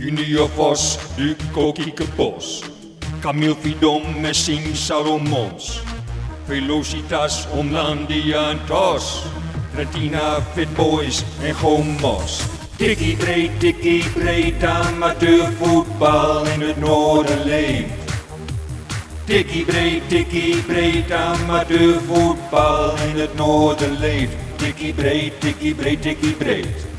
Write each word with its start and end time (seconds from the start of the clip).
Junior 0.00 0.48
Vos, 0.56 0.98
Duco 1.14 1.74
Kiekebos. 1.74 2.64
Camille 3.20 3.54
Vidom, 3.62 4.02
Messing 4.22 4.74
Salomons. 4.74 5.82
Velocitas, 6.48 7.46
Omlandia 7.52 8.52
en 8.52 8.58
Tos. 8.66 9.24
Retina, 9.76 10.40
Fit 10.54 10.74
Boys 10.74 11.22
en 11.44 11.54
Gomos. 11.54 12.40
Tikkie 12.78 13.16
breed, 13.16 13.60
tikkie 13.60 14.04
breed, 14.14 14.64
amateurvoetbal 14.64 16.46
in 16.46 16.60
het 16.60 16.80
noorden 16.80 17.44
leeft. 17.44 17.92
Tikkie 19.26 19.64
breed, 19.64 20.08
tikkie 20.08 20.62
breed, 20.62 21.12
amateurvoetbal 21.12 22.96
in 23.10 23.20
het 23.20 23.34
noorden 23.34 23.98
leeft. 23.98 24.32
Tikkie 24.56 24.94
breed, 24.94 25.40
tikkie 25.40 25.74
breed, 25.74 26.02
tikkie 26.02 26.32
breed. 26.32 26.89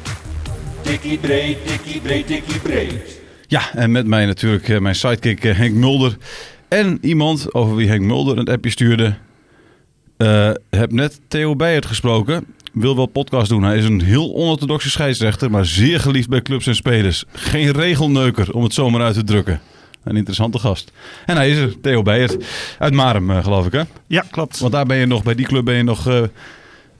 Tikkie 0.91 1.17
breed, 1.17 1.67
tikkie 1.67 2.01
breed, 2.01 2.27
tikkie 2.27 2.59
breed. 2.59 3.19
Ja, 3.47 3.73
en 3.73 3.91
met 3.91 4.07
mij 4.07 4.25
natuurlijk 4.25 4.69
eh, 4.69 4.79
mijn 4.79 4.95
sidekick 4.95 5.43
eh, 5.43 5.55
Henk 5.55 5.75
Mulder. 5.75 6.17
En 6.67 6.97
iemand 7.01 7.53
over 7.53 7.75
wie 7.75 7.87
Henk 7.87 8.01
Mulder 8.01 8.37
een 8.37 8.47
appje 8.47 8.69
stuurde. 8.69 9.15
Eh, 10.17 10.51
heb 10.69 10.91
net 10.91 11.19
Theo 11.27 11.55
Beijert 11.55 11.85
gesproken. 11.85 12.45
Wil 12.73 12.95
wel 12.95 13.05
podcast 13.05 13.49
doen. 13.49 13.63
Hij 13.63 13.77
is 13.77 13.85
een 13.85 14.01
heel 14.01 14.33
onorthodoxe 14.33 14.89
scheidsrechter, 14.89 15.51
maar 15.51 15.65
zeer 15.65 15.99
geliefd 15.99 16.29
bij 16.29 16.41
clubs 16.41 16.67
en 16.67 16.75
spelers. 16.75 17.23
Geen 17.31 17.71
regelneuker, 17.71 18.53
om 18.53 18.63
het 18.63 18.73
zomaar 18.73 19.01
uit 19.01 19.13
te 19.13 19.23
drukken. 19.23 19.61
Een 20.03 20.15
interessante 20.15 20.59
gast. 20.59 20.91
En 21.25 21.35
hij 21.35 21.49
is 21.49 21.57
er, 21.57 21.81
Theo 21.81 22.01
Beijert. 22.01 22.45
Uit 22.79 22.93
Marem, 22.93 23.43
geloof 23.43 23.65
ik, 23.65 23.71
hè? 23.71 23.81
Ja, 24.07 24.23
klopt. 24.31 24.59
Want 24.59 24.71
daar 24.71 24.85
ben 24.85 24.97
je 24.97 25.05
nog, 25.05 25.23
bij 25.23 25.35
die 25.35 25.45
club 25.45 25.65
ben 25.65 25.75
je 25.75 25.83
nog 25.83 26.07
eh 26.07 26.23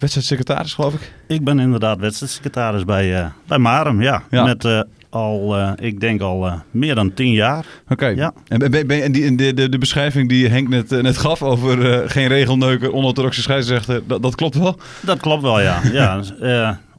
wedstrijdsecretaris, 0.01 0.73
geloof 0.73 0.93
ik. 0.93 1.11
Ik 1.27 1.43
ben 1.43 1.59
inderdaad 1.59 1.99
wedstrijdsecretaris 1.99 2.85
bij, 2.85 3.19
eh 3.19 3.25
bij 3.47 3.57
Marem, 3.57 4.01
ja. 4.01 4.23
Ja. 4.29 4.43
Met 4.43 4.65
eh, 4.65 4.81
al, 5.09 5.57
eh, 5.57 5.71
ik 5.75 5.99
denk 5.99 6.21
al 6.21 6.51
meer 6.71 6.95
dan 6.95 7.13
tien 7.13 7.31
jaar. 7.31 7.65
Oké. 7.89 8.07
Ja. 8.07 8.33
En, 8.47 8.59
ben, 8.59 8.71
ben, 8.71 8.87
ben- 8.87 9.03
en 9.03 9.11
die, 9.11 9.35
de, 9.35 9.53
de, 9.53 9.69
de 9.69 9.77
beschrijving 9.77 10.29
die 10.29 10.47
Henk 10.47 10.69
net, 10.69 10.89
net 10.89 11.17
gaf 11.17 11.43
over 11.43 12.09
geen 12.09 12.27
regelneuker, 12.27 12.93
onorthodoxe 12.93 13.41
scheidsrechter, 13.41 14.01
dat, 14.07 14.21
dat 14.21 14.35
klopt 14.35 14.55
wel? 14.55 14.79
Dat 15.01 15.19
klopt 15.19 15.41
wel, 15.41 15.61
ja. 15.61 15.79
ja 15.91 16.17
dus, 16.17 16.33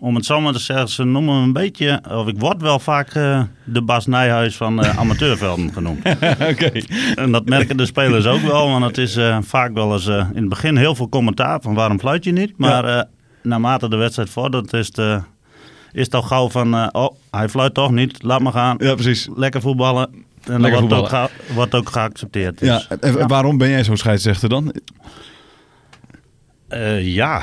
om 0.03 0.15
het 0.15 0.25
zo 0.25 0.41
maar 0.41 0.53
te 0.53 0.59
zeggen, 0.59 0.89
ze 0.89 1.05
noemen 1.05 1.39
me 1.39 1.43
een 1.43 1.53
beetje, 1.53 2.03
of 2.11 2.27
ik 2.27 2.39
word 2.39 2.63
wel 2.63 2.79
vaak 2.79 3.15
eh, 3.15 3.43
de 3.65 3.83
Bas 3.83 4.07
Nijhuis 4.07 4.57
van 4.57 4.85
eh, 4.85 4.99
amateurvelden 4.99 5.73
genoemd. 5.75 6.09
Oké. 6.51 6.71
En 7.15 7.33
dat 7.33 7.45
merken 7.45 7.77
de 7.77 7.87
spelers 7.87 8.27
ook 8.27 8.41
wel, 8.41 8.69
want 8.69 8.85
het 8.85 8.99
is 8.99 9.17
eh, 9.17 9.39
vaak 9.43 9.75
wel 9.75 9.93
eens 9.93 10.07
in 10.07 10.31
het 10.35 10.49
begin 10.49 10.77
heel 10.77 10.95
veel 10.95 11.09
commentaar 11.09 11.61
van 11.61 11.75
waarom 11.75 11.99
fluit 11.99 12.25
je 12.25 12.33
niet. 12.33 12.53
Maar 12.57 13.07
naarmate 13.43 13.89
de 13.89 13.97
wedstrijd 13.97 14.31
vordert 14.31 14.73
is 14.73 14.87
het, 14.87 15.23
is 15.93 16.05
het 16.05 16.15
al 16.15 16.23
gauw 16.23 16.51
van, 16.51 16.95
oh, 16.95 17.15
hij 17.31 17.49
fluit 17.49 17.75
toch 17.75 17.91
niet, 17.91 18.23
laat 18.23 18.41
maar 18.41 18.53
gaan. 18.53 18.77
Ja, 18.79 18.95
precies. 18.95 19.29
Lekker 19.35 19.61
voetballen. 19.61 20.05
En 20.05 20.53
dat 20.53 20.61
Lekker 20.61 20.89
wordt 20.89 21.15
ook, 21.15 21.31
wordt 21.55 21.75
ook 21.75 21.89
geaccepteerd. 21.89 22.59
Dus, 22.59 22.69
Ja, 22.69 22.97
en 23.01 23.13
ja. 23.17 23.27
waarom 23.27 23.59
ben 23.59 23.69
jij 23.69 23.85
zo'n 23.85 23.97
scheidsrechter 23.97 24.49
dan? 24.49 24.75
Ja, 27.01 27.43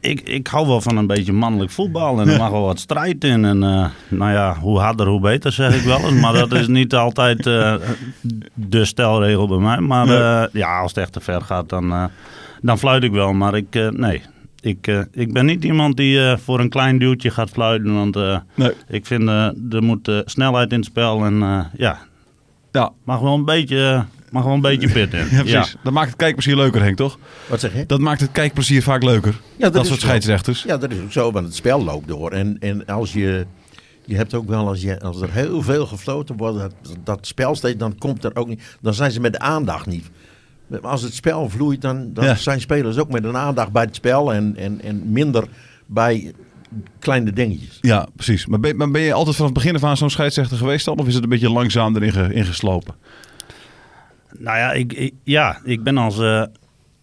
ik, 0.00 0.20
ik, 0.20 0.46
hou 0.46 0.66
wel 0.66 0.80
van 0.80 0.96
een 0.96 1.06
beetje 1.06 1.32
mannelijk 1.32 1.70
voetbal 1.70 2.20
en 2.20 2.28
er 2.28 2.38
mag 2.38 2.50
wel 2.50 2.62
wat 2.62 2.80
strijd 2.80 3.24
in. 3.24 3.44
En 3.44 3.62
eh, 3.62 3.86
nou 4.08 4.32
ja, 4.32 4.56
hoe 4.60 4.78
harder 4.78 5.06
hoe 5.06 5.20
beter 5.20 5.52
zeg 5.52 5.76
ik 5.76 5.82
wel 5.82 5.98
eens. 5.98 6.20
Maar 6.20 6.32
dat 6.32 6.52
is 6.52 6.66
niet 6.66 6.94
altijd 6.94 7.46
eh, 7.46 7.74
de 8.54 8.84
stelregel 8.84 9.48
bij 9.48 9.58
mij. 9.58 9.80
Maar 9.80 10.08
eh, 10.08 10.52
ja, 10.52 10.78
als 10.80 10.90
het 10.94 11.02
echt 11.02 11.12
te 11.12 11.20
ver 11.20 11.40
gaat, 11.40 11.68
dan, 11.68 12.10
dan 12.62 12.78
fluit 12.78 13.02
ik 13.02 13.12
wel. 13.12 13.32
Maar 13.32 13.54
ik, 13.54 13.90
nee, 13.90 14.22
ik, 14.60 15.06
ik 15.12 15.32
ben 15.32 15.46
niet 15.46 15.64
iemand 15.64 15.96
die 15.96 16.36
voor 16.36 16.60
een 16.60 16.68
klein 16.68 16.98
duwtje 16.98 17.30
gaat 17.30 17.50
fluiten. 17.50 17.94
Want 17.94 18.14
Nee. 18.54 18.72
ik 18.88 19.06
vind 19.06 19.28
er 19.70 19.82
moet 19.82 20.10
snelheid 20.24 20.70
in 20.72 20.78
het 20.78 20.86
spel. 20.88 21.24
En 21.24 21.38
ja, 21.76 21.98
Ja, 22.72 22.90
mag 23.04 23.20
wel 23.20 23.34
een 23.34 23.44
beetje, 23.44 24.04
mag 24.30 24.44
wel 24.44 24.52
een 24.52 24.60
beetje 24.60 24.88
pit 25.06 25.12
in. 25.14 25.26
ja 25.30 25.42
precies. 25.42 25.76
Dat 25.82 25.92
maakt 25.92 26.08
het 26.08 26.16
kijkplezier 26.16 26.56
leuker, 26.56 26.82
Henk, 26.82 26.96
toch? 26.96 27.18
Wat 27.48 27.60
zeg 27.60 27.74
je? 27.74 27.86
Dat 27.86 28.00
maakt 28.00 28.20
het 28.20 28.32
kijkplezier 28.32 28.82
vaak 28.82 29.02
leuker. 29.02 29.40
Ja, 29.56 29.70
dat 29.70 29.86
soort 29.86 30.00
scheidsrechters. 30.00 30.62
Ja, 30.62 30.76
dat 30.76 30.90
is 30.90 31.00
ook 31.00 31.12
zo, 31.12 31.32
want 31.32 31.46
het 31.46 31.54
spel 31.54 31.84
loopt 31.84 32.08
door. 32.08 32.30
En, 32.30 32.56
en 32.60 32.86
als 32.86 33.12
je, 33.12 33.46
je 34.04 34.16
hebt 34.16 34.34
ook 34.34 34.48
wel, 34.48 34.68
als, 34.68 34.80
je, 34.82 35.00
als 35.00 35.20
er 35.20 35.32
heel 35.32 35.62
veel 35.62 35.86
gefloten 35.86 36.36
wordt, 36.36 36.58
dat, 36.58 36.72
dat 37.04 37.26
spel 37.26 37.54
steeds, 37.54 37.78
dan 37.78 37.98
komt 37.98 38.24
er 38.24 38.36
ook 38.36 38.48
niet, 38.48 38.62
dan 38.80 38.94
zijn 38.94 39.10
ze 39.10 39.20
met 39.20 39.32
de 39.32 39.38
aandacht 39.38 39.86
niet. 39.86 40.10
Maar 40.66 40.80
Als 40.80 41.02
het 41.02 41.14
spel 41.14 41.48
vloeit, 41.48 41.80
dan, 41.82 42.10
dan 42.12 42.24
Ja. 42.24 42.34
zijn 42.34 42.60
spelers 42.60 42.98
ook 42.98 43.10
met 43.10 43.24
een 43.24 43.36
aandacht 43.36 43.72
bij 43.72 43.82
het 43.82 43.94
spel 43.94 44.32
en, 44.34 44.56
en, 44.56 44.80
en 44.82 45.12
minder 45.12 45.44
bij 45.86 46.32
kleine 46.98 47.32
dingetjes. 47.32 47.78
Ja, 47.80 48.06
precies. 48.16 48.46
Maar 48.46 48.60
ben, 48.60 48.76
maar 48.76 48.90
ben 48.90 49.00
je 49.02 49.12
altijd 49.12 49.36
vanaf 49.36 49.50
het 49.50 49.58
begin 49.62 49.74
af 49.76 49.84
aan 49.84 49.96
zo'n 49.96 50.10
scheidsrechter 50.10 50.56
geweest 50.56 50.84
dan? 50.84 50.98
Of 50.98 51.06
is 51.06 51.14
het 51.14 51.22
een 51.22 51.28
beetje 51.28 51.50
langzaam 51.50 51.96
erin 51.96 52.12
ge- 52.12 52.32
ingeslopen? 52.34 52.94
Nou 54.38 54.58
ja, 54.58 54.72
ik, 54.72 54.92
ik- 54.92 55.14
ja, 55.24 55.58
ik 55.64 55.82
ben 55.82 55.98
als, 55.98 56.18
eh, 56.20 56.42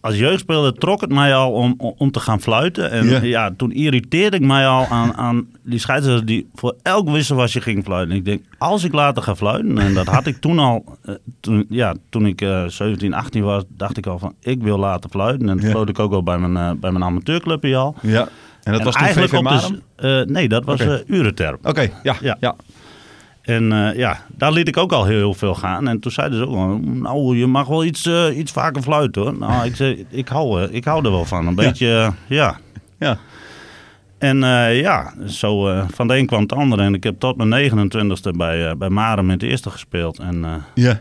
als 0.00 0.18
jeugdspeler 0.18 0.72
trok 0.72 1.00
het 1.00 1.12
mij 1.12 1.34
al 1.34 1.52
om, 1.52 1.74
om, 1.98 2.10
te 2.10 2.20
gaan 2.20 2.40
fluiten. 2.40 2.90
En 2.90 3.06
Ja. 3.08 3.22
ja. 3.22 3.50
toen 3.56 3.72
irriteerde 3.72 4.36
ik 4.36 4.42
mij 4.42 4.66
al 4.66 4.86
aan, 4.86 5.14
aan 5.14 5.46
die 5.62 5.78
scheidsrechters 5.78 6.26
die 6.26 6.48
voor 6.54 6.74
elk 6.82 7.08
wisselwasje 7.10 7.60
ging 7.60 7.84
fluiten. 7.84 8.10
En 8.10 8.16
ik 8.18 8.24
denk, 8.24 8.42
als 8.58 8.84
ik 8.84 8.92
later 8.92 9.22
ga 9.22 9.36
fluiten, 9.36 9.78
en 9.78 9.94
dat 9.94 10.06
had 10.06 10.26
ik 10.26 10.36
toen 10.36 10.58
al, 10.58 10.84
eh, 11.02 11.14
toen, 11.40 11.66
ja, 11.68 11.94
toen 12.08 12.26
ik 12.26 12.40
eh 12.40 12.64
17, 12.66 13.14
18 13.14 13.42
was, 13.42 13.62
dacht 13.68 13.96
ik 13.96 14.06
al 14.06 14.18
van, 14.18 14.34
ik 14.40 14.62
wil 14.62 14.78
later 14.78 15.10
fluiten. 15.10 15.48
En 15.48 15.56
dat 15.56 15.64
Ja. 15.64 15.70
floot 15.70 15.88
ik 15.88 15.98
ook 15.98 16.12
al 16.12 16.22
bij 16.22 16.38
mijn, 16.38 16.56
eh, 16.56 16.80
bij 16.80 16.90
mijn 16.90 17.04
amateurclubje 17.04 17.76
al. 17.76 17.94
Ja. 18.02 18.28
En 18.62 18.72
dat 18.72 18.80
En 18.80 18.84
was 18.86 18.94
toen 18.94 19.02
eigenlijk 19.04 19.32
VV 19.32 19.38
op 19.38 19.48
de, 19.48 19.54
Marum? 19.54 19.82
eh, 20.26 20.34
nee, 20.34 20.48
dat 20.48 20.64
was 20.64 20.80
eh 20.80 20.94
Urenterp. 21.06 21.66
Oké. 21.66 21.90
Ja. 22.02 22.16
ja. 22.20 22.56
En 23.46 23.72
eh, 23.72 23.96
ja, 23.98 24.20
daar 24.36 24.52
liet 24.52 24.68
ik 24.68 24.76
ook 24.76 24.92
al 24.92 25.04
heel 25.04 25.34
veel 25.34 25.54
gaan. 25.54 25.88
En 25.88 26.00
toen 26.00 26.12
zeiden 26.12 26.38
ze 26.38 26.46
ook 26.46 26.54
wel, 26.54 26.78
nou, 26.78 27.36
je 27.36 27.46
mag 27.46 27.66
wel 27.66 27.84
iets, 27.84 28.06
eh, 28.06 28.36
iets 28.38 28.52
vaker 28.52 28.82
fluiten 28.82 29.22
hoor. 29.22 29.38
Nou, 29.38 29.66
ik, 29.66 29.76
zei, 29.76 30.06
ik, 30.10 30.28
hou, 30.28 30.62
eh, 30.62 30.74
ik 30.74 30.84
hou 30.84 31.04
er 31.04 31.10
wel 31.10 31.24
van. 31.24 31.46
Een 31.46 31.54
beetje, 31.54 32.12
ja. 32.28 32.58
ja. 32.98 33.18
En 34.18 34.38
ja, 34.74 35.14
zo 35.26 35.84
van 35.94 36.08
de 36.08 36.16
een 36.18 36.26
kwam 36.26 36.40
het 36.42 36.52
ander. 36.52 36.78
En 36.80 36.94
ik 36.94 37.02
heb 37.04 37.18
tot 37.20 37.36
mijn 37.36 37.70
29ste 37.70 38.30
bij, 38.36 38.76
bij 38.76 38.88
Marem 38.88 39.24
in 39.24 39.30
het 39.30 39.42
eerste 39.42 39.70
gespeeld. 39.70 40.18
En 40.18 40.62
Ja, 40.74 41.00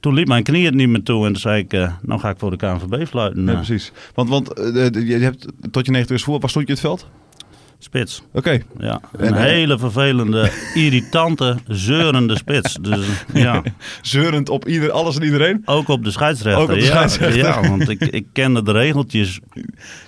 toen 0.00 0.14
liep 0.14 0.28
mijn 0.28 0.42
knie 0.42 0.64
het 0.64 0.74
niet 0.74 0.88
meer 0.88 1.02
toe. 1.02 1.26
En 1.26 1.32
toen 1.32 1.40
zei 1.40 1.62
ik, 1.62 1.72
nou 2.02 2.20
ga 2.20 2.28
ik 2.30 2.38
voor 2.38 2.50
de 2.50 2.56
KNVB 2.56 3.06
fluiten. 3.06 3.46
ja, 3.46 3.54
precies. 3.54 3.92
Want, 4.14 4.28
want 4.28 4.56
de- 4.56 5.02
je 5.06 5.18
hebt 5.18 5.46
tot 5.70 5.86
je 5.86 5.92
90 5.92 6.18
voetbal, 6.20 6.40
waar 6.40 6.50
stond 6.50 6.66
je 6.66 6.72
het 6.72 6.80
veld? 6.82 7.08
Spits. 7.78 8.22
Oké. 8.32 8.60
Ja, 8.78 9.00
En, 9.18 9.26
een 9.26 9.34
hele 9.34 9.78
vervelende, 9.78 10.50
irritante, 10.74 11.56
zeurende 11.66 12.36
spits. 12.36 12.78
Dus 12.80 13.06
ja. 13.32 13.62
Zeurend 14.02 14.48
op 14.48 14.68
ieder, 14.68 14.90
alles 14.90 15.16
en 15.16 15.22
iedereen? 15.22 15.62
Ook 15.64 15.88
op 15.88 16.04
de 16.04 16.10
scheidsrechter. 16.10 16.62
Ook 16.62 16.68
op 16.68 16.74
de 16.74 16.80
ja, 16.80 16.86
scheidsrechter. 16.86 17.36
Ja, 17.36 17.68
want 17.68 17.88
ik, 17.88 18.00
ik 18.00 18.26
kende 18.32 18.62
de 18.62 18.72
regeltjes 18.72 19.40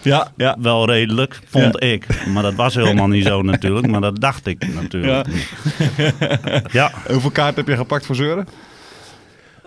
Ja, 0.03 0.33
ja. 0.37 0.57
wel 0.61 0.87
redelijk, 0.87 1.41
vond 1.47 1.83
ik. 1.83 2.27
Maar 2.27 2.43
dat 2.43 2.55
was 2.55 2.75
helemaal 2.75 3.09
niet 3.09 3.27
zo 3.27 3.43
natuurlijk. 3.43 3.87
Maar 3.87 4.01
dat 4.01 4.21
dacht 4.21 4.47
ik 4.47 4.75
natuurlijk. 4.75 5.27
Ja, 6.73 6.93
Hoeveel 7.13 7.31
kaarten 7.31 7.57
heb 7.57 7.69
je 7.69 7.77
gepakt 7.77 8.07
voor 8.07 8.17
zeuren? 8.17 8.47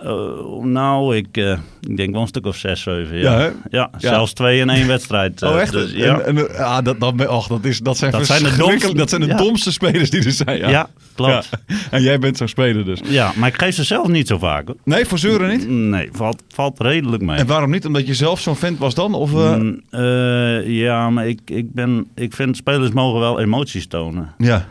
Eh, 0.04 0.62
nou, 0.64 1.16
ik, 1.16 1.26
eh, 1.36 1.58
ik 1.80 1.96
denk 1.96 2.12
wel 2.12 2.20
een 2.20 2.26
stuk 2.26 2.46
of 2.46 2.56
zes, 2.56 2.82
zeven. 2.82 3.18
Ja, 3.18 3.40
Ja, 3.40 3.52
ja, 3.70 3.90
zelfs 3.98 4.32
twee 4.32 4.60
in 4.60 4.70
één 4.70 4.86
wedstrijd. 4.86 5.42
eh, 5.42 5.50
Oh, 5.50 5.60
echt? 5.60 5.72
dus, 5.72 5.92
ja. 5.92 6.18
En, 6.20 6.36
en, 6.38 6.54
eh, 6.54 6.60
ah, 6.76 6.84
dat, 6.84 7.00
dat, 7.00 7.26
och, 7.28 7.46
dat, 7.46 7.64
is, 7.64 7.78
dat 7.78 7.96
zijn 7.96 8.10
Dat 8.12 8.26
zijn 8.26 8.42
de 8.42 8.56
domste- 8.56 8.94
Dat 8.94 9.08
zijn 9.08 9.20
de 9.20 9.26
ja. 9.26 9.36
domste 9.36 9.72
spelers 9.72 10.10
die 10.10 10.24
er 10.24 10.30
zijn. 10.30 10.58
Ja, 10.58 10.68
Ja, 10.68 10.88
klopt. 11.14 11.48
En 11.90 12.02
jij 12.02 12.18
bent 12.18 12.36
zo'n 12.36 12.48
speler 12.48 12.84
dus. 12.84 13.00
Ja, 13.04 13.32
maar 13.36 13.48
ik 13.48 13.58
geef 13.58 13.74
ze 13.74 13.84
zelf 13.84 14.08
niet 14.08 14.26
zo 14.26 14.38
vaak. 14.38 14.66
hoor. 14.66 14.76
Nee, 14.84 15.04
voor 15.06 15.18
zeuren 15.18 15.48
niet? 15.50 15.68
Nee, 15.68 16.08
valt, 16.12 16.42
valt 16.48 16.80
redelijk 16.80 17.22
mee. 17.22 17.36
En 17.38 17.46
waarom 17.46 17.70
niet? 17.70 17.86
Omdat 17.86 18.06
je 18.06 18.14
zelf 18.14 18.40
zo'n 18.40 18.56
vent 18.56 18.78
was 18.78 18.94
dan? 18.94 19.14
Of, 19.14 19.32
eh, 19.34 19.54
Mm, 19.56 19.80
eh, 19.90 20.66
ja, 20.68 21.10
maar 21.10 21.28
ik, 21.28 21.40
ik, 21.44 21.72
ben, 21.72 22.06
ik 22.14 22.32
vind 22.34 22.56
spelers 22.56 22.90
mogen 22.92 23.20
wel 23.20 23.40
emoties 23.40 23.86
tonen. 23.86 24.34
Ja. 24.38 24.66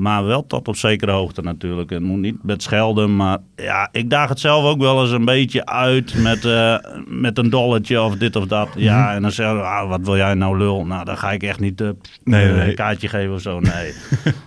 Maar 0.00 0.24
wel 0.24 0.46
tot 0.46 0.68
op 0.68 0.76
zekere 0.76 1.10
hoogte 1.10 1.42
natuurlijk. 1.42 1.90
Het 1.90 2.02
moet 2.02 2.18
niet 2.18 2.42
met 2.42 2.62
schelden. 2.62 3.16
Maar 3.16 3.38
ja, 3.56 3.88
ik 3.92 4.10
daag 4.10 4.28
het 4.28 4.40
zelf 4.40 4.64
ook 4.64 4.78
wel 4.80 5.00
eens 5.00 5.10
een 5.10 5.24
beetje 5.24 5.66
uit 5.66 6.14
met, 6.14 6.44
eh, 6.44 6.76
met 7.06 7.38
een 7.38 7.50
dolletje 7.50 8.02
of 8.02 8.16
dit 8.16 8.36
of 8.36 8.46
dat. 8.46 8.68
Ja, 8.76 9.14
en 9.14 9.22
dan 9.22 9.32
zeggen 9.32 9.56
ze, 9.56 9.62
ah, 9.62 9.88
wat 9.88 10.00
wil 10.00 10.16
jij 10.16 10.34
nou 10.34 10.58
lul? 10.58 10.86
Nou, 10.86 11.04
dan 11.04 11.18
ga 11.18 11.32
ik 11.32 11.42
echt 11.42 11.60
niet 11.60 11.80
eh, 11.80 11.88
Nee, 12.24 12.48
eh, 12.48 12.54
nee. 12.54 12.68
een 12.68 12.74
kaartje 12.74 13.08
geven 13.08 13.34
of 13.34 13.40
zo. 13.40 13.60
Nee, 13.60 13.92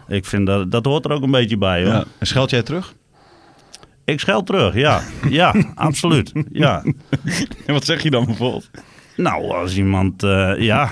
ik 0.17 0.25
vind 0.25 0.47
dat, 0.47 0.71
dat 0.71 0.85
hoort 0.85 1.05
er 1.05 1.11
ook 1.11 1.23
een 1.23 1.31
beetje 1.31 1.57
bij 1.57 1.83
hoor. 1.83 1.93
ja. 1.93 2.03
En 2.19 2.27
scheld 2.27 2.49
jij 2.49 2.63
terug? 2.63 2.93
Ik 4.05 4.19
scheld 4.19 4.45
terug, 4.45 4.73
ja. 4.73 5.01
Ja, 5.29 5.53
absoluut. 5.75 6.31
Ja. 6.51 6.83
En 7.65 7.73
wat 7.73 7.85
zeg 7.85 8.03
je 8.03 8.09
dan 8.09 8.25
bijvoorbeeld? 8.25 8.69
Nou, 9.15 9.51
als 9.51 9.77
iemand, 9.77 10.21
ja... 10.57 10.89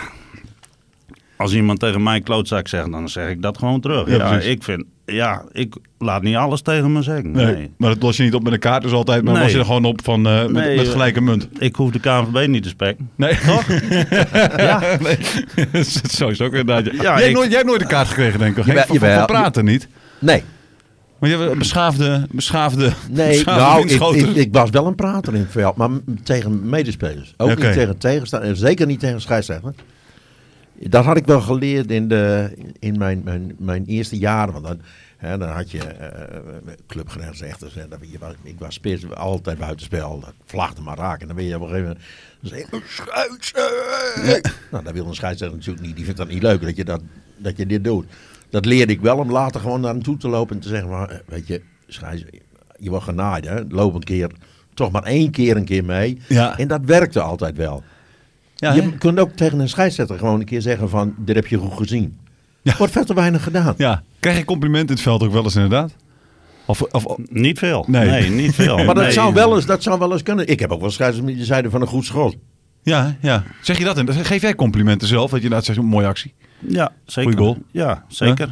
Als 1.42 1.54
iemand 1.54 1.80
tegen 1.80 2.04
mij 2.04 2.22
klootzak 2.22 2.68
zegt, 2.68 2.92
dan 2.92 3.10
zeg 3.10 3.30
ik 3.30 3.42
dat 3.42 3.58
gewoon 3.58 3.80
terug. 3.82 4.10
Ja, 4.10 4.40
ik 4.40 4.64
vind, 4.64 4.84
ja, 5.06 5.44
ik 5.52 5.76
laat 5.98 6.22
niet 6.22 6.36
alles 6.36 6.62
tegen 6.62 6.92
me 6.92 7.02
zeggen. 7.02 7.32
Nee. 7.32 7.72
Maar 7.78 7.90
dat 7.90 8.02
los 8.02 8.18
je 8.18 8.24
niet 8.24 8.34
op 8.34 8.44
met 8.44 8.54
een 8.54 8.60
kaart 8.60 8.82
dus 8.84 8.92
altijd. 8.92 9.24
Maar 9.24 9.34
Nee. 9.34 9.44
was 9.44 9.52
je 9.52 9.58
er 9.58 9.66
gewoon 9.66 9.86
op 9.86 10.04
van, 10.04 10.28
eh, 10.28 10.42
met, 10.42 10.52
Nee, 10.52 10.76
met 10.78 10.86
eh, 10.86 10.92
gelijke 10.92 11.22
munt? 11.22 11.48
Ik 11.60 11.76
hoef 11.76 11.92
de 11.92 12.00
KNVB 12.00 12.48
niet 12.48 12.64
te 12.64 12.70
spekken. 12.70 13.10
Nee. 13.16 13.38
Toch? 13.46 13.66
ja. 14.58 14.82
nee. 15.06 15.18
Zo 16.18 16.28
is 16.28 16.38
het 16.38 16.42
ook 16.42 16.54
inderdaad. 16.54 16.86
Ja, 17.02 17.20
jij, 17.20 17.30
ik- 17.30 17.36
nooit, 17.36 17.48
jij 17.48 17.56
hebt 17.58 17.70
nooit 17.70 17.82
een 17.82 17.88
kaart 17.88 18.08
gekregen 18.08 18.40
denk 18.40 18.58
ik. 18.58 18.66
Henk, 18.66 18.68
Jawel, 18.68 18.86
van, 18.86 18.98
van, 18.98 19.08
van 19.08 19.10
jawel. 19.10 19.26
praten 19.26 19.66
niet? 19.66 19.88
Nee. 20.20 20.44
Maar 21.20 21.30
je 21.30 21.38
hebt 21.38 21.52
een 21.52 21.58
beschaafde, 21.58 22.28
beschaafde, 22.32 22.92
Nee, 23.10 23.28
beschaafde 23.28 23.98
nou, 23.98 24.16
ik, 24.18 24.28
ik, 24.28 24.36
ik 24.36 24.54
was 24.54 24.70
wel 24.70 24.86
een 24.88 24.96
prater 24.96 25.34
in 25.34 25.40
het 25.40 25.52
veld, 25.52 25.76
maar 25.76 25.90
tegen 26.24 26.70
medespelers. 26.70 27.34
Ook 27.38 27.50
niet 27.50 27.60
tegen 27.74 27.98
tegenstanders, 27.98 28.52
en 28.52 28.58
zeker 28.58 28.86
niet 28.86 29.00
tegen 29.00 29.22
scheidsrechter. 29.22 29.74
Dat 30.90 31.06
had 31.06 31.18
ik 31.18 31.26
wel 31.26 31.42
geleerd 31.42 31.92
in, 31.92 32.08
de, 32.08 32.54
in 32.80 32.98
mijn, 32.98 33.22
mijn, 33.24 33.56
mijn 33.58 33.86
eerste 33.86 34.18
jaren. 34.18 34.54
Want 34.54 34.66
dan, 34.66 34.82
hè, 35.18 35.38
dan 35.38 35.50
had 35.50 35.72
je 35.72 35.80
eh 35.80 36.74
clubgrensrechters. 36.88 37.76
En 37.76 37.90
dan, 37.90 38.00
je 38.02 38.18
ik 38.44 38.60
was 38.60 38.74
spits, 38.74 39.14
altijd 39.16 39.58
buitenspel. 39.58 40.20
Dat 40.20 40.34
vlagde 40.46 40.82
maar 40.82 40.98
raken. 40.98 41.22
En 41.22 41.28
dan 41.28 41.36
ben 41.36 41.46
je 41.46 41.56
op 41.56 41.62
een 41.62 41.68
gegeven 41.68 41.88
moment... 41.88 42.06
Dan 42.40 42.52
zeg! 42.52 44.42
Nou, 44.72 44.84
dat 44.84 44.94
wil 44.94 45.08
een 45.08 45.16
scheidsrechter 45.16 45.58
natuurlijk 45.58 45.86
niet. 45.86 45.96
Die 45.96 46.06
vindt 46.06 46.20
dat 46.20 46.28
niet 46.28 46.44
leuk 46.44 46.62
dat 46.62 46.76
je, 46.76 46.86
dat, 46.86 47.02
dat 47.38 47.58
je 47.58 47.66
dit 47.66 47.84
doet. 47.84 48.06
Dat 48.50 48.66
leerde 48.66 48.94
ik 48.94 49.02
wel 49.02 49.18
om 49.18 49.32
later 49.32 49.62
gewoon 49.62 49.82
naar 49.82 49.94
hem 49.94 50.04
toe 50.04 50.18
te 50.18 50.28
lopen 50.28 50.56
en 50.56 50.62
te 50.62 50.68
zeggen... 50.68 50.90
Maar, 50.90 51.10
eh, 51.10 51.18
weet 51.26 51.48
je, 51.48 51.62
scheidsrechter, 51.88 52.42
je 52.78 52.90
wordt 52.90 53.06
genaaid, 53.06 53.46
hè? 53.46 53.62
Loop 53.70 53.94
een 53.94 54.04
keer, 54.04 54.32
toch 54.74 54.92
maar 54.92 55.04
één 55.04 55.32
keer 55.32 55.56
een 55.58 55.66
keer 55.66 55.86
mee. 55.86 56.22
Ja. 56.28 56.58
En 56.58 56.68
dat 56.68 56.82
werkte 56.86 57.22
altijd 57.22 57.58
wel. 57.58 57.84
Ja, 58.62 58.74
je 58.74 58.82
hè? 58.82 58.90
kunt 58.92 59.20
ook 59.20 59.32
tegen 59.32 59.60
een 59.60 59.70
scheidsrechter 59.70 60.18
gewoon 60.18 60.40
een 60.40 60.46
keer 60.46 60.62
zeggen 60.62 60.90
van, 60.90 61.14
dit 61.18 61.36
heb 61.36 61.48
je 61.48 61.58
goed 61.58 61.78
gezien. 61.78 62.18
Ja. 62.62 62.78
Wordt 62.78 62.94
veel 62.94 63.06
te 63.06 63.14
weinig 63.14 63.44
gedaan. 63.44 63.74
ja. 63.78 64.04
Krijg 64.20 64.38
je 64.38 64.46
complimenten 64.46 64.88
in 64.90 64.94
het 64.94 65.02
veld 65.04 65.24
ook 65.24 65.32
wel 65.32 65.44
eens 65.44 65.56
inderdaad? 65.56 65.96
Of, 66.66 66.82
of, 66.82 67.06
of- 67.06 67.18
Niet 67.30 67.60
veel. 67.60 67.86
Nee. 67.88 68.10
Nee, 68.10 68.30
niet 68.30 68.56
veel. 68.56 68.78
Maar 68.86 68.96
dat, 68.96 69.04
Nee. 69.04 69.12
zou 69.12 69.34
wel 69.34 69.56
eens, 69.56 69.66
dat 69.66 69.84
zou 69.84 70.00
wel 70.00 70.12
eens 70.12 70.24
kunnen. 70.24 70.48
Ik 70.48 70.60
heb 70.60 70.72
ook 70.72 70.82
wel 70.82 70.90
scheidsrechters 70.92 71.38
die 71.38 71.46
zeiden 71.46 71.72
van 71.72 71.82
een 71.82 71.88
goed 71.88 72.06
schot. 72.06 72.36
Ja, 72.84 73.16
ja. 73.22 73.44
Zeg 73.62 73.78
je 73.78 73.84
dat? 73.84 73.98
in? 73.98 74.14
Geef 74.14 74.42
jij 74.42 74.56
complimenten 74.56 75.08
zelf? 75.08 75.22
Dat 75.30 75.40
je 75.40 75.44
inderdaad 75.44 75.66
zegt, 75.66 75.78
een 75.78 75.86
mooie 75.86 76.08
actie. 76.08 76.34
Ja, 76.68 76.92
zeker. 77.06 77.32
Goeie 77.32 77.46
goal. 77.46 77.58
Ja, 77.72 78.06
zeker. 78.08 78.50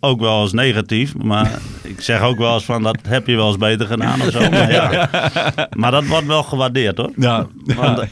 Ook 0.00 0.20
wel 0.20 0.42
eens 0.42 0.52
negatief. 0.52 1.16
Maar 1.16 1.50
ik 1.82 2.00
zeg 2.00 2.20
ook 2.20 2.38
wel 2.38 2.54
eens 2.54 2.64
van, 2.64 2.82
dat 2.82 2.98
heb 3.08 3.26
je 3.26 3.36
wel 3.36 3.48
eens 3.48 3.56
beter 3.56 3.86
gedaan 3.86 4.20
of 4.20 4.30
zo. 4.30 4.50
Maar, 4.50 4.72
ja. 4.72 5.08
maar 5.76 5.90
dat 5.90 6.06
wordt 6.06 6.26
wel 6.26 6.42
gewaardeerd 6.42 6.96
hoor. 6.96 7.12
Ja. 7.16 7.46
Want 7.64 7.98
eh, 7.98 8.08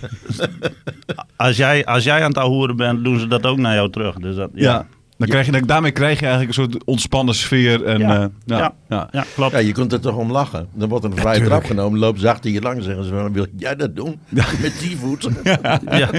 als 1.36 1.56
jij, 1.56 1.84
als 1.84 2.04
jij 2.04 2.20
aan 2.22 2.28
het 2.28 2.38
ahoeren 2.38 2.76
bent, 2.76 3.04
doen 3.04 3.18
ze 3.18 3.26
dat 3.26 3.46
ook 3.46 3.58
naar 3.58 3.74
jou 3.74 3.90
terug. 3.90 4.14
Dus 4.14 4.36
dat, 4.36 4.50
Ja. 4.54 4.72
ja. 4.72 4.86
Dan 5.20 5.28
krijg 5.28 5.46
je, 5.46 5.66
daarmee 5.66 5.90
krijg 5.90 6.20
je 6.20 6.26
eigenlijk 6.26 6.56
een 6.58 6.64
soort 6.64 6.84
ontspannen 6.84 7.34
sfeer. 7.34 7.84
En, 7.84 7.98
Ja. 7.98 8.14
eh, 8.22 8.26
ja. 8.44 8.56
Ja. 8.58 8.74
ja. 8.88 9.08
Ja, 9.12 9.24
klopt. 9.34 9.52
Ja, 9.52 9.58
je 9.58 9.72
kunt 9.72 9.92
er 9.92 10.00
toch 10.00 10.16
om 10.16 10.30
lachen. 10.32 10.68
Dan 10.74 10.88
wordt 10.88 11.04
een 11.04 11.16
vrije 11.16 11.44
trap 11.44 11.64
genomen, 11.64 11.98
loopt 11.98 12.20
ze 12.20 12.30
achter 12.30 12.50
je 12.50 12.60
lang. 12.60 12.82
Zeggen 12.82 13.04
ze, 13.04 13.30
wil 13.32 13.46
jij 13.56 13.76
dat 13.76 13.96
doen? 13.96 14.18
Met 14.28 14.72
die 14.80 14.96
voet. 14.96 15.28
Ja. 15.90 16.10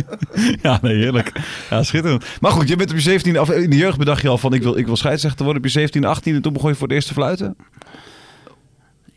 Ja, 0.61 0.79
nee, 0.81 0.95
heerlijk. 0.95 1.31
Ja, 1.69 1.83
schitterend. 1.83 2.25
Maar 2.41 2.51
goed, 2.51 2.67
je 2.67 2.75
bent 2.75 2.89
op 2.89 2.95
je 2.95 3.01
17 3.01 3.39
of 3.39 3.51
in 3.51 3.69
de 3.69 3.75
jeugd 3.77 3.97
bedacht 3.97 4.21
je 4.21 4.27
al 4.29 4.37
van 4.37 4.53
ik 4.53 4.63
wil, 4.63 4.77
ik 4.77 4.85
wil 4.85 4.95
scheidsrechter 4.95 5.43
worden. 5.43 5.61
Op 5.63 5.67
je 5.67 5.73
17, 5.73 6.05
18 6.05 6.35
en 6.35 6.41
toen 6.41 6.53
begon 6.53 6.69
je 6.69 6.75
voor 6.75 6.87
het 6.87 6.95
eerst 6.95 7.07
te 7.07 7.13
fluiten. 7.13 7.55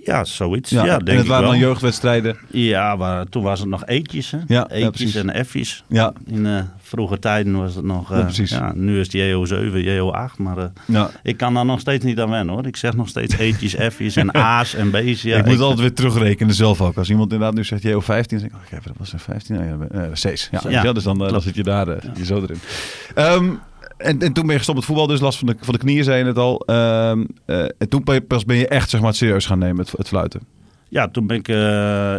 Ja, 0.05 0.25
zoiets. 0.25 0.71
Ja, 0.71 0.83
denk 0.85 1.09
en 1.09 1.15
het 1.15 1.23
ik 1.25 1.29
waren 1.31 1.43
wel. 1.43 1.51
dan 1.53 1.61
jeugdwedstrijden. 1.61 2.37
Ja, 2.51 2.97
maar 2.97 3.27
toen 3.29 3.43
was 3.43 3.61
het 3.61 3.69
nog 3.69 3.87
eetjes. 3.87 4.31
Hè? 4.31 4.39
Ja, 4.39 4.45
ja, 4.47 4.69
eetjes 4.71 5.15
en 5.15 5.45
F'jes. 5.47 5.85
Ja, 5.89 6.13
In 6.27 6.47
eh, 6.47 6.63
vroege 6.83 7.19
tijden 7.19 7.57
was 7.59 7.75
het 7.75 7.85
nog... 7.85 8.11
eh, 8.13 8.19
Ja, 8.19 8.25
precies. 8.25 8.51
Ja, 8.51 8.73
nu 8.75 9.01
is 9.01 9.13
het 9.13 9.17
JO7, 9.23 9.85
JO8. 9.85 10.37
Maar 10.37 10.59
eh, 10.59 10.65
ja. 10.87 11.11
ik 11.23 11.37
kan 11.37 11.55
daar 11.55 11.65
nog 11.65 11.81
steeds 11.81 12.05
niet 12.05 12.21
aan 12.21 12.31
wennen 12.31 12.55
hoor. 12.55 12.67
Ik 12.67 12.77
zeg 12.77 12.97
nog 12.97 13.09
steeds 13.09 13.37
eetjes, 13.39 13.75
F'jes 13.93 14.17
en 14.17 14.33
A's 14.59 14.75
en 14.75 14.91
B's. 14.91 15.23
Ja, 15.23 15.37
ik 15.39 15.45
moet 15.47 15.61
altijd 15.61 15.81
weer 15.81 15.95
terugrekenen 15.95 16.55
zelf 16.55 16.81
ook. 16.81 16.97
Als 16.97 17.11
iemand 17.11 17.33
inderdaad 17.33 17.57
nu 17.57 17.65
zegt 17.65 17.83
JO 17.83 18.01
15, 18.01 18.39
dan 18.39 18.49
denk 18.49 18.63
ik, 18.63 18.79
oh, 18.79 18.85
dat 18.85 18.95
was 18.99 19.13
een 19.13 19.19
15. 19.19 19.59
Oh, 19.59 19.65
ja, 19.93 20.03
eh, 20.03 20.11
C's. 20.13 20.49
Ja, 20.51 20.61
Ja, 20.69 20.83
ja, 20.83 20.93
dus 20.93 21.03
dan, 21.05 21.19
dan 21.19 21.41
zit 21.41 21.55
je 21.55 21.63
daar 21.63 21.87
je 22.17 22.25
zo 22.25 22.43
erin. 22.43 22.59
Ehm, 23.15 23.51
en, 24.05 24.19
en 24.21 24.33
toen 24.33 24.43
ben 24.43 24.53
je 24.53 24.57
gestopt 24.59 24.79
met 24.79 24.87
voetbal, 24.87 25.07
dus 25.07 25.21
last 25.21 25.39
van 25.39 25.47
de, 25.49 25.57
van 25.61 25.75
de 25.75 25.81
knieën, 25.81 26.05
zei 26.05 26.19
je 26.19 26.25
het 26.25 26.39
al. 26.39 26.61
Ehm, 26.61 27.25
eh, 27.45 27.63
en 27.79 27.89
toen 27.89 28.05
ben 28.05 28.15
je- 28.15 28.21
pas 28.21 28.45
ben 28.45 28.57
je 28.57 28.69
echt 28.69 28.91
zeg 28.91 29.01
maar, 29.01 29.09
het 29.09 29.19
serieus 29.19 29.47
gaan 29.47 29.59
nemen, 29.59 29.79
het, 29.85 29.93
het 29.97 30.09
fluiten. 30.09 30.41
Ja, 30.89 31.09
toen, 31.09 31.27
ben 31.27 31.37
ik, 31.37 31.49
eh, 31.49 31.55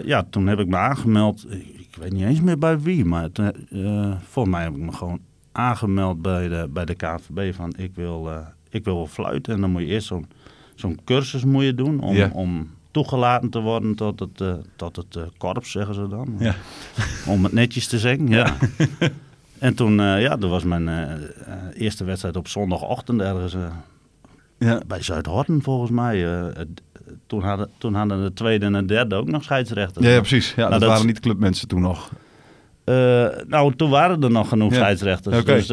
ja, 0.05 0.25
toen 0.29 0.47
heb 0.47 0.59
ik 0.59 0.67
me 0.67 0.77
aangemeld. 0.77 1.45
Ik, 1.51 2.01
weet 2.01 2.11
niet 2.13 2.23
eens 2.23 2.41
meer 2.41 2.57
bij 2.57 2.79
wie, 2.79 3.05
maar 3.05 3.31
toen, 3.31 3.51
eh, 3.69 4.13
volgens 4.29 4.55
mij 4.55 4.63
heb 4.63 4.75
ik 4.75 4.81
me 4.81 4.91
gewoon 4.91 5.19
aangemeld 5.51 6.21
bij 6.21 6.47
de, 6.47 6.69
bij 6.73 6.85
de 6.85 6.95
KNVB 6.95 7.53
van 7.55 7.73
ik 7.77 7.91
wil, 7.95 8.29
ik 8.69 8.83
wil 8.83 8.95
wel 8.95 9.07
fluiten. 9.07 9.53
En 9.53 9.61
dan 9.61 9.71
moet 9.71 9.81
je 9.81 9.88
eerst 9.88 10.07
zo'n 10.07 10.25
zo'n 10.75 10.99
cursus 11.05 11.43
moet 11.45 11.63
je 11.63 11.73
doen 11.73 11.99
om, 11.99 12.15
om 12.33 12.69
toegelaten 12.91 13.49
te 13.49 13.59
worden 13.59 13.95
tot 13.95 14.19
het, 14.19 14.43
tot 14.75 14.95
het 14.95 15.17
korps, 15.38 15.71
zeggen 15.71 15.95
ze 15.95 16.07
dan. 16.07 16.35
Ja. 16.39 16.55
Om 17.27 17.43
het 17.43 17.53
netjes 17.53 17.88
te 17.88 17.99
zeggen, 17.99 18.27
ja. 18.27 18.55
en 19.59 19.75
toen, 19.75 19.99
eh, 19.99 20.21
ja, 20.21 20.37
dat 20.37 20.49
was 20.49 20.63
mijn 20.63 20.87
eh, 20.87 21.01
eh, 21.01 21.19
eerste 21.73 22.03
wedstrijd 22.03 22.35
op 22.35 22.47
zondagochtend 22.47 23.21
ergens 23.21 23.55
Ja. 24.57 24.81
bij 24.87 25.01
Zuidhorten 25.01 25.61
volgens 25.61 25.91
mij. 25.91 26.27
toen, 27.27 27.43
hadden, 27.43 27.69
toen 27.77 27.93
hadden 27.93 28.23
de 28.23 28.33
tweede 28.33 28.65
en 28.65 28.73
de 28.73 28.85
derde 28.85 29.15
ook 29.15 29.29
nog 29.29 29.43
scheidsrechters. 29.43 30.05
Ja, 30.05 30.11
ja, 30.11 30.19
precies. 30.19 30.49
Ja, 30.49 30.55
Nou, 30.55 30.71
dat, 30.71 30.79
dat 30.79 30.89
waren 30.89 31.05
niet 31.05 31.19
clubmensen 31.19 31.67
toen 31.67 31.81
nog. 31.81 32.11
Nou, 33.47 33.75
toen 33.75 33.89
waren 33.89 34.23
er 34.23 34.31
nog 34.31 34.47
genoeg 34.49 34.73
scheidsrechters. 34.73 35.39
Oké. 35.39 35.53
Dus 35.53 35.67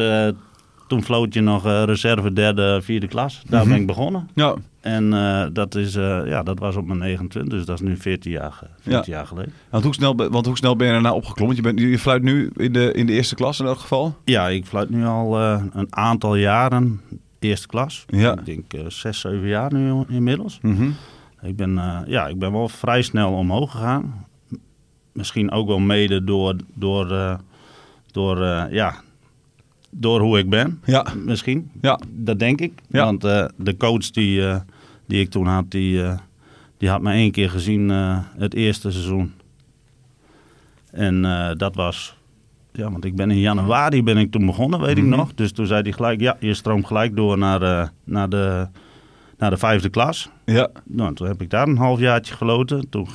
toen 0.93 1.03
floot 1.03 1.33
je 1.33 1.41
nog 1.41 1.65
eh, 1.65 1.83
reserve 1.83 2.33
derde, 2.33 2.79
vierde 2.81 3.07
klas. 3.07 3.41
Daar 3.49 3.61
Mhm. 3.61 3.69
ben 3.69 3.79
ik 3.81 3.87
begonnen. 3.87 4.29
Ja, 4.33 4.55
En 4.81 5.13
eh, 5.13 5.45
dat, 5.53 5.75
is, 5.75 5.95
eh, 5.95 6.21
ja, 6.25 6.43
dat 6.43 6.59
was 6.59 6.75
op 6.75 6.85
mijn 6.85 6.99
29, 6.99 7.57
dus 7.57 7.65
dat 7.65 7.81
is 7.81 7.87
nu 7.87 7.97
14 7.97 8.31
jaar, 8.31 8.51
ge- 8.51 8.65
14 8.81 9.13
jaar 9.13 9.27
geleden. 9.27 9.53
want 9.69 9.83
hoe, 9.83 9.93
snel, 9.93 10.15
want 10.15 10.45
hoe 10.45 10.57
snel 10.57 10.75
ben 10.75 10.87
je 10.87 10.93
daarna 10.93 11.13
opgeklommen? 11.13 11.55
Je, 11.55 11.61
bent, 11.61 11.79
je 11.79 11.99
fluit 11.99 12.23
nu 12.23 12.51
in 12.55 12.73
de, 12.73 12.91
in 12.93 13.05
de 13.05 13.13
eerste 13.13 13.35
klas 13.35 13.59
in 13.59 13.65
elk 13.65 13.77
geval? 13.79 14.15
Ja, 14.25 14.47
ik 14.49 14.65
fluit 14.65 14.89
nu 14.89 15.05
al 15.05 15.39
een 15.39 15.87
aantal 15.89 16.35
jaren 16.35 17.01
eerste 17.39 17.67
klas. 17.67 18.05
Ja. 18.07 18.31
Ik 18.37 18.45
denk 18.45 18.91
zes, 18.91 19.19
zeven 19.19 19.47
jaar 19.47 19.73
nu 19.73 20.03
inmiddels. 20.07 20.59
Mhm. 20.61 20.89
Ik 21.41 21.55
ben, 21.55 22.03
ja, 22.07 22.27
ik 22.27 22.39
ben 22.39 22.51
wel 22.51 22.69
vrij 22.69 23.01
snel 23.01 23.31
omhoog 23.31 23.71
gegaan. 23.71 24.25
Misschien 25.11 25.51
ook 25.51 25.67
wel 25.67 25.79
mede 25.79 26.23
door, 26.23 26.55
door, 26.73 27.37
door, 28.11 28.37
ja, 28.71 28.95
door 29.93 30.19
hoe 30.21 30.37
ik 30.37 30.49
ben. 30.49 30.81
Ja, 30.85 31.05
Misschien. 31.25 31.71
ja. 31.81 31.99
Dat 32.09 32.39
denk 32.39 32.61
ik. 32.61 32.73
Ja. 32.89 33.03
Want 33.05 33.23
eh, 33.23 33.45
de 33.57 33.77
coach 33.77 34.11
die, 34.11 34.47
eh, 34.47 34.59
die 35.07 35.19
ik 35.21 35.29
toen 35.29 35.45
had, 35.47 35.71
die, 35.71 36.03
eh, 36.03 36.17
die 36.77 36.89
had 36.89 37.01
me 37.01 37.11
één 37.11 37.31
keer 37.31 37.49
gezien 37.49 37.89
het 38.37 38.53
eerste 38.53 38.91
seizoen. 38.91 39.33
En 40.91 41.21
dat 41.57 41.75
was... 41.75 42.17
Ja, 42.71 42.91
want 42.91 43.05
ik 43.05 43.15
ben 43.15 43.31
in 43.31 43.39
januari 43.39 44.03
ben 44.03 44.17
ik 44.17 44.31
toen 44.31 44.45
begonnen, 44.45 44.79
weet 44.81 44.97
ik 44.97 45.03
Mhm. 45.03 45.15
nog. 45.15 45.33
Dus 45.33 45.51
toen 45.51 45.65
zei 45.67 45.81
hij 45.81 45.91
gelijk, 45.91 46.19
ja, 46.21 46.37
je 46.39 46.53
stroomt 46.53 46.85
gelijk 46.87 47.15
door 47.15 47.37
naar, 47.37 47.91
naar, 48.03 48.29
de, 48.29 48.67
naar 49.37 49.49
de 49.49 49.57
vijfde 49.57 49.89
klas. 49.89 50.29
Ja, 50.45 50.69
Nou, 50.85 51.13
toen 51.15 51.27
heb 51.27 51.41
ik 51.41 51.49
daar 51.49 51.67
een 51.67 51.77
halfjaartje 51.77 52.33
gefloten. 52.33 52.89
Toen 52.89 53.07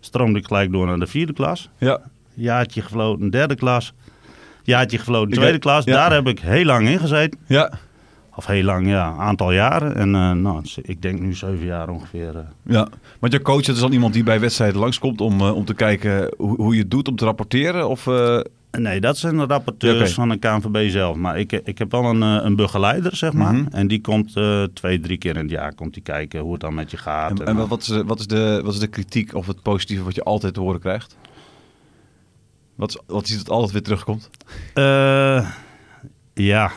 stroomde 0.00 0.38
ik 0.38 0.46
gelijk 0.46 0.72
door 0.72 0.86
naar 0.86 0.98
de 0.98 1.06
vierde 1.06 1.32
klas. 1.32 1.68
ja. 1.78 2.00
Jaartje 2.34 2.82
gefloten, 2.82 3.30
derde 3.30 3.54
klas. 3.54 3.92
Jaartje 4.66 4.98
gefloten, 4.98 5.32
Ik- 5.32 5.38
tweede 5.38 5.58
klas. 5.58 5.84
ja. 5.84 5.92
Daar 5.92 6.12
heb 6.12 6.26
ik 6.28 6.38
heel 6.38 6.64
lang 6.64 6.88
in 6.88 6.98
gezeten. 6.98 7.38
ja. 7.46 7.72
Of 8.38 8.46
heel 8.46 8.62
lang, 8.62 8.88
ja, 8.88 9.08
een 9.08 9.18
aantal 9.18 9.52
jaren. 9.52 9.94
En 9.96 10.14
eh, 10.14 10.30
nou, 10.32 10.64
ik 10.82 11.02
denk 11.02 11.20
nu 11.20 11.34
zeven 11.34 11.64
jaar 11.66 11.88
ongeveer. 11.88 12.36
eh. 12.36 12.42
Ja, 12.64 12.88
want 13.18 13.32
je 13.32 13.42
coach 13.42 13.62
dat 13.62 13.74
is 13.74 13.80
dan 13.80 13.92
iemand 13.92 14.12
die 14.14 14.22
bij 14.22 14.40
wedstrijden 14.40 14.80
langskomt 14.80 15.20
om, 15.20 15.40
eh, 15.40 15.54
om 15.54 15.64
te 15.64 15.74
kijken 15.74 16.34
hoe, 16.36 16.56
hoe 16.56 16.74
je 16.74 16.80
het 16.80 16.90
doet, 16.90 17.08
om 17.08 17.16
te 17.16 17.24
rapporteren? 17.24 17.88
Of, 17.88 18.06
Nee, 18.78 19.00
dat 19.00 19.18
zijn 19.18 19.36
de 19.36 19.44
rapporteurs 19.46 20.14
van 20.14 20.28
de 20.28 20.36
KNVB 20.38 20.90
zelf. 20.90 21.16
Maar 21.16 21.38
ik, 21.38 21.52
ik 21.52 21.78
heb 21.78 21.90
wel 21.90 22.04
een, 22.04 22.20
een 22.20 22.56
begeleider, 22.56 23.16
zeg 23.16 23.32
maar. 23.32 23.54
Mhm. 23.54 23.66
En 23.70 23.86
die 23.88 24.00
komt 24.00 24.32
twee, 24.74 25.00
drie 25.00 25.16
keer 25.18 25.34
in 25.36 25.42
het 25.42 25.50
jaar 25.50 25.74
komt 25.74 25.94
die 25.94 26.02
kijken 26.02 26.40
hoe 26.40 26.52
het 26.52 26.60
dan 26.60 26.74
met 26.74 26.90
je 26.90 26.96
gaat. 26.96 27.40
en, 27.40 27.46
En, 27.46 27.58
en 27.58 27.68
wat, 27.68 27.80
is, 27.80 28.02
wat, 28.06 28.18
is 28.18 28.26
de, 28.26 28.60
wat 28.64 28.72
is 28.74 28.78
de 28.80 28.86
kritiek 28.86 29.34
of 29.34 29.46
het 29.46 29.62
positieve 29.62 30.02
wat 30.04 30.14
je 30.14 30.22
altijd 30.22 30.54
te 30.54 30.60
horen 30.60 30.80
krijgt? 30.80 31.16
Wat 32.76 33.02
wat 33.06 33.28
is 33.28 33.34
het 33.38 33.50
altijd 33.50 33.72
weer 33.72 33.82
terugkomt? 33.82 34.30
Eh, 34.74 35.50
ja, 36.34 36.70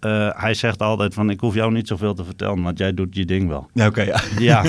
Eh, 0.00 0.28
hij 0.32 0.54
zegt 0.54 0.82
altijd 0.82 1.14
van 1.14 1.30
ik 1.30 1.40
hoef 1.40 1.54
jou 1.54 1.72
niet 1.72 1.88
zoveel 1.88 2.14
te 2.14 2.24
vertellen, 2.24 2.62
want 2.62 2.78
jij 2.78 2.94
doet 2.94 3.14
je 3.16 3.24
ding 3.24 3.48
wel. 3.48 3.68
Ja, 3.72 3.86
oké. 3.86 4.02
ja. 4.02 4.20
Ja, 4.38 4.64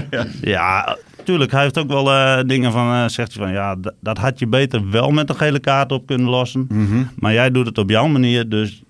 ja. 0.42 0.96
tuurlijk. 1.24 1.50
Hij 1.50 1.62
heeft 1.62 1.78
ook 1.78 1.88
wel 1.88 2.12
eh, 2.12 2.42
dingen 2.46 2.72
van, 2.72 3.10
zegt 3.10 3.34
hij 3.34 3.44
van 3.44 3.52
ja, 3.54 3.76
dat 4.00 4.18
had 4.18 4.38
je 4.38 4.46
beter 4.46 4.90
wel 4.90 5.10
met 5.10 5.28
een 5.28 5.36
gele 5.36 5.58
kaart 5.58 5.92
op 5.92 6.06
kunnen 6.06 6.28
lossen. 6.28 6.66
Mhm. 6.68 7.02
Maar 7.18 7.32
jij 7.32 7.50
doet 7.50 7.66
het 7.66 7.78
op 7.78 7.90
jouw 7.90 8.06
manier, 8.06 8.48
dus 8.48 8.82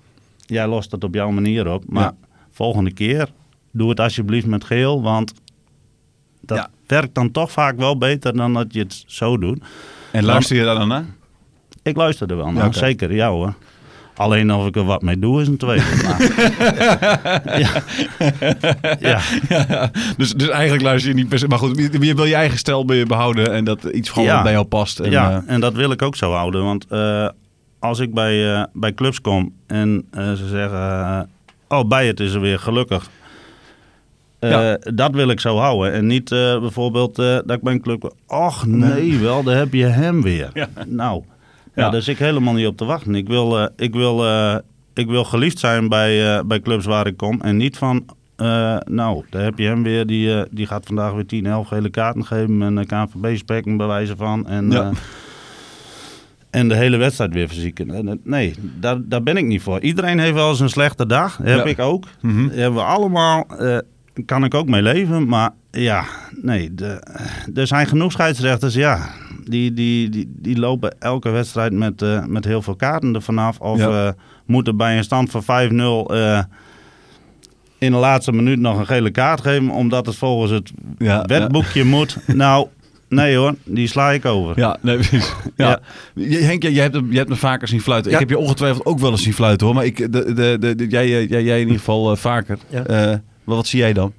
jij 0.47 0.67
lost 0.67 0.91
het 0.91 1.05
op 1.05 1.15
jouw 1.15 1.31
manier 1.31 1.73
op. 1.73 1.85
Maar 1.89 2.03
Ja. 2.03 2.15
volgende 2.51 2.93
keer, 2.93 3.29
doe 3.71 3.89
het 3.89 4.01
alsjeblieft 4.01 4.47
met 4.47 4.65
geel, 4.65 5.03
want 5.03 5.33
dat 6.41 6.69
werkt 6.87 7.15
dan 7.15 7.31
toch 7.31 7.53
vaak 7.53 7.77
wel 7.77 7.99
beter 7.99 8.37
dan 8.37 8.53
dat 8.53 8.73
je 8.75 8.79
het 8.81 9.05
zo 9.07 9.39
doet. 9.39 9.59
En 10.13 10.25
luister 10.25 10.57
je 10.57 10.65
daar 10.65 10.79
dan 10.79 10.89
naar? 10.89 11.05
Ik 11.87 11.97
luister 11.97 12.31
er 12.31 12.37
wel 12.37 12.51
naar, 12.51 12.75
zeker, 12.75 13.15
ja 13.15 13.31
hoor. 13.31 13.55
Alleen 14.15 14.53
of 14.53 14.67
ik 14.67 14.77
er 14.77 14.85
wat 14.85 15.03
mee 15.03 15.19
doe 15.19 15.41
is 15.41 15.49
een 15.49 15.57
tweede. 15.57 15.85
Ja. 17.45 17.83
ja. 18.99 19.21
Ja, 19.49 19.91
dus, 20.17 20.33
dus 20.33 20.49
eigenlijk 20.49 20.83
luister 20.83 21.11
je 21.11 21.17
niet 21.17 21.29
per 21.29 21.39
se. 21.39 21.49
Maar 21.49 21.59
goed, 21.59 21.89
je, 22.01 22.15
wil 22.15 22.25
je 22.25 22.35
eigen 22.35 22.59
stijl 22.59 22.85
behouden 22.85 23.53
en 23.53 23.65
dat 23.65 23.85
iets 23.85 24.09
gewoon 24.09 24.29
Ja. 24.29 24.43
bij 24.43 24.53
jou 24.53 24.65
past. 24.65 25.01
En, 25.01 25.11
ja, 25.11 25.31
eh, 25.31 25.55
en 25.55 25.61
dat 25.61 25.75
wil 25.75 25.91
ik 25.91 26.03
ook 26.03 26.17
zo 26.17 26.33
houden. 26.33 26.65
Want 26.65 26.87
eh, 26.89 27.29
als 27.79 27.99
ik 27.99 28.15
bij, 28.15 28.55
eh, 28.55 28.65
bij 28.73 28.95
clubs 28.95 29.21
kom 29.21 29.53
en 29.67 30.09
ze 30.13 30.49
zeggen... 30.49 31.29
oh, 31.69 31.89
bij 31.89 32.07
het 32.07 32.21
is 32.21 32.35
er 32.35 32.41
weer 32.41 32.59
gelukkig. 32.59 33.11
Dat 34.95 35.11
wil 35.13 35.29
ik 35.29 35.41
zo 35.41 35.57
houden. 35.57 35.93
En 35.93 36.07
niet 36.07 36.29
bijvoorbeeld 36.29 37.17
dat 37.17 37.51
ik 37.51 37.63
bij 37.63 37.73
een 37.73 37.83
club... 37.83 38.15
Och 38.27 38.67
nee, 38.67 39.19
wel, 39.19 39.43
daar 39.43 39.57
heb 39.57 39.73
je 39.73 39.85
hem 39.85 40.23
weer. 40.23 40.69
Nou, 40.87 41.23
ja. 41.77 41.85
Ja. 41.85 41.91
daar 41.91 42.03
zit 42.03 42.15
ik 42.15 42.27
helemaal 42.27 42.55
niet 42.55 42.67
op 42.67 42.77
te 42.77 42.85
wachten. 42.85 43.15
Ik 43.15 43.27
wil, 43.29 43.59
eh, 43.59 43.67
ik 43.77 43.93
wil, 43.95 44.25
eh, 44.27 44.57
ik 44.95 45.07
wil 45.07 45.25
geliefd 45.25 45.59
zijn 45.59 45.89
bij, 45.89 46.37
eh, 46.37 46.45
bij 46.45 46.61
clubs 46.61 46.85
waar 46.87 47.07
ik 47.07 47.17
kom. 47.17 47.41
En 47.41 47.57
niet 47.57 47.77
van... 47.79 48.05
nou, 48.85 49.25
daar 49.31 49.43
heb 49.43 49.59
je 49.59 49.67
hem 49.67 49.83
weer. 49.83 50.07
Die, 50.07 50.45
die 50.51 50.67
gaat 50.67 50.87
vandaag 50.87 51.13
weer 51.13 51.27
10, 51.27 51.47
11 51.47 51.69
gele 51.69 51.91
kaarten 51.91 52.25
geven. 52.27 52.63
En 52.63 52.77
een 52.77 52.87
KNVB-spekking 52.87 53.77
bij 53.79 53.87
wijze 53.87 54.17
van. 54.17 54.47
En, 54.49 54.71
Ja. 54.71 54.91
en 56.51 56.69
de 56.69 56.75
hele 56.77 56.97
wedstrijd 56.97 57.33
weer 57.33 57.49
verzieken. 57.49 57.91
En, 57.91 58.21
Nee, 58.25 58.55
daar, 58.81 58.97
daar 59.05 59.23
ben 59.23 59.37
ik 59.37 59.45
niet 59.45 59.63
voor. 59.63 59.81
Iedereen 59.81 60.19
heeft 60.19 60.35
wel 60.35 60.49
eens 60.49 60.61
een 60.61 60.69
slechte 60.69 61.07
dag. 61.07 61.37
Heb 61.43 61.57
Ja. 61.57 61.65
ik 61.65 61.79
ook. 61.79 62.05
Mhm. 62.21 62.49
Hebben 62.49 62.75
we 62.81 62.87
allemaal. 62.87 63.47
eh, 63.59 63.79
kan 64.27 64.45
ik 64.45 64.55
ook 64.55 64.69
mee 64.69 64.83
leven. 64.83 65.27
Maar 65.29 65.51
ja, 65.71 66.05
nee. 66.43 66.75
De, 66.75 67.03
er 67.55 67.67
zijn 67.67 67.87
genoeg 67.87 68.13
scheidsrechters, 68.13 68.75
ja. 68.75 69.09
Die, 69.49 69.73
die, 69.73 70.09
die, 70.09 70.33
die 70.39 70.59
lopen 70.59 70.95
elke 71.01 71.31
wedstrijd 71.31 71.73
met, 71.73 72.03
eh, 72.03 72.25
met 72.25 72.45
heel 72.45 72.63
veel 72.63 72.77
kaarten 72.77 73.15
er 73.15 73.23
vanaf. 73.23 73.59
Of 73.61 73.79
Ja. 73.79 74.07
eh, 74.07 74.13
moeten 74.47 74.77
bij 74.77 74.97
een 74.97 75.05
stand 75.05 75.31
van 75.31 75.43
5-0 75.43 76.15
eh, 76.15 76.43
in 77.79 77.91
de 77.93 77.99
laatste 77.99 78.33
minuut 78.33 78.59
nog 78.59 78.79
een 78.79 78.87
gele 78.87 79.11
kaart 79.11 79.41
geven. 79.41 79.71
Omdat 79.71 80.07
het 80.07 80.17
volgens 80.17 80.51
het 80.51 80.71
Ja, 80.99 81.23
wetboekje 81.27 81.85
moet. 81.85 82.17
Nou, 82.35 82.67
nee 83.09 83.37
hoor, 83.37 83.55
die 83.65 83.87
sla 83.87 84.11
ik 84.11 84.25
over. 84.25 84.59
Ja, 84.59 84.77
nee, 84.83 84.95
precies. 84.95 85.33
Ja. 85.57 85.81
Je- 86.15 86.37
Henk, 86.39 86.63
jij, 86.63 86.73
jij 86.73 86.83
hebt, 86.83 86.95
jij 87.09 87.17
hebt 87.19 87.29
me 87.29 87.37
vaker 87.37 87.69
zien 87.69 87.81
fluiten. 87.81 88.11
Ja. 88.11 88.19
Ik 88.19 88.29
heb 88.29 88.39
je 88.39 88.45
ongetwijfeld 88.45 88.87
ook 88.87 88.99
wel 88.99 89.11
eens 89.11 89.23
zien 89.23 89.33
fluiten 89.35 89.67
hoor. 89.67 89.75
Maar 89.77 89.85
ik, 89.85 90.13
de, 90.13 90.59
de, 90.59 90.87
jij, 90.89 91.09
jij, 91.09 91.43
jij 91.43 91.55
in 91.57 91.67
ieder 91.67 91.79
geval 91.79 92.17
vaker. 92.17 92.59
Ja. 92.69 92.85
Eh, 92.85 93.09
wat, 93.45 93.57
wat 93.57 93.67
zie 93.67 93.79
jij 93.79 93.93
dan? 93.93 94.13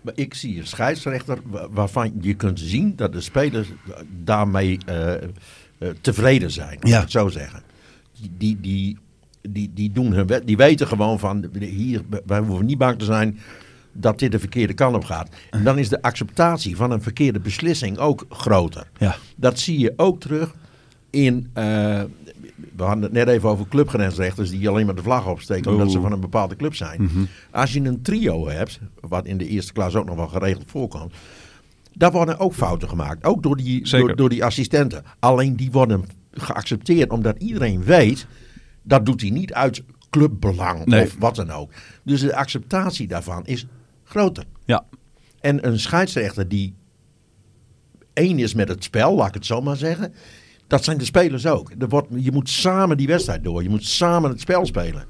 Maar 0.00 0.12
ik 0.16 0.34
zie 0.34 0.58
een 0.58 0.66
scheidsrechter 0.66 1.38
wa- 1.44 1.68
waarvan 1.70 2.12
je 2.20 2.34
kunt 2.34 2.60
zien 2.60 2.96
dat 2.96 3.12
de 3.12 3.20
spelers 3.20 3.68
daarmee 4.24 4.78
eh, 4.86 5.14
eh, 5.14 5.20
tevreden 6.00 6.50
zijn. 6.50 6.78
Ja. 6.80 6.94
Ik 6.96 7.02
het 7.02 7.10
zo 7.10 7.28
zeggen. 7.28 7.62
Die, 8.38 8.58
die, 8.60 8.98
die, 9.42 9.70
die, 9.74 9.92
doen 9.92 10.12
hun 10.12 10.26
wet, 10.26 10.46
die 10.46 10.56
weten 10.56 10.86
gewoon 10.86 11.18
van 11.18 11.50
hier, 11.58 12.02
wij 12.26 12.38
hoeven 12.40 12.66
niet 12.66 12.78
bang 12.78 12.98
te 12.98 13.04
zijn 13.04 13.38
dat 13.92 14.18
dit 14.18 14.32
de 14.32 14.38
verkeerde 14.38 14.74
kant 14.74 14.94
op 14.96 15.04
gaat. 15.04 15.28
En 15.50 15.64
dan 15.64 15.78
is 15.78 15.88
de 15.88 16.02
acceptatie 16.02 16.76
van 16.76 16.90
een 16.90 17.02
verkeerde 17.02 17.40
beslissing 17.40 17.98
ook 17.98 18.26
groter. 18.28 18.86
Ja. 18.98 19.16
Dat 19.36 19.58
zie 19.58 19.78
je 19.78 19.92
ook 19.96 20.20
terug 20.20 20.54
in. 21.10 21.50
eh, 21.52 22.02
we 22.76 22.82
hadden 22.82 23.02
het 23.02 23.12
net 23.12 23.28
even 23.28 23.48
over 23.48 23.68
clubgrensrechters 23.68 24.50
die 24.50 24.68
alleen 24.68 24.86
maar 24.86 24.94
de 24.94 25.02
vlag 25.02 25.26
opsteken 25.26 25.70
omdat 25.70 25.90
ze 25.90 26.00
van 26.00 26.12
een 26.12 26.20
bepaalde 26.20 26.56
club 26.56 26.74
zijn. 26.74 27.28
Als 27.50 27.72
je 27.72 27.80
een 27.80 28.02
trio 28.02 28.48
hebt, 28.48 28.80
wat 29.00 29.26
in 29.26 29.38
de 29.38 29.46
eerste 29.48 29.72
klas 29.72 29.94
ook 29.94 30.06
nog 30.06 30.16
wel 30.16 30.28
geregeld 30.28 30.64
voorkomt, 30.66 31.14
daar 31.92 32.12
worden 32.12 32.38
ook 32.38 32.54
fouten 32.54 32.88
gemaakt. 32.88 33.24
Ook 33.24 33.42
door 33.42 33.56
die, 33.56 33.90
door, 33.90 34.16
door 34.16 34.28
die 34.28 34.44
assistenten. 34.44 35.02
Alleen 35.18 35.56
die 35.56 35.70
worden 35.70 36.04
geaccepteerd 36.32 37.10
omdat 37.10 37.38
iedereen 37.38 37.84
weet, 37.84 38.26
dat 38.82 39.06
doet 39.06 39.20
hij 39.20 39.30
niet 39.30 39.52
uit 39.52 39.82
clubbelang 40.10 40.84
Nee. 40.86 41.04
of 41.04 41.16
wat 41.18 41.34
dan 41.34 41.50
ook. 41.50 41.72
Dus 42.04 42.20
de 42.20 42.36
acceptatie 42.36 43.06
daarvan 43.08 43.46
is 43.46 43.66
groter. 44.04 44.44
Ja. 44.64 44.84
En 45.40 45.66
een 45.66 45.80
scheidsrechter 45.80 46.48
die 46.48 46.74
één 48.12 48.38
is 48.38 48.54
met 48.54 48.68
het 48.68 48.84
spel, 48.84 49.14
laat 49.14 49.28
ik 49.28 49.34
het 49.34 49.46
zo 49.46 49.60
maar 49.60 49.76
zeggen. 49.76 50.14
Dat 50.70 50.84
zijn 50.84 50.98
de 50.98 51.04
spelers 51.04 51.46
ook. 51.46 51.70
Er 51.78 51.88
wordt, 51.88 52.08
je 52.16 52.32
moet 52.32 52.48
samen 52.48 52.96
die 52.96 53.06
wedstrijd 53.06 53.44
door. 53.44 53.62
Je 53.62 53.68
moet 53.68 53.84
samen 53.84 54.30
het 54.30 54.40
spel 54.40 54.66
spelen. 54.66 55.04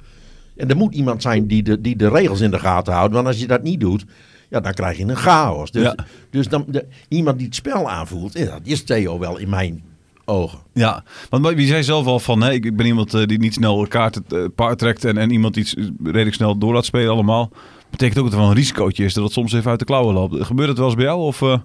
En 0.57 0.69
er 0.69 0.77
moet 0.77 0.95
iemand 0.95 1.23
zijn 1.23 1.47
die 1.47 1.63
de, 1.63 1.81
die 1.81 1.97
de 1.97 2.09
regels 2.09 2.41
in 2.41 2.51
de 2.51 2.59
gaten 2.59 2.93
houdt. 2.93 3.15
Want 3.15 3.27
als 3.27 3.41
je 3.41 3.47
dat 3.47 3.63
niet 3.63 3.81
doet, 3.81 4.05
ja, 4.51 4.61
dan 4.61 4.73
krijg 4.73 4.99
je 4.99 5.05
een 5.05 5.17
chaos. 5.17 5.71
Dus, 5.71 5.83
Ja. 5.83 5.95
dus 6.31 6.49
dan, 6.49 6.65
de, 6.69 6.87
iemand 7.09 7.37
die 7.37 7.47
het 7.47 7.55
spel 7.55 7.91
aanvoelt, 7.91 8.33
ja, 8.33 8.45
dat 8.45 8.61
is 8.63 8.85
Theo 8.85 9.19
wel 9.19 9.39
in 9.39 9.49
mijn 9.49 9.83
ogen. 10.25 10.59
Ja, 10.73 11.05
want 11.31 11.49
wie 11.49 11.67
zei 11.67 11.83
zelf 11.83 12.07
al 12.07 12.19
van, 12.19 12.41
hè, 12.41 12.53
ik 12.53 12.77
ben 12.77 12.87
iemand 12.87 13.15
eh, 13.15 13.27
die 13.27 13.39
niet 13.39 13.55
snel 13.55 13.87
kaarten 13.87 14.25
eh, 14.29 14.45
paard 14.55 14.79
trekt 14.79 15.05
en, 15.05 15.17
en 15.19 15.31
iemand 15.31 15.55
die 15.55 15.65
het 15.65 15.91
redelijk 16.05 16.35
snel 16.35 16.59
door 16.59 16.73
laat 16.75 16.85
spelen 16.85 17.13
allemaal. 17.13 17.51
Betekent 17.91 18.19
ook 18.19 18.25
dat 18.25 18.33
er 18.33 18.41
wel 18.41 18.49
een 18.49 18.57
risicootje 18.57 19.05
is 19.05 19.15
dat 19.15 19.25
het 19.25 19.33
soms 19.33 19.53
even 19.53 19.71
uit 19.71 19.79
de 19.79 19.85
klauwen 19.85 20.15
loopt. 20.15 20.45
Gebeurt 20.45 20.69
het 20.69 20.79
wel 20.79 20.87
eens 20.87 20.97
bij 20.97 21.05
jou? 21.05 21.21
Of, 21.21 21.43
eh? 21.43 21.59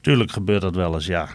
Tuurlijk 0.00 0.30
gebeurt 0.30 0.62
dat 0.62 0.74
wel 0.74 0.94
eens, 0.94 1.06
ja. 1.06 1.28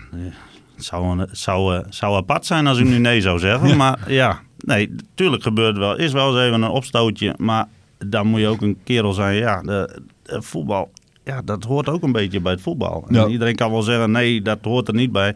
Het 0.79 0.87
zou, 0.87 1.05
een- 1.05 1.17
het 1.19 1.37
zou, 1.37 1.75
eh, 1.75 1.81
zou 1.89 2.15
apart 2.15 2.45
zijn 2.45 2.67
als 2.67 2.77
ik 2.79 2.85
nu 2.85 2.97
nee 2.97 3.21
zou 3.21 3.39
zeggen. 3.39 3.77
Maar 3.77 3.99
ja, 4.11 4.39
nee, 4.57 4.95
tuurlijk 5.15 5.43
gebeurt 5.43 5.67
het 5.69 5.77
wel. 5.77 5.95
Is 5.97 6.11
wel 6.11 6.29
eens 6.37 6.47
even 6.47 6.61
een 6.61 6.69
opstootje. 6.69 7.33
Maar 7.37 7.65
dan 8.05 8.27
moet 8.27 8.39
je 8.39 8.47
ook 8.47 8.61
een 8.61 8.77
kerel 8.83 9.13
zijn. 9.13 9.35
Ja, 9.35 9.61
de, 9.61 9.99
de 10.23 10.41
voetbal, 10.41 10.91
ja, 11.23 11.41
dat 11.45 11.63
hoort 11.63 11.89
ook 11.89 12.03
een 12.03 12.11
beetje 12.11 12.39
bij 12.39 12.51
het 12.51 12.61
voetbal. 12.61 13.05
En 13.07 13.15
Ja. 13.15 13.27
iedereen 13.27 13.55
kan 13.55 13.71
wel 13.71 13.81
zeggen, 13.81 14.11
nee, 14.11 14.41
dat 14.41 14.57
hoort 14.61 14.87
er 14.87 14.93
niet 14.93 15.11
bij. 15.11 15.35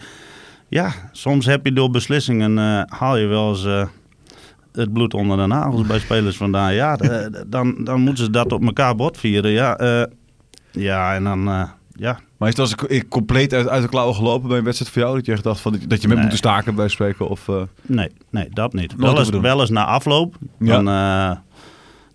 Ja, 0.68 0.92
soms 1.12 1.46
heb 1.46 1.66
je 1.66 1.74
door 1.74 1.90
beslissingen, 1.90 2.58
eh, 2.58 2.82
haal 3.00 3.18
je 3.18 3.26
wel 3.26 3.50
eens... 3.50 3.66
eh, 3.66 3.86
het 4.72 4.94
bloed 4.94 5.14
onder 5.14 5.38
de 5.38 5.46
nagels 5.48 5.88
bij 5.88 6.00
spelers 6.00 6.38
vandaan. 6.38 6.74
Ja, 6.74 6.96
de- 6.96 7.46
dan, 7.48 7.76
dan 7.84 8.02
moeten 8.02 8.24
ze 8.26 8.30
dat 8.32 8.52
op 8.52 8.64
elkaar 8.64 8.96
botvieren. 8.96 9.52
Ja, 9.52 9.78
ja 10.72 11.16
en 11.16 11.24
dan... 11.24 11.70
ja, 11.96 12.20
Maar 12.44 12.52
is 12.52 12.58
het 12.58 12.80
als 12.80 12.90
ik 12.90 13.10
compleet 13.10 13.54
uit, 13.54 13.68
uit 13.68 13.82
de 13.82 13.90
klauwen 13.90 14.16
gelopen 14.16 14.48
bij 14.50 14.58
een 14.58 14.64
wedstrijd 14.64 14.92
voor 14.94 15.02
jou? 15.02 15.16
Dat 15.16 15.26
je 15.26 15.32
echt 15.32 15.44
dacht 15.44 15.60
van, 15.60 15.72
dat 15.72 15.82
je- 15.82 15.88
dat 15.88 16.02
met 16.08 16.18
Nee. 16.18 16.26
moet 16.28 16.38
staken 16.38 16.76
bij 16.76 16.88
spreken? 16.88 17.28
Of, 17.30 17.48
eh, 17.48 17.62
Nee, 17.82 18.10
nee, 18.30 18.48
dat 18.50 18.74
niet. 18.74 18.94
Wel 18.98 19.20
eens, 19.20 19.30
wel 19.30 19.60
eens 19.60 19.70
na 19.70 19.86
afloop. 19.86 20.36
Ja. 20.60 20.82
Dan, 20.82 20.88
eh, 20.90 21.38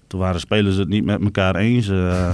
toen 0.06 0.20
waren 0.20 0.40
spelers 0.40 0.76
het 0.76 0.88
niet 0.88 1.04
met 1.04 1.23
elkaar 1.25 1.56
eens. 1.56 1.88
Eh, 1.88 2.30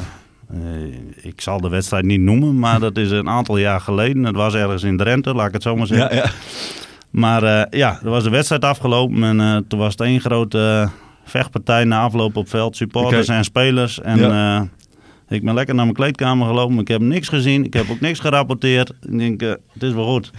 ik 1.23 1.41
zal 1.41 1.61
de 1.61 1.69
wedstrijd 1.69 2.05
niet 2.05 2.21
noemen, 2.21 2.59
maar 2.59 2.81
dat 2.81 2.97
is 2.97 3.11
een 3.11 3.29
aantal 3.29 3.57
jaar 3.57 3.81
geleden. 3.81 4.25
Het 4.25 4.37
was 4.37 4.55
ergens 4.55 4.83
in 4.83 4.97
Drenthe, 4.97 5.35
laat 5.35 5.47
ik 5.47 5.53
het 5.53 5.63
zo 5.63 5.77
maar 5.77 5.87
zeggen. 5.87 6.17
ja, 6.17 6.23
ja. 6.23 6.31
Maar 7.11 7.67
ja, 7.77 7.99
er 8.05 8.11
was 8.11 8.25
de 8.25 8.31
wedstrijd 8.31 8.65
afgelopen 8.65 9.41
en 9.41 9.65
toen 9.69 9.79
was 9.79 9.93
het 9.93 10.01
één 10.01 10.21
grote 10.21 10.89
vechtpartij 11.25 11.85
na 11.85 12.01
afloop 12.01 12.37
op 12.37 12.49
veld. 12.49 12.77
Supporters 12.77 13.29
en 13.29 13.45
spelers. 13.45 14.01
En 14.01 14.19
Ja. 14.19 14.69
Ik 15.35 15.45
ben 15.45 15.55
lekker 15.55 15.75
naar 15.75 15.85
mijn 15.85 15.97
kleedkamer 15.97 16.47
gelopen. 16.47 16.79
Ik 16.79 16.89
heb 16.89 17.01
niks 17.01 17.29
gezien. 17.29 17.65
Ik 17.65 17.75
heb 17.75 17.91
ook 17.91 18.01
niks 18.01 18.19
gerapporteerd. 18.19 18.91
Ik 18.91 19.19
denk, 19.19 19.43
eh, 19.43 19.49
het 19.49 19.83
is 19.83 19.93
wel 19.93 20.07
goed. 20.07 20.31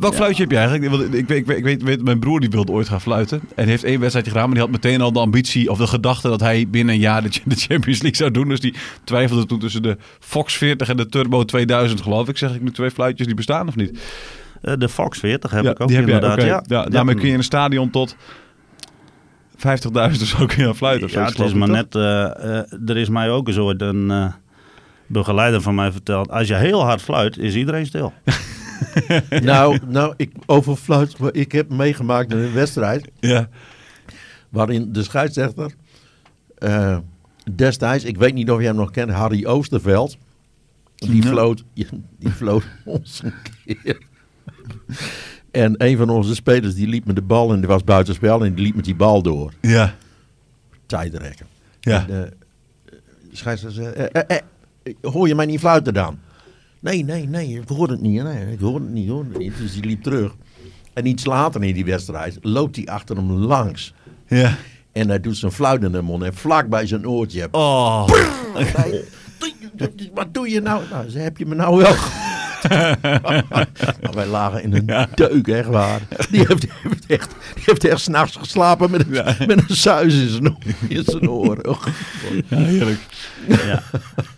Welk 0.00 0.14
fluitje 0.14 0.42
heb 0.42 0.50
je 0.50 0.56
eigenlijk? 0.56 0.90
Want 0.90 1.14
ik, 1.14 1.28
weet, 1.28 1.38
ik, 1.38 1.46
weet, 1.46 1.56
ik 1.56 1.64
weet, 1.64 1.82
weet, 1.82 2.04
mijn 2.04 2.18
broer 2.18 2.40
die 2.40 2.50
wilde 2.50 2.72
ooit 2.72 2.88
gaan 2.88 3.00
fluiten. 3.00 3.40
En 3.54 3.68
heeft 3.68 3.84
één 3.84 4.00
wedstrijdje 4.00 4.32
gedaan, 4.32 4.46
maar 4.46 4.56
die 4.58 4.64
had 4.64 4.72
meteen 4.72 5.00
al 5.00 5.12
de 5.12 5.18
ambitie 5.18 5.70
of 5.70 5.78
de 5.78 5.86
gedachte 5.86 6.28
dat 6.28 6.40
hij 6.40 6.66
binnen 6.68 6.94
een 6.94 7.00
jaar 7.00 7.22
de, 7.22 7.28
de 7.44 7.56
Champions 7.56 8.00
League 8.00 8.16
zou 8.16 8.30
doen. 8.30 8.48
Dus 8.48 8.60
die 8.60 8.74
twijfelde 9.04 9.46
toen 9.46 9.58
tussen 9.58 9.82
de 9.82 9.96
Fox 10.18 10.56
40 10.56 10.88
en 10.88 10.96
de 10.96 11.06
Turbo 11.06 11.44
2000 11.44 12.00
geloof 12.00 12.28
ik. 12.28 12.38
Zeg 12.38 12.54
ik 12.54 12.60
nu 12.60 12.70
twee 12.70 12.90
fluitjes 12.90 13.26
die 13.26 13.36
bestaan 13.36 13.68
of 13.68 13.76
niet? 13.76 13.98
Eh, 14.62 14.74
de 14.78 14.88
Fox 14.88 15.18
40 15.18 15.50
heb 15.50 15.64
ja, 15.64 15.70
ik 15.70 15.80
ook 15.80 15.88
die 15.88 15.96
heb 15.96 16.06
jij, 16.06 16.14
inderdaad. 16.14 16.42
Ja, 16.42 16.62
Ja, 16.66 16.84
daarmee 16.84 17.14
kun 17.14 17.26
je 17.26 17.32
in 17.32 17.38
een 17.38 17.44
stadion 17.44 17.90
tot 17.90 18.16
50.000 19.60 19.92
of 19.94 20.14
zo 20.26 20.46
kun 20.46 20.62
je 20.62 20.66
aan 20.68 20.76
fluiten. 20.76 21.06
of 21.06 21.12
Ja, 21.12 21.24
het 21.24 21.38
is 21.38 21.52
maar 21.54 21.68
net. 21.68 21.94
eh, 21.94 22.58
eh, 22.58 22.88
er 22.88 22.96
is 22.96 23.08
mij 23.08 23.30
ook 23.30 23.48
eens 23.48 23.58
ooit 23.58 23.80
een 23.82 24.10
eh, 24.10 24.32
begeleider 25.06 25.60
van 25.60 25.74
mij 25.74 25.92
verteld. 25.92 26.30
Als 26.30 26.48
je 26.48 26.54
heel 26.54 26.84
hard 26.84 27.02
fluit, 27.02 27.38
is 27.38 27.54
iedereen 27.54 27.86
stil. 27.86 28.12
Nou, 29.42 29.78
nou, 29.86 30.14
ik 30.16 30.32
overfluit. 30.46 31.18
maar 31.18 31.34
Ik 31.34 31.52
heb 31.52 31.70
meegemaakt 31.70 32.32
in 32.32 32.38
een 32.38 32.52
wedstrijd. 32.52 33.10
Ja. 33.20 33.48
waarin 34.48 34.92
de 34.92 35.02
scheidsrechter 35.02 35.72
eh, 36.58 36.98
destijds, 37.54 38.04
ik 38.04 38.16
weet 38.16 38.34
niet 38.34 38.50
of 38.50 38.58
jij 38.58 38.66
hem 38.66 38.76
nog 38.76 38.90
kent, 38.90 39.10
Harry 39.10 39.46
Oosterveld, 39.46 40.16
die 40.94 41.22
Ja. 41.22 41.28
floot, 41.28 41.64
die 42.18 42.30
floot 42.30 42.64
ons 42.84 43.20
een 43.24 43.32
keer. 43.66 43.98
En 45.50 45.74
een 45.78 45.96
van 45.96 46.10
onze 46.10 46.34
spelers 46.34 46.74
die 46.74 46.88
liep 46.88 47.04
met 47.04 47.16
de 47.16 47.22
bal 47.22 47.52
en 47.52 47.58
die 47.58 47.68
was 47.68 47.84
buitenspel 47.84 48.44
en 48.44 48.54
die 48.54 48.64
liep 48.64 48.74
met 48.74 48.84
die 48.84 48.94
bal 48.94 49.22
door. 49.22 49.52
Ja. 49.60 49.94
Tijdrekken. 50.86 51.46
Ja. 51.80 52.00
En 52.00 52.06
de 52.06 53.36
scheidsrechter 53.36 53.82
zei, 53.82 53.94
eh, 53.94 54.22
eh, 54.28 54.36
eh, 54.82 54.94
hoor 55.12 55.28
je 55.28 55.34
mij 55.34 55.46
niet 55.46 55.60
fluiten 55.60 55.94
dan? 55.94 56.18
Nee, 56.80 57.04
nee, 57.04 57.26
nee, 57.26 57.60
ik 57.60 57.68
hoor 57.68 57.88
het 57.88 58.00
niet. 58.00 58.22
Nee, 58.22 58.52
ik 58.52 58.60
hoor 58.60 58.74
het 58.74 58.90
niet, 58.90 59.08
hoor 59.08 59.24
het 59.24 59.38
niet. 59.38 59.56
Dus 59.56 59.72
die 59.72 59.84
liep 59.84 60.02
terug. 60.02 60.34
En 60.92 61.06
iets 61.06 61.24
later 61.24 61.64
in 61.64 61.74
die 61.74 61.84
wedstrijd 61.84 62.38
loopt 62.42 62.76
hij 62.76 62.86
achter 62.86 63.16
hem 63.16 63.30
langs. 63.30 63.94
Ja. 64.26 64.56
En 64.92 65.08
hij 65.08 65.20
doet 65.20 65.36
zijn 65.36 65.52
fluit 65.52 65.82
in 65.82 65.92
de 65.92 66.02
mond 66.02 66.22
en 66.22 66.34
vlak 66.34 66.68
bij 66.68 66.86
zijn 66.86 67.08
oortje. 67.08 67.48
Oh. 67.50 68.08
Wat 70.14 70.34
doe 70.34 70.50
je 70.50 70.60
nou? 70.60 70.82
Nou, 70.90 71.08
ze 71.08 71.18
heb 71.18 71.38
je 71.38 71.46
me 71.46 71.54
nou 71.54 71.76
wel. 71.76 71.94
nou, 74.00 74.14
wij 74.14 74.26
lagen 74.26 74.62
in 74.62 74.74
een 74.74 75.06
deuk, 75.14 75.48
echt 75.48 75.68
waar. 75.68 76.00
Die 76.30 76.44
heeft, 76.46 76.60
die 76.60 76.70
heeft, 76.82 77.06
echt, 77.06 77.34
die 77.54 77.62
heeft 77.66 77.84
echt 77.84 78.00
s'nachts 78.00 78.36
geslapen 78.36 78.90
met 78.90 79.00
een, 79.06 79.46
met 79.46 79.68
een 79.68 79.76
suis 79.76 80.14
in 80.14 80.28
zijn, 80.28 80.56
in 80.88 81.02
zijn 81.04 81.30
oren. 81.30 81.68
Oh, 81.68 81.82
Ja, 82.48 82.56
heerlijk. 82.56 83.00
Ja. 83.48 83.82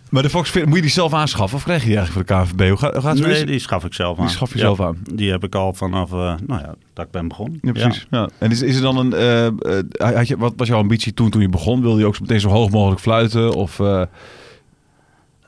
Maar 0.09 0.23
de 0.23 0.29
Fox 0.29 0.53
moet 0.53 0.75
je 0.75 0.81
die 0.81 0.89
zelf 0.89 1.13
aanschaffen 1.13 1.57
of 1.57 1.63
krijg 1.63 1.81
je 1.81 1.87
die 1.87 1.97
eigenlijk 1.97 2.29
voor 2.29 2.37
de 2.37 2.43
KNVB? 2.45 2.67
Hoe 2.69 3.01
gaat, 3.01 3.15
Nee, 3.19 3.45
die 3.45 3.59
schaf 3.59 3.85
ik 3.85 3.93
zelf 3.93 4.17
aan. 4.19 4.25
Die 4.25 4.35
schaf 4.35 4.49
je 4.51 4.57
Ja, 4.57 4.63
zelf 4.63 4.81
aan. 4.81 4.97
Die 5.13 5.31
heb 5.31 5.43
ik 5.43 5.55
al 5.55 5.73
vanaf, 5.73 6.11
eh, 6.11 6.17
nou 6.45 6.61
ja, 6.61 6.73
dat 6.93 7.05
ik 7.05 7.11
ben 7.11 7.27
begonnen. 7.27 7.59
Ja, 7.61 7.71
precies. 7.71 8.07
Ja. 8.09 8.29
En 8.37 8.51
is, 8.51 8.61
is 8.61 8.75
er 8.75 8.81
dan 8.81 8.97
een... 8.97 9.13
eh, 9.13 9.45
eh, 9.47 10.15
had 10.15 10.27
je, 10.27 10.37
wat 10.37 10.53
was 10.57 10.67
jouw 10.67 10.77
ambitie 10.77 11.13
toen, 11.13 11.29
toen 11.29 11.41
je 11.41 11.49
begon? 11.49 11.81
Wilde 11.81 11.99
je 11.99 12.05
ook 12.05 12.15
zo 12.15 12.21
meteen 12.21 12.39
zo 12.39 12.49
hoog 12.49 12.69
mogelijk 12.69 13.01
fluiten? 13.01 13.53
Of, 13.53 13.79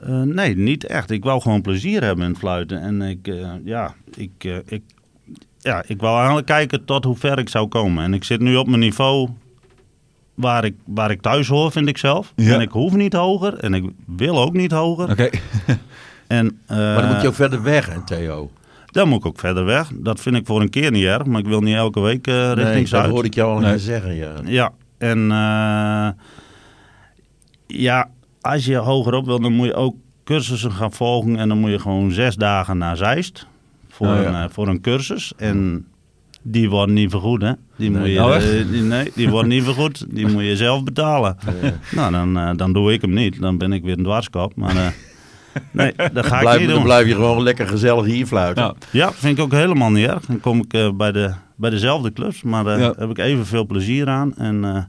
eh, 0.00 0.22
nee, 0.22 0.56
niet 0.56 0.84
echt. 0.86 1.10
Ik 1.10 1.24
wou 1.24 1.40
gewoon 1.40 1.60
plezier 1.60 2.02
hebben 2.02 2.26
in 2.28 2.36
fluiten. 2.36 2.80
En 2.80 3.02
ik, 3.02 3.28
eh, 3.28 3.48
ja, 3.64 3.94
ik, 4.16 4.30
eh, 4.38 4.56
ik, 4.66 4.82
ja, 5.58 5.82
ik 5.86 6.00
wou 6.00 6.16
eigenlijk 6.16 6.46
kijken 6.46 6.84
tot 6.84 7.04
hoe 7.04 7.16
ver 7.16 7.38
ik 7.38 7.48
zou 7.48 7.68
komen. 7.68 8.04
En 8.04 8.14
ik 8.14 8.24
zit 8.24 8.40
nu 8.40 8.56
op 8.56 8.66
mijn 8.66 8.80
niveau 8.80 9.28
waar 10.34 10.64
ik, 10.64 10.74
waar 10.84 11.10
ik 11.10 11.20
thuis 11.20 11.48
hoor, 11.48 11.72
vind 11.72 11.88
ik 11.88 11.98
zelf. 11.98 12.32
Ja. 12.36 12.54
En 12.54 12.60
ik 12.60 12.70
hoef 12.70 12.94
niet 12.94 13.12
hoger 13.12 13.54
en 13.58 13.74
ik 13.74 13.84
wil 14.06 14.38
ook 14.40 14.52
niet 14.52 14.70
hoger. 14.72 15.10
Oké. 15.10 15.28
En, 16.26 16.58
Maar 16.68 17.00
dan 17.02 17.12
moet 17.12 17.22
je 17.22 17.28
ook 17.28 17.34
verder 17.34 17.62
weg, 17.62 17.86
hè, 17.92 18.04
Theo. 18.04 18.50
dan 18.86 19.08
moet 19.08 19.18
ik 19.18 19.26
ook 19.26 19.38
verder 19.38 19.64
weg. 19.64 19.90
Dat 19.94 20.20
vind 20.20 20.36
ik 20.36 20.46
voor 20.46 20.60
een 20.60 20.70
keer 20.70 20.90
niet 20.90 21.04
erg, 21.04 21.24
maar 21.24 21.40
ik 21.40 21.46
wil 21.46 21.60
niet 21.60 21.74
elke 21.74 22.00
week 22.00 22.26
richting 22.26 22.56
Nee, 22.66 22.78
dat 22.78 22.88
Zuid. 22.88 23.10
hoorde 23.10 23.28
ik 23.28 23.34
jou 23.34 23.54
al 23.54 23.60
Nee. 23.60 23.78
zeggen, 23.78 24.14
ja. 24.14 24.32
Ja, 24.44 24.72
en 24.98 25.18
ja, 27.66 28.10
als 28.52 28.64
je 28.64 28.76
hogerop 28.76 29.24
wil, 29.26 29.40
dan 29.40 29.52
moet 29.52 29.66
je 29.66 29.74
ook 29.74 29.94
cursussen 30.24 30.72
gaan 30.72 30.92
volgen. 30.92 31.36
En 31.36 31.48
dan 31.48 31.58
moet 31.58 31.70
je 31.70 31.78
gewoon 31.78 32.10
zes 32.12 32.34
dagen 32.36 32.78
naar 32.78 32.96
Zeist 32.96 33.46
voor, 33.88 34.06
Oh, 34.06 34.14
ja. 34.14 34.24
een, 34.24 34.34
eh, 34.34 34.44
voor 34.50 34.68
een 34.68 34.80
cursus. 34.80 35.32
En 35.36 35.86
die 36.42 36.70
worden 36.70 36.94
niet 36.94 37.10
vergoed, 37.10 37.42
hè? 37.42 37.52
Die, 37.76 37.90
moet 37.90 38.06
je, 38.06 38.20
echt? 38.20 38.44
eh, 38.52 38.70
die, 38.70 38.82
nee, 38.82 39.12
die 39.14 39.28
worden 39.30 39.48
niet 39.48 39.64
vergoed. 39.64 40.06
Die 40.08 40.26
moet 40.28 40.44
je 40.44 40.56
zelf 40.56 40.84
betalen. 40.84 41.36
Nou, 41.92 42.12
dan, 42.12 42.38
eh, 42.38 42.50
dan 42.56 42.72
doe 42.72 42.92
ik 42.92 43.00
hem 43.00 43.12
niet. 43.12 43.40
Dan 43.40 43.58
ben 43.58 43.72
ik 43.72 43.82
weer 43.82 43.96
een 43.98 44.04
dwarskop. 44.04 44.56
Maar 44.56 44.94
nee, 45.70 45.92
dat 46.12 46.26
ga 46.26 46.34
ik 46.34 46.40
Blijf, 46.40 46.60
niet 46.60 46.68
dan 46.68 46.82
blijf 46.82 47.06
je 47.06 47.14
gewoon 47.14 47.42
lekker 47.42 47.68
gezellig 47.68 48.04
hier 48.04 48.26
fluiten. 48.26 48.64
Ja. 48.64 48.74
Ja, 48.90 49.12
vind 49.12 49.38
ik 49.38 49.44
ook 49.44 49.52
helemaal 49.52 49.90
niet 49.90 50.06
erg. 50.06 50.26
Dan 50.26 50.40
kom 50.40 50.58
ik 50.68 50.96
bij, 50.96 51.12
de, 51.12 51.32
bij 51.56 51.70
dezelfde 51.70 52.12
clubs, 52.12 52.42
maar 52.42 52.64
daar 52.64 52.78
heb 52.78 53.10
ik 53.10 53.18
evenveel 53.18 53.66
plezier 53.66 54.08
aan. 54.08 54.36
En 54.36 54.88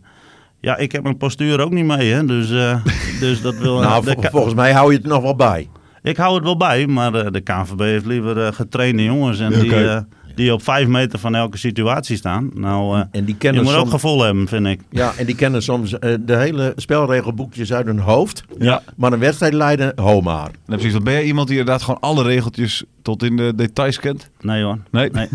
ja, 0.68 0.78
ik 0.78 0.92
heb 0.92 1.04
mijn 1.04 1.18
postuur 1.18 1.60
ook 1.62 1.72
niet 1.72 1.86
mee, 1.86 2.12
hè. 2.14 2.26
Dus, 2.26 2.52
eh, 2.52 2.76
dus 3.20 3.42
dat 3.42 3.56
wil... 3.58 3.80
Nou, 3.80 4.06
de 4.06 4.12
vol- 4.12 4.22
K- 4.22 4.30
volgens 4.30 4.54
mij 4.54 4.72
hou 4.74 4.92
je 4.92 4.98
het 4.98 5.08
nog 5.08 5.22
wel 5.22 5.36
bij. 5.36 5.70
ik 6.04 6.18
hou 6.18 6.36
het 6.36 6.44
wel 6.44 6.58
bij, 6.58 6.88
maar 6.88 7.14
eh, 7.14 7.32
de 7.32 7.42
KNVB 7.42 7.80
heeft 7.80 8.06
liever 8.06 8.46
eh, 8.46 8.54
getrainde 8.54 9.04
jongens. 9.04 9.40
En 9.40 9.60
die, 9.60 9.76
eh, 9.90 10.00
die 10.38 10.54
op 10.54 10.64
vijf 10.64 10.88
meter 10.88 11.20
van 11.20 11.36
elke 11.36 11.58
situatie 11.58 12.18
staan. 12.18 12.52
Nou, 12.54 12.96
eh, 13.00 13.04
En 13.12 13.26
die 13.26 13.34
je 13.34 13.36
kennen 13.38 13.64
moet 13.64 13.74
ook 13.74 13.80
soms, 13.80 13.92
gevoel 13.92 14.22
hebben, 14.24 14.48
vind 14.48 14.66
ik. 14.68 14.80
ja, 14.90 15.14
en 15.18 15.26
die 15.26 15.36
kennen 15.36 15.64
soms 15.64 16.00
eh, 16.00 16.14
de 16.20 16.36
hele 16.36 16.74
spelregelboekjes 16.76 17.74
uit 17.74 17.86
hun 17.86 18.00
hoofd. 18.00 18.44
Ja. 18.60 18.82
Maar 18.96 19.14
een 19.14 19.20
wedstrijd 19.20 19.54
leiden, 19.54 19.92
ho 19.96 20.22
maar. 20.22 20.50
Nou, 20.66 20.80
precies. 20.82 21.02
Ben 21.02 21.14
jij 21.14 21.24
iemand 21.24 21.48
die 21.48 21.58
inderdaad 21.58 21.84
gewoon 21.84 22.00
alle 22.00 22.24
regeltjes 22.24 22.84
tot 23.02 23.24
in 23.24 23.38
de 23.38 23.54
details 23.56 24.00
kent? 24.00 24.30
Nee 24.42 24.64
hoor. 24.64 24.78
Nee, 24.92 25.10
Nee. 25.12 25.28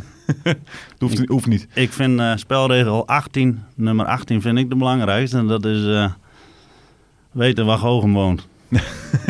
dat 0.42 0.56
hoeft, 0.98 1.28
hoeft 1.28 1.46
niet. 1.46 1.66
Ik 1.74 1.92
vind 1.92 2.20
eh, 2.20 2.32
spelregel 2.36 3.06
18, 3.06 3.62
nummer 3.74 4.06
18, 4.06 4.40
vind 4.40 4.58
ik 4.58 4.68
de 4.68 4.76
belangrijkste. 4.76 5.36
En 5.38 5.46
dat 5.46 5.64
is 5.64 5.86
eh, 5.86 6.10
weten 7.30 7.66
waar 7.66 7.78
Gogen 7.78 8.12
woont. 8.12 8.46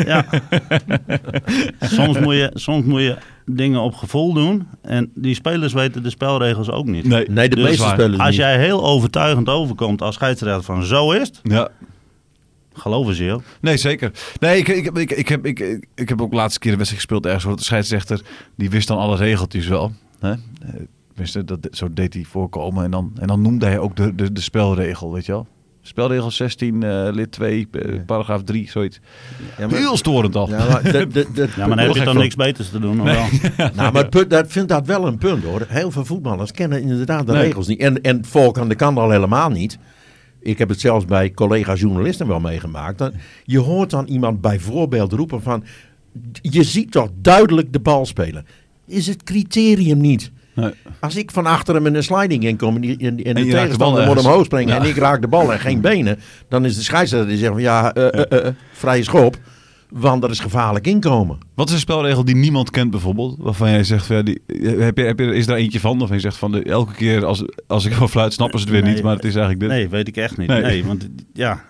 ja. 0.06 0.24
soms, 1.80 2.18
moet 2.18 2.34
je, 2.34 2.50
soms 2.54 2.84
moet 2.84 3.00
je 3.00 3.16
dingen 3.46 3.80
op 3.80 3.94
gevoel 3.94 4.32
doen. 4.32 4.66
En 4.82 5.10
die 5.14 5.34
spelers 5.34 5.72
weten 5.72 6.02
de 6.02 6.10
spelregels 6.10 6.70
ook 6.70 6.86
niet. 6.86 7.06
Nee, 7.06 7.28
Nee, 7.30 7.48
de 7.48 7.56
meeste 7.56 7.88
spelers 7.88 8.18
Als 8.18 8.28
niet. 8.28 8.36
jij 8.38 8.58
heel 8.58 8.84
overtuigend 8.84 9.48
overkomt 9.48 10.02
als 10.02 10.14
scheidsrechter 10.14 10.62
van 10.62 10.84
zo 10.84 11.10
is 11.12 11.26
het, 11.28 11.40
Ja. 11.42 11.68
geloven 12.72 13.14
ze 13.14 13.24
je 13.24 13.32
ook. 13.32 13.42
Nee, 13.60 13.76
zeker. 13.76 14.10
Nee, 14.40 14.58
ik, 14.58 14.68
ik, 14.68 14.96
ik, 14.98 15.10
ik, 15.10 15.28
heb, 15.28 15.46
ik, 15.46 15.86
ik 15.94 16.08
heb 16.08 16.22
ook 16.22 16.30
de 16.30 16.36
laatste 16.36 16.58
keer 16.58 16.70
een 16.72 16.76
wedstrijd 16.78 17.02
gespeeld 17.04 17.24
ergens. 17.26 17.44
waar 17.44 17.56
De 17.56 17.62
scheidsrechter, 17.62 18.22
die 18.56 18.70
wist 18.70 18.88
dan 18.88 18.98
alle 18.98 19.16
regeltjes 19.16 19.66
wel. 19.66 19.92
Hè? 20.20 20.30
Eh, 20.30 20.38
Tenminste, 21.08 21.44
dat, 21.44 21.58
zo 21.70 21.88
deed 21.92 22.14
hij 22.14 22.24
voorkomen. 22.24 22.84
En 22.84 22.90
dan, 22.90 23.12
en 23.18 23.26
dan 23.26 23.42
noemde 23.42 23.66
hij 23.66 23.78
ook 23.78 23.96
de, 23.96 24.14
de, 24.14 24.32
de 24.32 24.40
spelregel, 24.40 25.12
weet 25.12 25.26
je 25.26 25.32
wel. 25.32 25.46
Spelregel 25.84 26.30
16, 26.30 26.82
eh, 26.82 27.08
lid 27.12 27.32
2, 27.32 27.68
eh, 27.72 27.98
paragraaf 28.06 28.42
3, 28.42 28.70
zoiets. 28.70 29.00
Ja, 29.58 29.66
maar- 29.66 29.78
Heel 29.78 29.96
storend 29.96 30.36
al. 30.36 30.48
Ja, 30.48 30.66
maar, 30.68 30.82
de, 30.82 31.06
de, 31.06 31.26
de- 31.34 31.48
Ja, 31.56 31.66
maar 31.66 31.76
dan 31.76 31.86
heb 31.86 31.94
je 31.94 32.02
van. 32.02 32.16
niks 32.16 32.34
beters 32.34 32.70
te 32.70 32.78
doen, 32.78 33.00
of 33.00 33.06
wel? 33.56 33.68
nou, 33.76 33.92
maar 33.92 34.08
punt, 34.08 34.30
dat 34.30 34.52
vindt 34.52 34.68
dat 34.68 34.86
wel 34.86 35.06
een 35.06 35.18
punt 35.18 35.44
hoor. 35.44 35.64
Heel 35.68 35.90
veel 35.90 36.04
voetballers 36.04 36.50
kennen 36.50 36.82
inderdaad 36.82 37.26
de 37.26 37.32
Nee. 37.32 37.42
regels 37.42 37.66
niet. 37.66 37.80
En, 37.80 38.02
en 38.02 38.24
volk 38.24 38.58
aan 38.58 38.68
de 38.68 38.74
kant 38.74 38.98
al 38.98 39.10
helemaal 39.10 39.50
niet. 39.50 39.78
Ik 40.40 40.58
heb 40.58 40.68
het 40.68 40.80
zelfs 40.80 41.04
bij 41.04 41.30
collega-journalisten 41.30 42.26
wel 42.26 42.40
meegemaakt. 42.40 42.98
Dan, 42.98 43.12
je 43.44 43.58
hoort 43.58 43.90
dan 43.90 44.06
iemand 44.06 44.40
bijvoorbeeld 44.40 45.12
roepen 45.12 45.42
van... 45.42 45.64
Je 46.42 46.62
ziet 46.62 46.90
toch 46.90 47.08
duidelijk 47.14 47.72
de 47.72 47.80
bal 47.80 48.06
spelen. 48.06 48.46
Is 48.86 49.06
het 49.06 49.22
criterium 49.22 49.98
niet. 50.00 50.30
Nee. 50.54 50.70
Als 51.00 51.16
ik 51.16 51.30
van 51.30 51.46
achter 51.46 51.74
hem 51.74 51.86
in 51.86 51.94
een 51.94 52.02
sliding 52.02 52.44
in 52.44 52.56
kom 52.56 52.74
en, 52.74 52.80
die, 52.80 52.96
en, 52.96 53.06
en 53.06 53.14
de 53.16 53.32
raakt 53.32 53.44
de 53.44 53.50
tegenstander 53.50 54.06
moet 54.06 54.18
omhoog 54.18 54.44
springen 54.44 54.74
Ja. 54.74 54.80
en 54.82 54.88
ik 54.88 54.96
raak 54.96 55.20
de 55.20 55.28
bal 55.28 55.52
en 55.52 55.58
geen 55.60 55.80
benen, 55.90 56.18
dan 56.48 56.64
is 56.64 56.76
de 56.76 56.82
scheidsrechter 56.82 57.28
die 57.28 57.38
zegt 57.38 57.52
van 57.52 57.60
ja, 57.60 57.92
eh, 57.94 58.06
eh, 58.32 58.46
eh, 58.46 58.52
vrije 58.72 59.02
schop, 59.02 59.36
want 59.90 60.22
dat 60.22 60.30
is 60.30 60.40
gevaarlijk 60.40 60.86
inkomen. 60.86 61.38
Wat 61.54 61.68
is 61.68 61.74
een 61.74 61.80
spelregel 61.80 62.24
die 62.24 62.36
niemand 62.36 62.70
kent 62.70 62.90
bijvoorbeeld? 62.90 63.36
Waarvan 63.38 63.70
jij 63.70 63.84
zegt, 63.84 64.06
van, 64.06 64.16
ja, 64.16 64.22
die, 64.22 64.40
heb 64.68 64.96
je, 64.98 65.04
heb 65.04 65.18
je, 65.18 65.24
is 65.34 65.46
daar 65.46 65.56
eentje 65.56 65.80
van? 65.80 66.00
Of 66.02 66.10
je 66.10 66.20
zegt 66.20 66.36
van, 66.36 66.52
de, 66.52 66.62
elke 66.62 66.94
keer 66.94 67.24
als, 67.24 67.44
als 67.66 67.84
ik 67.84 67.92
wel 67.98 68.08
fluit, 68.08 68.32
snappen 68.32 68.58
ze 68.58 68.64
het 68.64 68.74
weer 68.74 68.82
Nee, 68.84 68.94
niet. 68.94 69.02
Maar 69.02 69.14
het 69.14 69.24
is 69.24 69.34
eigenlijk 69.34 69.60
dit. 69.60 69.68
Nee, 69.68 69.88
weet 69.88 70.08
ik 70.08 70.16
echt 70.16 70.36
niet. 70.36 70.48
Nee. 70.48 70.62
Nee, 70.62 70.84
want 70.84 71.08
ja, 71.32 71.62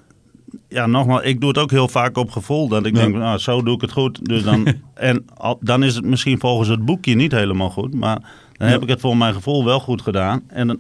ja, 0.69 0.87
nogmaals, 0.87 1.23
ik 1.23 1.41
doe 1.41 1.49
het 1.49 1.59
ook 1.59 1.71
heel 1.71 1.89
vaak 1.89 2.17
op 2.17 2.31
gevoel. 2.31 2.69
Dat 2.69 2.87
ik 2.87 2.95
Ja. 2.97 3.03
denk, 3.03 3.15
nou, 3.15 3.39
zo 3.39 3.63
doe 3.63 3.75
ik 3.75 3.81
het 3.81 3.93
goed. 3.93 4.25
Dus 4.29 4.43
dan, 4.43 4.67
en 4.95 5.25
dan 5.61 5.83
is 5.83 5.95
het 5.95 6.05
misschien 6.05 6.39
volgens 6.39 6.69
het 6.69 6.85
boekje 6.85 7.15
niet 7.15 7.33
helemaal 7.33 7.71
goed. 7.71 7.95
Maar 7.95 8.19
dan 8.63 8.71
heb 8.71 8.83
ik 8.83 8.89
het 8.89 9.01
voor 9.01 9.17
mijn 9.17 9.35
gevoel 9.35 9.65
wel 9.65 9.81
goed 9.81 10.03
gedaan. 10.03 10.43
En 10.49 10.67
dan, 10.67 10.79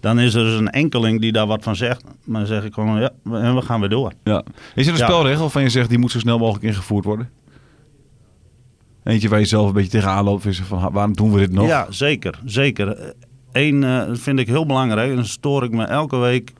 dan 0.00 0.18
is 0.20 0.34
er 0.34 0.44
dus 0.44 0.58
een 0.58 0.70
enkeling 0.70 1.20
die 1.20 1.32
daar 1.32 1.46
wat 1.46 1.62
van 1.62 1.76
zegt. 1.76 2.04
Maar 2.24 2.38
dan 2.40 2.48
zeg 2.48 2.64
ik 2.64 2.74
gewoon, 2.74 3.00
ja, 3.00 3.10
en 3.24 3.54
we 3.54 3.62
gaan 3.62 3.80
weer 3.80 3.88
door. 3.88 4.12
Ja. 4.24 4.42
Is 4.74 4.86
er 4.86 4.92
een 4.92 4.98
Ja. 4.98 5.04
spelregel 5.06 5.40
waarvan 5.40 5.62
je 5.62 5.68
zegt, 5.68 5.88
die 5.88 5.98
moet 5.98 6.10
zo 6.10 6.18
snel 6.18 6.38
mogelijk 6.38 6.64
ingevoerd 6.64 7.04
worden? 7.04 7.30
Eentje 9.04 9.28
waar 9.28 9.38
je 9.38 9.44
zelf 9.44 9.66
een 9.66 9.72
beetje 9.72 9.90
tegenaan 9.90 10.24
loopt. 10.24 10.44
Is 10.46 10.60
van, 10.60 10.92
waarom 10.92 11.16
doen 11.16 11.32
we 11.32 11.38
dit 11.38 11.52
nog? 11.52 11.66
Ja, 11.66 11.86
zeker. 11.90 12.38
Zeker. 12.44 13.14
Eén 13.52 13.84
eh, 13.84 14.02
vind 14.12 14.38
ik 14.38 14.46
heel 14.46 14.66
belangrijk. 14.66 15.10
En 15.10 15.16
dan 15.16 15.24
stoor 15.24 15.64
ik 15.64 15.70
me 15.70 15.84
elke 15.84 16.16
week. 16.16 16.52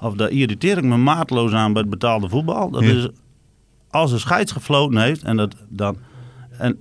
Of 0.00 0.14
daar 0.14 0.30
irriteer 0.30 0.76
ik 0.78 0.84
me 0.84 0.96
maatloos 0.96 1.52
aan 1.52 1.72
bij 1.72 1.82
het 1.82 1.90
betaalde 1.90 2.28
voetbal. 2.28 2.70
Dat 2.70 2.82
Ja. 2.82 2.88
is 2.94 3.08
als 3.90 4.12
een 4.12 4.20
scheids 4.20 4.52
gefloten 4.52 5.00
heeft. 5.00 5.22
En, 5.22 5.36
dat, 5.36 5.54
dan, 5.68 5.96
en 6.58 6.78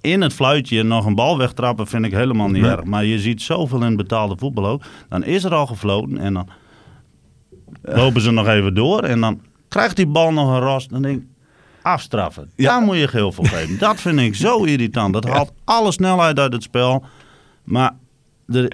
in 0.00 0.20
het 0.20 0.32
fluitje 0.32 0.82
nog 0.82 1.06
een 1.06 1.14
bal 1.14 1.38
wegtrappen 1.38 1.86
vind 1.86 2.04
ik 2.04 2.12
helemaal 2.12 2.48
niet 2.48 2.62
Nee. 2.62 2.70
erg. 2.70 2.84
Maar 2.84 3.04
je 3.04 3.18
ziet 3.18 3.42
zoveel 3.42 3.82
in 3.84 3.96
betaalde 3.96 4.36
voetbal 4.38 4.66
ook. 4.66 4.82
Dan 5.08 5.24
is 5.24 5.44
er 5.44 5.54
al 5.54 5.66
gefloten. 5.66 6.18
En 6.18 6.34
dan 6.34 6.48
lopen 7.82 8.20
ze 8.20 8.30
nog 8.30 8.46
even 8.48 8.74
door. 8.74 9.02
En 9.02 9.20
dan 9.20 9.40
krijgt 9.68 9.96
die 9.96 10.06
bal 10.06 10.32
nog 10.32 10.48
een 10.54 10.60
ros. 10.60 10.88
Dan 10.88 11.02
denk 11.02 11.18
ik, 11.20 11.26
afstraffen. 11.82 12.50
Ja. 12.56 12.70
Daar 12.70 12.82
moet 12.82 12.96
je 12.96 13.08
geel 13.08 13.32
voor 13.32 13.46
geven. 13.46 13.78
Dat 13.78 14.00
vind 14.00 14.18
ik 14.20 14.34
zo 14.34 14.64
irritant. 14.72 15.12
Dat 15.12 15.24
haalt 15.28 15.52
alle 15.64 15.92
snelheid 15.92 16.38
uit 16.38 16.52
het 16.52 16.62
spel. 16.62 17.04
Maar 17.64 17.92
er, 18.48 18.72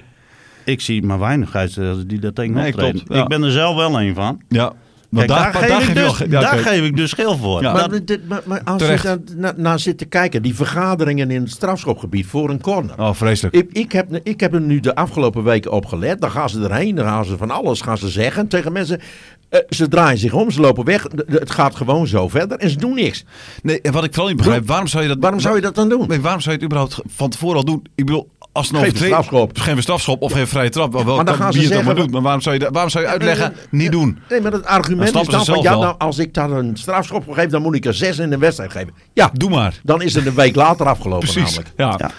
ik 0.65 0.81
zie 0.81 1.03
maar 1.03 1.19
weinig 1.19 1.49
scheidsrechters 1.49 2.07
die 2.07 2.19
dat 2.19 2.35
tegen 2.35 2.55
Nee, 2.55 2.73
ja. 3.07 3.23
Ik 3.23 3.29
ben 3.29 3.43
er 3.43 3.51
zelf 3.51 3.77
wel 3.77 4.01
een 4.01 4.15
van. 4.15 4.41
Ja. 4.49 4.73
Kijk, 5.17 5.29
daar, 5.29 5.53
daar, 5.53 5.63
geef, 5.63 5.69
daar 5.69 5.83
ik 5.83 5.95
dus, 5.95 6.19
wel- 6.19 6.29
ja, 6.31 6.41
daar 6.41 6.59
geef 6.59 6.85
ik 6.85 6.97
dus 6.97 7.11
schil 7.11 7.37
voor. 7.37 7.63
Ja. 7.63 7.73
Maar, 7.73 8.05
dit- 8.05 8.29
maar, 8.29 8.43
maar 8.45 8.61
als 8.65 8.83
Terecht. 8.83 9.03
je 9.03 9.09
daar 9.09 9.19
na- 9.37 9.55
naar 9.57 9.79
zit 9.79 9.99
te 9.99 10.05
kijken, 10.05 10.43
die 10.43 10.55
vergaderingen 10.55 11.31
in 11.31 11.41
het 11.43 11.51
strafschopgebied 11.51 12.27
voor 12.27 12.51
een 12.51 12.61
corner. 12.61 13.01
Oh, 13.01 13.15
vreselijk. 13.15 13.55
Ik, 13.55 13.69
ik, 13.73 13.93
heb, 13.93 14.21
ik 14.23 14.41
heb 14.41 14.55
er 14.55 14.61
nu 14.61 14.81
de 14.81 14.95
afgelopen 14.95 15.45
weken 15.45 15.73
op 15.73 15.87
gelet. 15.87 16.21
Dan 16.21 16.31
gaan 16.31 16.49
ze 16.51 16.63
erheen, 16.63 16.95
dan 16.95 17.05
gaan 17.07 17.25
ze 17.25 17.37
van 17.37 17.51
alles 17.51 17.81
gaan 17.81 17.99
ze 17.99 18.09
zeggen 18.09 18.49
tegen 18.49 18.73
mensen. 18.73 19.01
Eh, 19.49 19.61
ze 19.69 19.89
draaien 19.89 20.19
zich 20.19 20.33
om, 20.33 20.51
ze 20.51 20.61
lopen 20.61 20.85
weg. 20.85 21.07
Het 21.27 21.51
gaat 21.51 21.75
gewoon 21.77 22.07
zo 22.07 22.29
verder 22.29 22.59
en 22.59 22.71
ze 22.71 22.77
doen 22.79 22.95
niks. 22.95 23.25
Nee, 23.63 23.81
en 23.81 23.93
wat 23.93 24.05
ik 24.05 24.11
vooral 24.11 24.29
niet 24.29 24.37
begrijp, 24.37 24.67
waarom 24.67 24.87
zou 24.87 25.03
je 25.03 25.09
dat... 25.09 25.19
Waarom 25.21 25.41
zou 25.41 25.55
je 25.55 25.61
dat 25.61 25.75
dan 25.75 25.89
doen? 25.89 26.09
Nee, 26.09 26.21
waarom 26.21 26.41
zou 26.41 26.57
je 26.57 26.63
het 26.65 26.73
überhaupt 26.73 27.01
van 27.17 27.31
tevoren 27.31 27.57
al 27.57 27.65
doen? 27.65 27.83
Ik 27.95 28.05
bedoel, 28.07 28.29
als 28.57 28.73
een 28.73 28.79
Geef 28.79 28.97
strafschop. 28.97 29.59
Geef 29.59 29.77
een 29.77 29.83
strafschop 29.83 30.23
of 30.23 30.33
geen 30.33 30.47
vrije 30.47 30.69
trap. 30.71 30.93
Wel, 30.93 31.17
Maar 31.17 31.25
dan 31.25 31.35
gaan 31.35 31.53
ze 31.53 31.59
het 31.59 31.69
dan 31.69 31.77
maar 31.77 31.85
zeggen- 31.85 32.03
doet. 32.05 32.13
Maar 32.13 32.23
waarom 32.23 32.41
zou 32.41 32.55
je, 32.55 32.61
dat- 32.61 32.73
waarom 32.73 32.91
zou 32.91 33.05
je 33.05 33.11
uitleggen, 33.11 33.53
Nee, 33.71 33.83
niet 33.83 33.93
doen? 33.93 34.19
Nee, 34.29 34.41
maar 34.41 34.53
het 34.53 34.65
argument 34.67 35.13
Dan 35.13 35.23
is 35.23 35.29
dan 35.29 35.45
van, 35.45 35.63
ja, 35.63 35.77
nou, 35.77 35.95
als 35.99 36.19
ik 36.19 36.35
daar 36.35 36.51
een 36.51 36.77
strafschop 36.77 37.25
voor 37.25 37.35
geef, 37.35 37.51
dan 37.51 37.63
moet 37.63 37.75
ik 37.75 37.85
er 37.85 37.95
zes 37.95 38.19
in 38.19 38.31
de 38.31 38.39
wedstrijd 38.39 38.73
geven. 38.73 38.95
Ja, 39.13 39.31
Doe 39.33 39.51
maar. 39.51 39.81
dan 39.83 40.03
is 40.03 40.15
het 40.15 40.27
een 40.27 40.35
week 40.35 40.55
later 40.55 40.87
afgelopen 40.87 41.29
Precies. 41.29 41.57
namelijk. 41.57 41.73
Ja. 41.77 41.95
Ja. 41.99 42.11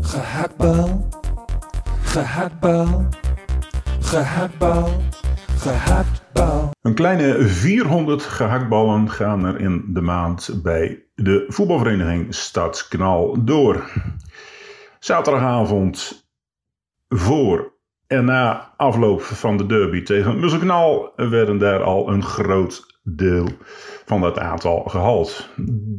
Gehaktbal, 0.00 1.08
gehaktbal, 2.02 3.08
gehaktbal, 4.00 5.02
gehaktbal. 5.56 6.70
Een 6.82 6.94
kleine 6.94 7.46
400 7.46 8.22
gehaktballen 8.22 9.10
gaan 9.10 9.44
er 9.44 9.60
in 9.60 9.84
de 9.88 10.00
maand 10.00 10.50
bij 10.62 10.98
de 11.14 11.44
voetbalvereniging 11.48 12.34
Stadsknal 12.34 13.36
door. 13.44 13.90
Zaterdagavond 15.02 16.26
voor 17.08 17.72
En 18.06 18.24
na 18.24 18.74
afloop 18.76 19.22
van 19.22 19.56
de 19.56 19.66
derby 19.66 20.02
tegen 20.02 20.40
Musselknal 20.40 21.12
werden 21.16 21.58
daar 21.58 21.82
al 21.82 22.08
een 22.08 22.22
groot 22.22 23.00
deel 23.02 23.48
van 24.04 24.20
dat 24.20 24.38
aantal 24.38 24.82
gehaald. 24.82 25.48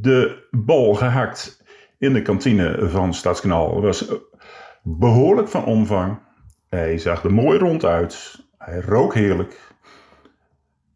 De 0.01 0.47
bal 0.51 0.93
gehakt 0.93 1.63
in 1.97 2.13
de 2.13 2.21
kantine 2.21 2.89
van 2.89 3.13
Stadskanaal 3.13 3.81
was 3.81 4.13
behoorlijk 4.83 5.47
van 5.47 5.65
omvang. 5.65 6.19
Hij 6.69 6.97
zag 6.97 7.23
er 7.23 7.33
mooi 7.33 7.59
rond 7.59 7.85
uit. 7.85 8.45
Hij 8.57 8.81
rook 8.81 9.13
heerlijk. 9.13 9.72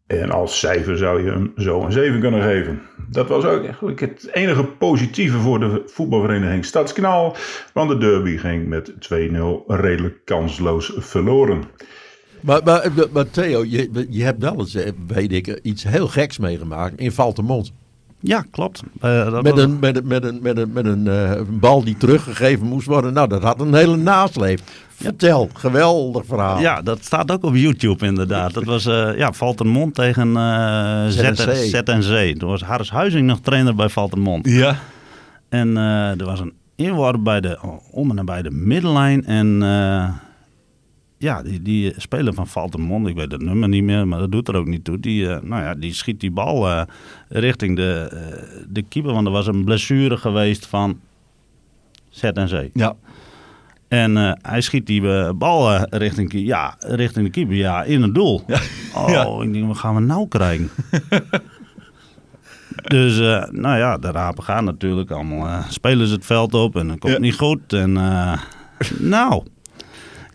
En 0.08 0.30
als 0.30 0.58
cijfer 0.58 0.98
zou 0.98 1.24
je 1.24 1.30
hem 1.30 1.52
zo 1.56 1.82
een 1.82 1.92
7 1.92 2.20
kunnen 2.20 2.42
geven. 2.42 2.82
Dat 3.10 3.28
was 3.28 3.44
ook 3.44 3.62
eigenlijk 3.62 4.00
het 4.00 4.28
enige 4.32 4.64
positieve 4.64 5.38
voor 5.38 5.60
de 5.60 5.82
voetbalvereniging 5.86 6.64
Stadskanaal. 6.64 7.36
Want 7.72 7.90
de 7.90 7.98
derby 7.98 8.36
ging 8.36 8.68
met 8.68 8.92
2-0 8.92 8.96
redelijk 9.66 10.20
kansloos 10.24 10.92
verloren. 10.96 11.62
Maar, 12.40 12.60
maar, 12.64 12.90
maar 13.12 13.30
Theo, 13.30 13.64
je, 13.64 14.06
je 14.10 14.24
hebt 14.24 14.42
wel 14.42 14.58
eens, 14.58 14.74
eh, 14.74 14.92
weet 15.06 15.32
ik, 15.32 15.58
iets 15.62 15.82
heel 15.82 16.08
geks 16.08 16.38
meegemaakt 16.38 17.00
in 17.00 17.12
Valtemont. 17.12 17.72
Ja, 18.20 18.44
klopt. 18.50 18.82
Eh, 19.00 19.30
dat 19.30 19.42
Met 19.42 19.52
was- 19.52 19.62
een, 19.62 19.78
met 19.80 19.96
een, 19.96 20.06
met 20.06 20.24
een, 20.24 20.38
met 20.42 20.56
een, 20.58 20.70
met 20.72 20.84
een 20.86 21.06
eh, 21.08 21.40
bal 21.48 21.84
die 21.84 21.96
teruggegeven 21.96 22.66
moest 22.66 22.86
worden. 22.86 23.12
Nou, 23.12 23.28
dat 23.28 23.42
had 23.42 23.60
een 23.60 23.74
hele 23.74 23.96
nasleep. 23.96 24.60
Vertel, 24.94 25.48
geweldig 25.54 26.24
verhaal. 26.26 26.60
Ja, 26.60 26.82
dat 26.82 27.04
staat 27.04 27.30
ook 27.30 27.44
op 27.44 27.54
YouTube 27.54 28.06
inderdaad. 28.06 28.54
Dat 28.54 28.64
was 28.64 28.86
eh 28.86 29.16
ja, 29.16 29.32
Valtenmond 29.32 29.94
tegen 29.94 30.36
eh 30.36 31.06
ZNC. 31.06 31.84
ZNC. 31.84 32.38
Toen 32.38 32.48
was 32.48 32.62
Harris 32.62 32.90
Huizing 32.90 33.26
nog 33.26 33.38
trainer 33.40 33.74
bij 33.74 33.88
Valtenmond. 33.88 34.48
Ja. 34.48 34.76
En 35.48 35.76
er 35.76 36.24
was 36.24 36.40
een 36.40 36.52
inworp 36.76 37.24
bij 37.24 37.40
de, 37.40 37.58
om 37.90 38.08
en 38.10 38.14
nabij 38.16 38.42
de 38.42 38.50
middenlijn. 38.50 39.24
En 39.26 39.62
ja, 41.18 41.42
die, 41.42 41.62
die 41.62 41.92
speler 41.96 42.34
van 42.34 42.46
Valtenmond, 42.46 43.06
ik 43.08 43.14
weet 43.16 43.32
het 43.32 43.42
nummer 43.42 43.68
niet 43.68 43.82
meer, 43.82 44.08
maar 44.08 44.18
dat 44.18 44.32
doet 44.32 44.48
er 44.48 44.56
ook 44.56 44.66
niet 44.66 44.84
toe. 44.84 45.00
Die, 45.00 45.28
eh, 45.28 45.42
nou 45.42 45.62
ja, 45.62 45.74
die 45.74 45.94
schiet 45.94 46.20
die 46.20 46.30
bal 46.30 46.68
eh, 46.68 46.82
richting 47.28 47.76
de, 47.76 48.08
eh, 48.12 48.64
de 48.68 48.82
keeper. 48.82 49.12
Want 49.12 49.26
er 49.26 49.32
was 49.32 49.46
een 49.46 49.64
blessure 49.64 50.16
geweest 50.16 50.66
van 50.66 51.00
ZNC. 52.08 52.70
Ja. 52.74 52.96
En 53.88 54.16
hij 54.42 54.60
schiet 54.60 54.86
die 54.86 55.32
bal 55.34 55.76
richting, 55.84 56.32
ja, 56.32 56.76
richting 56.78 57.24
de 57.26 57.30
keeper, 57.32 57.54
ja, 57.54 57.82
in 57.84 58.02
het 58.02 58.14
doel. 58.14 58.44
Oh, 58.94 59.08
Ja. 59.08 59.42
ik 59.42 59.52
denk, 59.52 59.66
wat 59.66 59.78
gaan 59.78 59.94
we 59.94 60.00
nou 60.00 60.28
krijgen? 60.28 60.70
dus, 62.94 63.18
nou 63.50 63.78
ja, 63.78 63.98
de 63.98 64.10
rapen 64.10 64.44
gaan 64.44 64.64
natuurlijk 64.64 65.10
allemaal. 65.10 65.62
spelen 65.68 66.06
ze 66.06 66.14
het 66.14 66.26
veld 66.26 66.54
op 66.54 66.76
en 66.76 66.88
dat 66.88 66.98
komt 66.98 67.12
Ja. 67.12 67.18
niet 67.18 67.34
goed. 67.34 67.72
En 67.72 67.92
nou, 68.98 69.42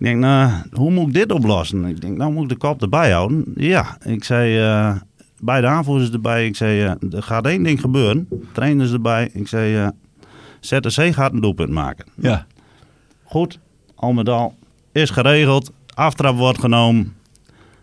ik 0.03 0.09
denk, 0.09 0.21
nou, 0.21 0.51
hoe 0.71 0.91
moet 0.91 1.07
ik 1.07 1.13
dit 1.13 1.31
oplossen? 1.31 1.85
Ik 1.85 2.01
denk, 2.01 2.17
nou 2.17 2.31
moet 2.31 2.43
ik 2.43 2.49
de 2.49 2.55
kop 2.55 2.81
erbij 2.81 3.11
houden. 3.11 3.43
Ja, 3.55 3.97
ik 4.01 4.23
zei, 4.23 4.59
eh, 4.59 4.95
bij 5.39 5.61
de 5.61 5.67
aanvoerders 5.67 6.11
erbij, 6.11 6.45
ik 6.45 6.55
zei, 6.55 6.81
eh, 6.81 6.91
er 7.11 7.23
gaat 7.23 7.45
één 7.45 7.63
ding 7.63 7.81
gebeuren. 7.81 8.27
Trainers 8.51 8.91
erbij. 8.91 9.29
Ik 9.33 9.47
zei, 9.47 9.75
eh 9.75 9.87
ZTC 10.59 11.13
gaat 11.13 11.33
een 11.33 11.41
doelpunt 11.41 11.69
maken. 11.69 12.05
Ja. 12.15 12.45
Goed, 13.23 13.59
al 13.95 14.13
met 14.13 14.29
al 14.29 14.55
is 14.91 15.09
geregeld. 15.09 15.71
Aftrap 15.93 16.37
wordt 16.37 16.59
genomen. 16.59 17.13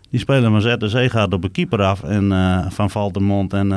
Die 0.09 0.19
speler 0.19 0.49
van 0.49 0.61
ZTC 0.61 1.11
gaat 1.11 1.33
op 1.33 1.43
een 1.43 1.51
keeper 1.51 1.81
af 1.81 2.03
en 2.03 2.31
van 2.71 2.89
Valtemont. 2.89 3.53
En, 3.53 3.67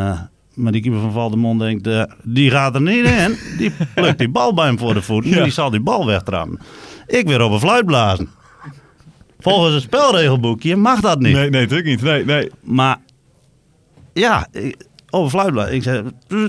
maar 0.55 0.73
die 0.73 0.81
keeper 0.81 1.01
van 1.01 1.13
Valtemont 1.13 1.61
denkt, 1.61 1.89
die 2.23 2.51
gaat 2.51 2.75
er 2.75 2.83
niet 2.83 3.07
in. 3.07 3.37
Die 3.59 3.73
plukt 3.95 4.19
die 4.19 4.29
bal 4.29 4.55
bij 4.55 4.67
hem 4.67 4.79
voor 4.79 4.95
de 4.95 5.03
voet. 5.03 5.25
en 5.25 5.43
Die 5.43 5.53
zal 5.53 5.71
die 5.71 5.81
bal 5.81 6.07
wegtrappen. 6.07 6.59
Ik 7.07 7.27
weer 7.27 7.41
op 7.43 7.53
een 7.53 7.61
fluit 7.61 7.87
blazen. 7.87 8.29
Volgens 9.39 9.75
het 9.75 9.83
spelregelboekje 9.83 10.77
mag 10.77 11.01
dat 11.01 11.19
niet. 11.21 11.35
Nee, 11.35 11.51
nee, 11.51 11.61
natuurlijk 11.61 11.89
niet. 11.89 12.03
Nee, 12.03 12.25
nee. 12.25 12.51
Maar 12.63 12.97
ja, 14.13 14.47
ik- 14.53 14.87
op 15.11 15.23
een 15.25 15.31
fluit 15.31 15.53
blazen. 15.53 15.75
Ik 15.75 15.83
zei, 15.83 16.03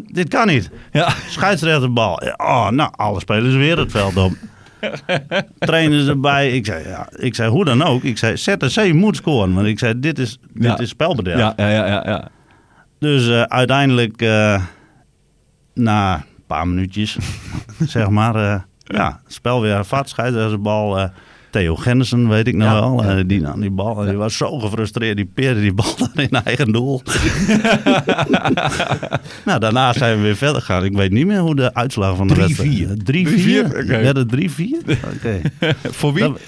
dit 0.05 0.27
kan 0.29 0.47
niet. 0.47 0.69
Ja. 0.91 1.09
Scheidsrechterbal. 1.29 2.21
Oh, 2.37 2.69
nou, 2.69 2.91
alle 2.95 3.19
spelers 3.19 3.55
weer 3.55 3.77
het 3.77 3.91
veld 3.91 4.17
op. 4.17 4.31
Trainers 5.59 6.07
erbij. 6.07 6.51
Ik 6.51 6.65
zei, 6.65 6.87
ja, 6.87 7.07
ik 7.15 7.35
zei, 7.35 7.49
hoe 7.49 7.65
dan 7.65 7.81
ook. 7.83 8.03
Ik 8.03 8.17
zei, 8.17 8.37
ZTC 8.37 8.93
moet 8.93 9.15
scoren. 9.15 9.53
Want 9.53 9.67
ik 9.67 9.79
zei, 9.79 9.99
dit 9.99 10.19
is, 10.19 10.37
dit 10.53 10.63
Ja. 10.63 10.77
is 10.77 10.89
spelbederf. 10.89 11.37
Ja, 11.39 11.53
ja, 11.57 11.69
ja, 11.69 11.85
ja. 11.87 12.03
ja. 12.05 12.27
Dus 12.99 13.27
eh, 13.29 13.41
uiteindelijk, 13.41 14.21
eh, 14.21 14.61
na 15.73 16.15
een 16.15 16.23
paar 16.47 16.67
minuutjes, 16.67 17.17
zeg 17.85 18.09
maar, 18.09 18.35
eh, 18.35 18.61
ja, 18.85 19.19
spel 19.27 19.61
weer 19.61 19.85
vat, 19.85 20.09
scheidsrechterbal. 20.09 20.99
eh 20.99 21.05
Theo 21.49 21.75
Gennissen, 21.75 22.29
weet 22.29 22.47
ik 22.47 22.55
nog 22.55 22.67
Ja, 22.67 22.73
wel. 22.79 23.03
ja. 23.03 23.17
eh, 23.17 23.23
die 23.27 23.41
nam 23.41 23.61
die 23.61 23.69
bal. 23.69 23.95
Die 23.95 24.13
was 24.17 24.37
zo 24.37 24.59
gefrustreerd. 24.59 25.15
Die 25.15 25.25
peerde 25.33 25.61
die 25.61 25.73
bal 25.73 25.95
dan 26.13 26.23
in 26.23 26.29
eigen 26.29 26.71
doel. 26.71 27.01
nou, 29.45 29.59
daarna 29.59 29.93
zijn 29.93 30.15
we 30.17 30.21
weer 30.23 30.35
verder 30.35 30.61
gegaan. 30.61 30.83
Ik 30.83 30.93
weet 30.93 31.11
niet 31.11 31.25
meer 31.25 31.39
hoe 31.39 31.55
de 31.55 31.73
uitslag 31.73 32.15
van 32.15 32.27
de 32.27 32.33
3-4. 32.33 32.37
wedstrijd... 32.37 33.11
3-4. 33.11 33.65
3-4, 33.65 33.67
oké. 33.67 33.85
Werd 33.85 34.17
het 34.17 34.35
3-4? 34.35 34.39
Oké. 35.15 35.41
Voor 35.91 36.13
wie? 36.13 36.23
Dat- 36.23 36.39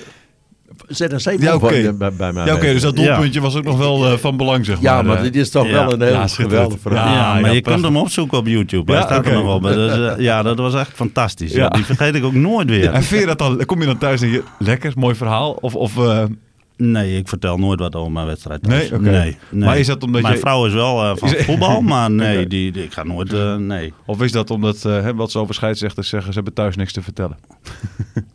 ZNC 0.87 1.41
Ja, 1.41 1.55
oké. 1.55 1.93
bij, 1.93 2.13
bij, 2.13 2.33
mij. 2.33 2.45
ja, 2.45 2.53
oké, 2.55 2.65
dus 2.73 2.81
dat 2.81 2.97
Ja. 2.99 3.05
doelpuntje 3.05 3.41
was 3.41 3.55
ook 3.55 3.63
nog 3.63 3.77
wel 3.77 4.05
eh, 4.05 4.17
van 4.17 4.37
belang, 4.37 4.65
zeg 4.65 4.81
Ja, 4.81 4.93
maar. 4.95 5.05
maar 5.05 5.17
eh. 5.17 5.23
dit 5.23 5.35
is 5.35 5.49
toch 5.49 5.65
ja. 5.67 5.71
wel 5.71 5.93
een 5.93 6.01
heel 6.01 6.11
Ja, 6.11 6.27
schitterend. 6.27 6.51
geweldig 6.53 6.79
verhaal. 6.79 7.13
Ja, 7.13 7.33
maar 7.33 7.41
ja, 7.41 7.51
je 7.51 7.61
prachtig. 7.61 7.71
kunt 7.83 7.85
hem 7.93 7.97
opzoeken 7.97 8.37
op 8.37 8.47
YouTube. 8.47 8.91
Hij 8.91 9.01
Ja, 9.01 9.07
staat 9.07 9.19
oké. 9.19 9.29
er 9.29 9.35
nog 9.43 9.55
op. 9.55 9.63
Dus, 9.63 10.13
ja, 10.29 10.43
dat 10.43 10.57
was 10.57 10.73
echt 10.73 10.91
fantastisch. 10.95 11.51
Die 11.51 11.85
vergeet 11.85 12.15
ik 12.15 12.23
ook 12.23 12.33
nooit 12.33 12.69
weer. 12.69 12.91
En 12.91 13.03
vind 13.03 13.21
je 13.21 13.27
dat 13.27 13.37
dan, 13.39 13.65
kom 13.65 13.79
je 13.79 13.85
dan 13.85 13.97
thuis 13.97 14.21
en 14.21 14.29
je, 14.29 14.43
lekker, 14.59 14.91
mooi 14.95 15.15
verhaal? 15.15 15.51
Of, 15.51 15.75
of 15.75 15.97
eh, 15.97 16.23
Nee, 16.77 17.17
ik 17.17 17.27
vertel 17.27 17.57
nooit 17.57 17.79
wat 17.79 17.95
over 17.95 18.11
mijn 18.11 18.25
wedstrijd. 18.25 18.67
Nee? 18.67 18.85
Oké. 18.85 18.99
nee, 18.99 19.37
nee. 19.49 19.65
Maar 19.65 19.77
is 19.77 19.87
dat 19.87 20.03
omdat 20.03 20.21
Mijn 20.21 20.33
je- 20.33 20.39
vrouw 20.39 20.65
is 20.65 20.73
wel 20.73 21.17
van 21.17 21.35
Is- 21.35 21.45
voetbal, 21.45 21.81
maar 21.81 22.11
nee, 22.21 22.47
die, 22.47 22.71
die- 22.71 22.83
ik 22.83 22.93
ga 22.93 23.03
nooit... 23.03 23.33
eh, 23.33 23.55
nee. 23.55 23.93
Of 24.05 24.21
is 24.21 24.31
dat 24.31 24.49
omdat, 24.51 24.83
hè, 24.83 25.15
wat 25.15 25.31
ze 25.31 25.39
over 25.39 25.55
scheidsrechters 25.55 26.09
zeggen, 26.09 26.29
ze 26.29 26.35
hebben 26.35 26.53
thuis 26.53 26.75
niks 26.75 26.93
te 26.93 27.01
vertellen? 27.01 27.37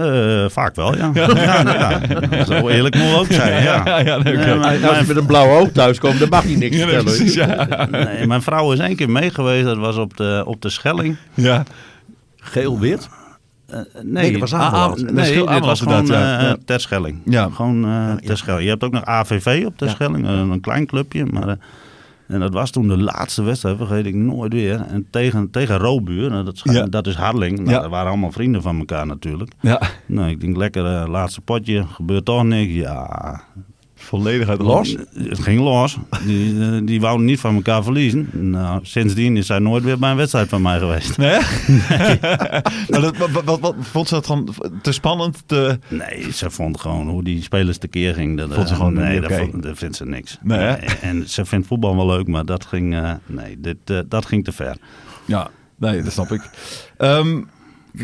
Eh, 0.00 0.50
vaak 0.50 0.74
wel, 0.74 0.96
ja. 0.96 1.10
ja. 1.14 2.00
ja, 2.30 2.44
Zo 2.44 2.68
eerlijk 2.68 2.94
moet 2.94 3.14
ook 3.14 3.26
zijn, 3.32 3.62
ja. 3.62 3.82
ja, 3.84 3.98
ja, 4.00 4.16
nee, 4.18 4.36
oké. 4.36 4.44
Nee, 4.46 4.54
maar- 4.58 4.88
Als 4.88 4.98
je 4.98 5.04
met 5.06 5.16
een 5.16 5.26
blauw 5.26 5.58
oog 5.58 5.70
thuis 5.72 5.98
komt, 5.98 6.18
dan 6.18 6.28
mag 6.28 6.46
je 6.46 6.56
niks 6.56 6.76
vertellen. 6.80 7.04
precies, 7.04 7.34
ja. 7.34 7.66
Nee, 7.90 8.26
mijn 8.26 8.42
vrouw 8.42 8.72
is 8.72 8.78
één 8.78 8.96
keer 8.96 9.10
mee 9.10 9.30
geweest. 9.30 9.64
Dat 9.64 9.76
was 9.76 9.96
op 9.96 10.16
de, 10.16 10.42
op 10.46 10.62
de 10.62 10.68
Schelling. 10.70 11.16
ja. 11.34 11.62
Geel-wit? 12.36 13.08
Eh, 13.66 13.76
nee, 14.02 14.04
Nee, 14.04 14.30
dat 14.32 14.40
was 14.40 14.54
Ameland. 14.54 15.04
ah, 15.08 15.10
Nee, 15.14 15.46
dit 15.46 15.64
was 15.64 15.80
gewoon 15.80 16.06
ja. 16.06 16.38
eh 16.38 16.42
Ja. 16.44 16.56
ter 16.64 16.80
Schelling. 16.80 17.20
Ja. 17.24 17.48
Gewoon 17.54 17.84
eh 17.84 18.12
ter 18.26 18.36
Schelling. 18.38 18.62
Je 18.64 18.68
hebt 18.70 18.84
ook 18.84 18.92
nog 18.92 19.04
AVV 19.04 19.62
op 19.66 19.76
ter 19.78 19.86
Ja. 19.86 19.92
Schelling. 19.92 20.26
eh, 20.26 20.32
Een 20.32 20.60
klein 20.60 20.86
clubje. 20.86 21.24
Maar, 21.26 21.48
eh, 21.48 21.54
en 22.30 22.40
dat 22.40 22.52
was 22.52 22.70
toen 22.70 22.88
de 22.88 22.98
laatste 22.98 23.42
wedstrijd, 23.42 23.76
vergeet 23.76 24.06
ik 24.06 24.14
nooit 24.14 24.52
weer. 24.52 24.80
En 24.88 25.06
tegen, 25.10 25.50
tegen 25.50 25.78
Robuur, 25.78 26.30
nou, 26.30 26.44
dat, 26.44 26.54
is- 26.54 26.72
Ja. 26.72 26.86
dat 26.86 27.06
is 27.06 27.14
Harling. 27.14 27.58
Nou, 27.58 27.70
Ja. 27.70 27.80
Dat 27.80 27.90
waren 27.90 28.08
allemaal 28.08 28.32
vrienden 28.32 28.62
van 28.62 28.78
elkaar 28.78 29.06
natuurlijk. 29.06 29.52
ja. 29.60 29.80
Nou, 30.06 30.30
ik 30.30 30.40
denk 30.40 30.56
lekker 30.56 30.86
eh, 30.86 31.08
laatste 31.08 31.40
potje, 31.40 31.84
gebeurt 31.86 32.24
toch 32.24 32.44
niks. 32.44 32.72
Ja, 32.74 33.40
Volledig 34.02 34.48
uit 34.48 34.58
de 34.58 34.64
Los? 34.64 34.96
het 35.14 35.38
ging 35.38 35.60
los. 35.60 35.96
Die, 36.26 36.60
eh, 36.60 36.78
die 36.84 37.00
wouden 37.00 37.26
niet 37.26 37.40
van 37.40 37.54
elkaar 37.54 37.82
verliezen. 37.82 38.28
Nou, 38.32 38.80
sindsdien 38.82 39.36
is 39.36 39.48
hij 39.48 39.58
nooit 39.58 39.84
weer 39.84 39.98
bij 39.98 40.10
een 40.10 40.16
wedstrijd 40.16 40.48
van 40.48 40.62
mij 40.62 40.78
geweest. 40.78 41.16
Nee? 41.16 41.38
maar 42.90 43.00
dat, 43.00 43.16
wat, 43.16 43.44
wat, 43.44 43.60
wat, 43.60 43.74
vond 43.80 44.08
ze 44.08 44.14
dat 44.14 44.26
gewoon 44.26 44.54
te 44.82 44.92
spannend? 44.92 45.42
Te... 45.46 45.78
Nee, 45.88 46.32
ze 46.32 46.50
vond 46.50 46.80
gewoon 46.80 47.08
hoe 47.08 47.24
die 47.24 47.42
spelers 47.42 47.78
tekeer 47.78 48.14
ging. 48.14 48.38
Dat, 48.38 48.54
Vond 48.54 48.66
ze 48.68 48.72
eh, 48.74 48.78
gewoon 48.80 48.94
nee, 48.94 49.12
niet 49.12 49.22
dat, 49.22 49.30
oké. 49.30 49.40
vond- 49.50 49.62
dat 49.62 49.78
vindt 49.78 49.96
ze 49.96 50.04
niks. 50.06 50.38
Nee? 50.42 50.58
En 51.00 51.28
ze 51.28 51.44
vindt 51.44 51.66
voetbal 51.66 51.96
wel 51.96 52.06
leuk, 52.06 52.26
maar 52.26 52.44
dat 52.44 52.66
ging, 52.66 52.94
eh, 52.94 53.12
nee, 53.26 53.56
dit, 53.60 53.76
dat 54.08 54.26
ging 54.26 54.44
te 54.44 54.52
ver. 54.52 54.76
Ja, 55.24 55.48
nee, 55.76 56.02
dat 56.02 56.12
snap 56.12 56.30
ik. 56.32 56.50
Ehm, 56.96 57.40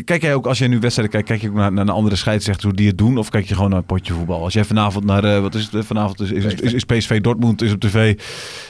kijk 0.03 0.21
jij 0.21 0.33
ook, 0.33 0.45
als 0.45 0.57
jij 0.57 0.67
nu 0.67 0.79
wedstrijden 0.79 1.13
kijkt, 1.13 1.27
kijk 1.27 1.41
je 1.41 1.49
ook 1.49 1.55
naar, 1.55 1.71
naar 1.71 1.87
een 1.87 1.93
andere 1.93 2.15
scheidsrechter 2.15 2.67
hoe 2.67 2.75
die 2.75 2.87
het 2.87 2.97
doen? 2.97 3.17
Of 3.17 3.29
kijk 3.29 3.45
je 3.45 3.55
gewoon 3.55 3.69
naar 3.69 3.79
een 3.79 3.85
potje 3.85 4.13
voetbal? 4.13 4.43
Als 4.43 4.53
jij 4.53 4.63
vanavond 4.63 5.05
naar, 5.05 5.23
eh, 5.23 5.41
wat 5.41 5.55
is 5.55 5.63
het, 5.63 5.73
eh, 5.73 5.81
vanavond 5.81 6.19
is, 6.19 6.31
is, 6.31 6.45
is, 6.45 6.73
is 6.73 6.83
PSV 6.83 7.21
Dortmund 7.21 7.61
is 7.61 7.71
op 7.71 7.79
tv. 7.79 8.19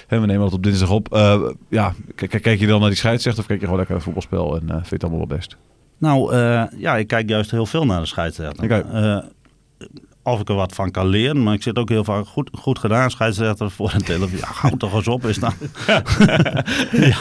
Hè, 0.08 0.20
we 0.20 0.26
nemen 0.26 0.44
dat 0.44 0.54
op 0.54 0.64
dinsdag 0.64 0.90
op. 0.90 1.14
Eh, 1.14 1.42
ja, 1.70 1.94
kijk, 2.16 2.42
kijk 2.42 2.60
je 2.60 2.68
dan 2.68 2.80
naar 2.80 2.90
die 2.90 2.98
scheidsrechter 2.98 3.42
of 3.42 3.48
kijk 3.48 3.60
je 3.60 3.66
gewoon 3.66 3.80
lekker 3.80 3.96
naar 3.98 4.06
het 4.06 4.14
voetbalspel 4.14 4.56
en 4.56 4.68
vind 4.68 4.90
je 4.90 4.94
het 4.96 5.04
allemaal 5.04 5.28
wel 5.28 5.38
best? 5.38 5.58
Nou, 5.98 6.36
ja, 6.78 6.98
ik 6.98 7.08
kijk 7.08 7.30
juist 7.30 7.52
heel 7.52 7.66
veel 7.66 7.86
naar 7.86 8.00
de 8.00 8.06
scheidsrechter. 8.06 8.64
Oké. 8.64 9.24
Eh, 10.28 10.34
of 10.34 10.40
ik 10.40 10.50
er 10.50 10.56
wat 10.56 10.74
van 10.76 10.92
kan 10.92 11.08
leren, 11.08 11.44
maar 11.44 11.54
ik 11.54 11.64
zit 11.64 11.78
ook 11.78 11.90
heel 11.90 12.04
vaak 12.04 12.28
goed, 12.28 12.50
goed 12.54 12.80
gedaan, 12.80 13.10
scheidsrechter 13.12 13.72
voor 13.72 13.92
een 13.94 14.02
televisie. 14.04 14.38
Ja, 14.38 14.48
hou 14.54 14.78
toch 14.78 14.94
eens 14.94 15.08
op, 15.08 15.26
is 15.26 15.38
dan. 15.40 15.54
ja. 16.92 17.18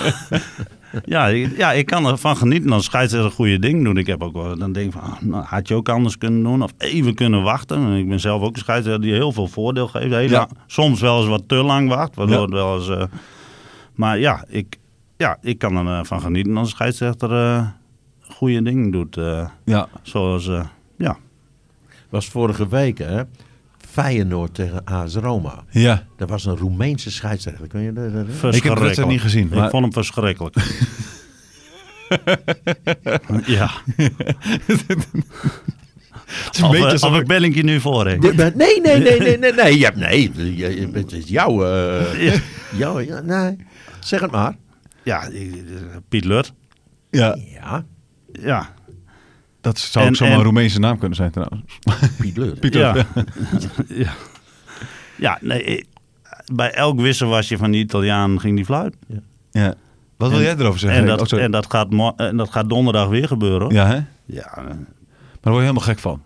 Ja, 1.04 1.26
ik- 1.28 1.56
ja, 1.56 1.72
ik 1.72 1.86
kan 1.86 2.06
ervan 2.06 2.36
genieten 2.36 2.72
als 2.72 2.84
scheidsrechter 2.84 3.30
een 3.30 3.36
goede 3.36 3.58
ding 3.58 3.84
doen. 3.84 3.96
Ik 3.96 4.06
heb 4.06 4.22
ook 4.22 4.32
wel, 4.32 4.58
dan 4.58 4.72
denk 4.72 4.86
ik 4.86 4.92
van, 4.92 5.00
ah, 5.02 5.20
nou, 5.20 5.44
had 5.44 5.68
je 5.68 5.74
ook 5.74 5.88
anders 5.88 6.18
kunnen 6.18 6.42
doen 6.42 6.62
of 6.62 6.72
even 6.78 7.14
kunnen 7.14 7.42
wachten. 7.42 7.76
En 7.76 7.92
ik 7.92 8.08
ben 8.08 8.20
zelf 8.20 8.42
ook 8.42 8.54
een 8.54 8.60
scheidsrechter 8.60 9.02
die 9.02 9.12
heel 9.12 9.32
veel 9.32 9.46
voordeel 9.48 9.88
geeft. 9.88 10.14
Heel 10.14 10.28
Ja. 10.28 10.36
lang- 10.38 10.50
soms 10.66 11.00
wel 11.00 11.18
eens 11.18 11.28
wat 11.28 11.42
te 11.46 11.54
lang 11.54 11.88
wacht, 11.88 12.14
waardoor 12.16 12.36
Ja. 12.36 12.42
het 12.42 12.50
wel 12.52 12.76
eens... 12.76 12.88
eh, 12.88 13.02
maar 13.94 14.18
ja, 14.18 14.44
ik, 14.48 14.76
ja, 15.16 15.38
ik 15.42 15.58
kan 15.58 15.86
ervan 15.88 16.20
genieten 16.20 16.56
als 16.56 16.70
scheidsrechter 16.70 17.32
eh 17.32 17.66
goede 18.20 18.62
dingen 18.62 18.90
doet. 18.90 19.16
eh, 19.16 19.46
Ja, 19.64 19.88
zoals, 20.02 20.48
eh. 20.48 20.64
Was 22.16 22.28
vorige 22.28 22.68
week, 22.68 22.98
hè? 22.98 23.22
Feyenoord 23.90 24.54
tegen 24.54 24.84
AS 24.84 25.14
Roma. 25.14 25.64
Ja. 25.70 26.06
Dat 26.16 26.28
was 26.28 26.44
een 26.44 26.56
Roemeense 26.56 27.10
scheidsrechter. 27.10 27.66
Kun 27.68 27.80
je 27.80 27.92
dat? 27.92 28.12
dat- 28.12 28.26
dat- 28.40 28.54
Ik 28.54 28.62
heb 28.62 28.78
wedstrijd 28.78 29.08
niet 29.10 29.20
gezien, 29.20 29.48
maar- 29.48 29.64
Ik 29.64 29.70
vond 29.70 29.82
hem 29.82 29.92
verschrikkelijk. 29.92 30.56
ja. 33.46 33.70
Het 36.26 36.54
is 36.54 36.58
een 36.60 36.64
Of, 36.64 36.70
beetje 36.70 36.86
eh, 36.86 36.92
alsof 36.92 37.10
of 37.10 37.14
ik- 37.14 37.20
ik 37.22 37.26
ben 37.28 37.42
ik 37.44 37.54
je 37.54 37.62
nu 37.62 37.80
voor, 37.80 38.06
hè? 38.06 38.16
Nee, 38.16 38.32
nee, 38.34 38.80
nee, 38.80 38.80
nee, 38.80 39.18
nee, 39.20 39.38
nee, 39.38 39.52
nee, 39.52 39.78
je 39.78 39.84
hebt, 39.84 39.96
nee, 39.96 40.30
het 40.92 41.12
is 41.12 41.28
jouw, 41.28 41.64
eh, 41.66 42.34
jouw, 42.76 43.00
ja, 43.00 43.20
nee, 43.20 43.56
zeg 44.00 44.20
het 44.20 44.30
maar. 44.30 44.56
Ja, 45.04 45.28
eh, 45.28 45.42
Piet 46.08 46.24
Lut. 46.24 46.52
Ja, 47.10 47.36
Ja, 47.60 47.84
Ja. 48.32 48.74
Dat 49.66 49.78
zou 49.78 50.04
En- 50.04 50.10
ook 50.10 50.16
zomaar 50.16 50.32
en- 50.32 50.38
een 50.38 50.44
Roemeense 50.44 50.78
naam 50.80 50.98
kunnen 50.98 51.16
zijn 51.16 51.30
trouwens. 51.30 51.62
Piet 52.20 52.36
Leur. 52.36 52.56
Ja. 52.78 52.94
ja. 54.04 54.12
Ja, 55.16 55.38
nee. 55.40 55.64
eh, 55.64 55.84
Bij 56.54 56.70
elk 56.72 57.00
wisselwasje 57.00 57.56
van 57.56 57.70
die 57.70 57.82
Italiaan 57.84 58.40
ging 58.40 58.56
die 58.56 58.64
fluit. 58.64 58.96
Ja. 59.50 59.74
Wat 60.16 60.28
wil 60.30 60.38
En- 60.38 60.44
jij 60.44 60.56
erover 60.56 60.80
zeggen? 60.80 61.02
En 61.04 61.10
Oh, 61.12 61.18
dat, 61.18 61.28
sorry. 61.28 61.44
en, 61.44 61.50
dat 61.50 61.70
gaat 61.70 62.12
en 62.16 62.36
dat 62.36 62.50
gaat 62.50 62.68
donderdag 62.68 63.08
weer 63.08 63.26
gebeuren. 63.26 63.70
Ja, 63.74 63.86
hè? 63.86 63.98
Ja, 64.24 64.56
eh, 64.56 64.64
Maar 64.64 64.64
daar 65.40 65.52
word 65.52 65.54
je 65.54 65.60
helemaal 65.60 65.80
gek 65.82 65.98
van. 65.98 66.22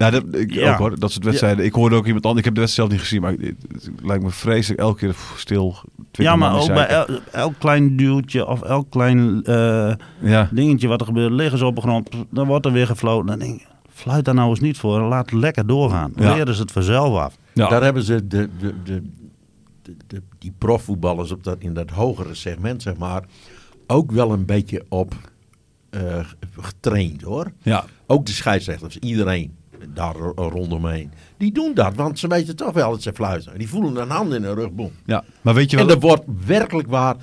Ja, 0.00 0.10
dat, 0.10 0.24
ik 0.34 0.52
Ja. 0.54 0.72
ook 0.72 0.78
hoor. 0.78 0.98
Dat 0.98 1.12
soort 1.12 1.24
wedstrijden. 1.24 1.64
Ik 1.64 1.72
hoorde 1.72 1.96
ook 1.96 2.06
iemand 2.06 2.24
anders. 2.26 2.38
Ik 2.38 2.44
heb 2.44 2.54
de 2.54 2.60
wedstrijd 2.60 2.90
zelf 2.90 3.00
niet 3.00 3.08
gezien, 3.08 3.20
maar 3.22 3.32
het, 3.32 3.82
het 3.92 4.04
lijkt 4.06 4.22
me 4.22 4.30
vreselijk 4.30 4.80
elke 4.80 4.98
keer 4.98 5.14
stil. 5.36 5.76
twintig 5.94 6.24
ja 6.24 6.36
maar 6.36 6.60
ook 6.60 6.66
bij 6.66 6.86
el- 6.86 7.20
elk 7.32 7.54
klein 7.58 7.96
duwtje 7.96 8.46
of 8.46 8.62
elk 8.62 8.90
klein 8.90 9.44
eh, 9.44 9.92
Ja, 10.20 10.48
dingetje 10.52 10.88
wat 10.88 11.00
er 11.00 11.06
gebeurt, 11.06 11.32
liggen 11.32 11.58
ze 11.58 11.66
op 11.66 11.74
de 11.74 11.80
grond, 11.80 12.08
dan 12.30 12.46
wordt 12.46 12.66
er 12.66 12.72
weer 12.72 12.86
gefloten. 12.86 13.26
Dan 13.26 13.38
denk 13.38 13.60
ik, 13.60 13.66
fluit 13.92 14.24
daar 14.24 14.34
nou 14.34 14.48
eens 14.50 14.60
niet 14.60 14.78
voor 14.78 15.00
laat 15.00 15.30
het 15.30 15.40
lekker 15.40 15.66
doorgaan. 15.66 16.12
Ja. 16.16 16.34
Leren 16.34 16.54
ze 16.54 16.60
het 16.60 16.72
vanzelf 16.72 17.18
af. 17.18 17.36
ja. 17.52 17.68
Daar 17.68 17.82
hebben 17.82 18.02
ze 18.02 18.26
de, 18.26 18.48
de, 18.58 18.74
de, 18.84 19.02
de, 19.82 19.96
de- 20.06 20.22
die 20.38 20.52
profvoetballers 20.58 21.30
op 21.32 21.44
dat, 21.44 21.56
in 21.58 21.74
dat 21.74 21.90
hogere 21.90 22.34
segment, 22.34 22.82
zeg 22.82 22.96
maar, 22.96 23.22
ook 23.86 24.12
wel 24.12 24.32
een 24.32 24.44
beetje 24.44 24.84
op 24.88 25.14
eh, 25.90 26.00
getraind 26.60 27.22
hoor. 27.22 27.52
ja. 27.62 27.84
Ook 28.06 28.26
de 28.26 28.32
scheidsrechters, 28.32 28.98
iedereen 28.98 29.52
daar 29.88 30.14
ro- 30.14 30.32
rondomheen. 30.48 31.12
Die 31.36 31.52
doen 31.52 31.74
dat, 31.74 31.94
want 31.94 32.18
ze 32.18 32.28
weten 32.28 32.56
toch 32.56 32.72
wel 32.72 32.90
dat 32.90 33.02
ze 33.02 33.12
fluiten. 33.12 33.58
Die 33.58 33.68
voelen 33.68 33.96
een 33.96 34.10
hand 34.10 34.32
in 34.34 34.42
hun 34.42 34.54
rug, 34.54 34.72
boem. 34.72 34.90
ja. 35.04 35.24
Maar 35.42 35.54
weet 35.54 35.70
je 35.70 35.76
En 35.76 35.86
wel... 35.86 35.94
er 35.94 36.00
wordt 36.00 36.24
werkelijk 36.46 36.88
waar 36.88 37.16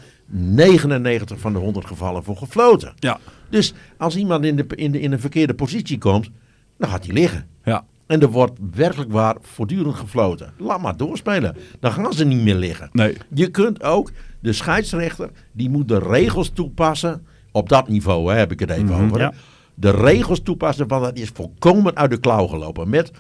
99 0.52 1.40
van 1.40 1.54
de 1.54 1.60
100 1.60 1.86
gevallen 1.88 2.24
voor 2.24 2.38
gefloten. 2.38 2.94
Ja, 3.00 3.20
Dus 3.50 3.74
als 3.98 4.16
iemand 4.16 4.46
in, 4.46 4.56
de, 4.56 4.66
in, 4.76 4.92
de, 4.92 5.00
in 5.00 5.12
een 5.12 5.20
verkeerde 5.20 5.54
positie 5.54 5.98
komt, 5.98 6.30
dan 6.78 6.90
gaat 6.90 7.06
hij 7.06 7.14
liggen. 7.14 7.48
ja. 7.64 7.86
En 8.08 8.22
er 8.22 8.30
wordt 8.32 8.60
werkelijk 8.74 9.12
waar 9.12 9.36
voortdurend 9.42 9.96
gefloten. 9.96 10.54
Laat 10.58 10.82
maar 10.82 10.98
doorspelen. 10.98 11.56
Dan 11.80 11.92
gaan 11.92 12.14
ze 12.14 12.26
niet 12.26 12.42
meer 12.44 12.56
liggen. 12.56 12.90
Nee. 12.92 13.18
Je 13.34 13.48
kunt 13.48 13.84
ook, 13.84 14.12
de 14.40 14.54
scheidsrechter, 14.54 15.30
die 15.52 15.70
moet 15.70 15.88
de 15.88 16.00
regels 16.00 16.50
toepassen. 16.54 17.26
Op 17.52 17.70
dat 17.70 17.88
niveau 17.88 18.32
hè, 18.32 18.38
heb 18.38 18.52
ik 18.52 18.60
het 18.60 18.70
even 18.70 18.96
over. 18.96 19.18
hè. 19.18 19.24
ja. 19.24 19.34
De 19.80 19.92
regels 19.92 20.42
toepassen, 20.44 20.88
want 20.88 21.04
dat 21.04 21.18
is 21.18 21.30
volkomen 21.34 21.96
uit 21.96 22.12
de 22.12 22.20
klauw 22.20 22.48
gelopen. 22.48 22.90
Met 22.90 23.12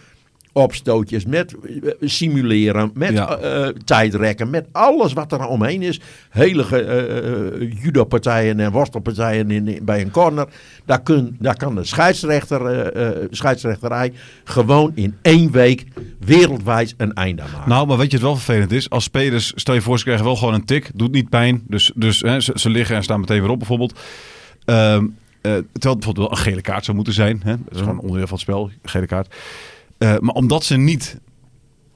opstootjes, 0.51 1.25
met 1.25 1.55
eh, 1.83 1.91
simuleren, 2.01 2.91
met 2.93 3.11
Ja. 3.11 3.37
eh, 3.37 3.67
eh, 3.67 3.75
tijdrekken, 3.85 4.49
met 4.49 4.65
alles 4.71 5.13
wat 5.13 5.31
er 5.31 5.45
omheen 5.47 5.81
is. 5.81 5.99
Hele 6.29 6.63
eh, 6.81 7.81
judo-partijen 7.83 8.59
en 8.59 8.71
worstelpartijen 8.71 9.51
in, 9.51 9.67
in- 9.67 9.85
bij 9.85 10.01
een 10.01 10.11
corner. 10.11 10.47
Daar, 10.85 11.01
kun, 11.01 11.35
daar 11.39 11.55
kan 11.57 11.75
de 11.75 11.83
scheidsrechter, 11.83 12.91
scheidsrechterij 13.31 14.13
gewoon 14.43 14.91
in 14.95 15.15
één 15.21 15.51
week 15.51 15.85
wereldwijd 16.19 16.93
een 16.97 17.13
einde 17.13 17.41
aan 17.41 17.51
maken. 17.51 17.69
Nou, 17.69 17.87
maar 17.87 17.97
weet 17.97 18.11
je 18.11 18.17
wat 18.17 18.25
wel 18.25 18.35
vervelend 18.35 18.71
is? 18.71 18.89
Als 18.89 19.03
spelers, 19.03 19.51
stel 19.55 19.73
je 19.73 19.81
voor, 19.81 19.97
ze 19.97 20.03
krijgen 20.03 20.25
wel 20.25 20.35
gewoon 20.35 20.53
een 20.53 20.65
tik. 20.65 20.91
Doet 20.95 21.11
niet 21.11 21.29
pijn. 21.29 21.63
Dus, 21.67 21.91
dus 21.95 22.21
hè, 22.21 22.39
ze, 22.39 22.51
ze 22.55 22.69
liggen 22.69 22.95
en 22.95 23.03
staan 23.03 23.19
meteen 23.19 23.41
weer 23.41 23.49
op 23.49 23.57
bijvoorbeeld. 23.57 23.99
Eh, 24.65 25.01
terwijl 25.41 25.63
het 25.71 25.81
bijvoorbeeld 25.81 26.17
wel 26.17 26.31
een 26.31 26.43
gele 26.43 26.61
kaart 26.61 26.83
zou 26.85 26.95
moeten 26.95 27.13
zijn. 27.13 27.41
Hè? 27.43 27.55
Dat 27.63 27.73
is 27.73 27.79
gewoon 27.79 27.99
onderdeel 27.99 28.27
van 28.27 28.37
het 28.37 28.45
spel, 28.45 28.69
gele 28.83 29.05
kaart. 29.05 29.35
Eh, 29.97 30.17
maar 30.19 30.33
omdat 30.35 30.63
ze 30.63 30.77
niet 30.77 31.19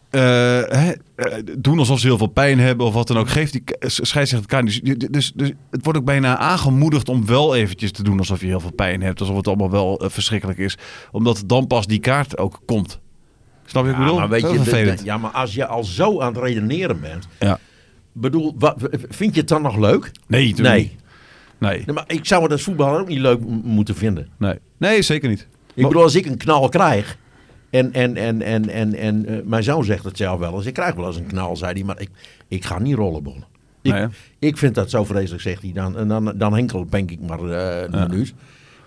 eh, 0.09 0.21
hè, 0.21 0.91
eh, 1.15 1.43
doen 1.59 1.79
alsof 1.79 1.99
ze 1.99 2.07
heel 2.07 2.17
veel 2.17 2.27
pijn 2.27 2.59
hebben 2.59 2.85
of 2.85 2.93
wat 2.93 3.07
dan 3.07 3.17
ook, 3.17 3.29
geeft 3.29 3.51
die 3.51 3.63
scheidsrechter 3.79 4.49
kaart. 4.49 4.65
Dus, 4.65 4.81
dus, 5.09 5.31
dus 5.35 5.51
het 5.71 5.83
wordt 5.83 5.99
ook 5.99 6.05
bijna 6.05 6.37
aangemoedigd 6.37 7.09
om 7.09 7.25
wel 7.25 7.55
eventjes 7.55 7.91
te 7.91 8.03
doen 8.03 8.17
alsof 8.17 8.39
je 8.41 8.45
heel 8.47 8.59
veel 8.59 8.71
pijn 8.71 9.01
hebt. 9.01 9.19
Alsof 9.19 9.35
het 9.35 9.47
allemaal 9.47 9.69
wel 9.71 9.99
eh, 9.99 10.09
verschrikkelijk 10.09 10.59
is. 10.59 10.77
Omdat 11.11 11.43
dan 11.45 11.67
pas 11.67 11.87
die 11.87 11.99
kaart 11.99 12.37
ook 12.37 12.59
komt. 12.65 12.99
Snap 13.65 13.85
je 13.85 13.91
wat 13.91 13.99
ik 13.99 14.05
Ja, 14.05 14.05
bedoel? 14.05 14.19
maar 14.19 14.29
weet 14.29 14.41
Dat 14.87 14.99
je, 14.99 15.05
ja, 15.05 15.17
maar 15.17 15.31
als 15.31 15.53
je 15.53 15.65
al 15.65 15.83
zo 15.83 16.21
aan 16.21 16.33
het 16.33 16.43
redeneren 16.43 17.01
bent, 17.01 17.27
Ja. 17.39 17.59
bedoel, 18.11 18.55
wat, 18.57 18.75
vind 19.09 19.33
je 19.33 19.39
het 19.39 19.49
dan 19.49 19.61
nog 19.61 19.77
leuk? 19.77 20.11
Nee, 20.27 20.49
natuurlijk 20.49 20.75
Nee. 20.75 20.83
niet. 20.83 21.00
Nee, 21.61 21.83
Nee, 21.85 21.95
maar 21.95 22.03
ik 22.07 22.25
zou 22.25 22.43
het 22.43 22.51
als 22.51 22.63
voetballer 22.63 22.99
ook 22.99 23.07
niet 23.07 23.19
leuk 23.19 23.39
moeten 23.63 23.95
vinden. 23.95 24.27
nee. 24.37 24.59
nee, 24.77 25.01
zeker 25.01 25.29
niet. 25.29 25.47
Ik 25.73 25.87
bedoel, 25.87 26.01
als 26.03 26.15
ik 26.15 26.25
een 26.25 26.37
knal 26.37 26.69
krijg. 26.69 27.17
En, 27.69 27.93
en, 27.93 28.17
en, 28.17 28.41
en, 28.41 28.69
en, 28.69 28.93
en 28.93 29.25
eh, 29.25 29.35
mijn 29.43 29.63
zoon 29.63 29.83
zegt 29.83 30.03
het 30.03 30.17
zelf 30.17 30.39
wel 30.39 30.55
eens. 30.55 30.65
Ik 30.65 30.73
krijg 30.73 30.95
wel 30.95 31.07
eens 31.07 31.15
een 31.15 31.27
knal, 31.27 31.55
zei 31.55 31.73
hij. 31.73 31.83
Maar 31.83 32.01
ik, 32.01 32.09
ik 32.47 32.65
ga 32.65 32.79
niet 32.79 32.95
rollenbollen. 32.95 33.45
Ik, 33.81 33.93
Nee, 33.93 34.07
ik 34.39 34.57
vind 34.57 34.75
dat 34.75 34.89
zo 34.89 35.03
vreselijk, 35.03 35.41
zegt 35.41 35.61
hij 35.61 35.71
dan. 35.73 36.07
Dan, 36.07 36.33
dan 36.37 36.53
henkel 36.53 36.89
denk 36.89 37.11
ik 37.11 37.19
maar 37.19 37.39
eh, 37.39 37.81
een 37.89 38.09
minuut. 38.09 38.33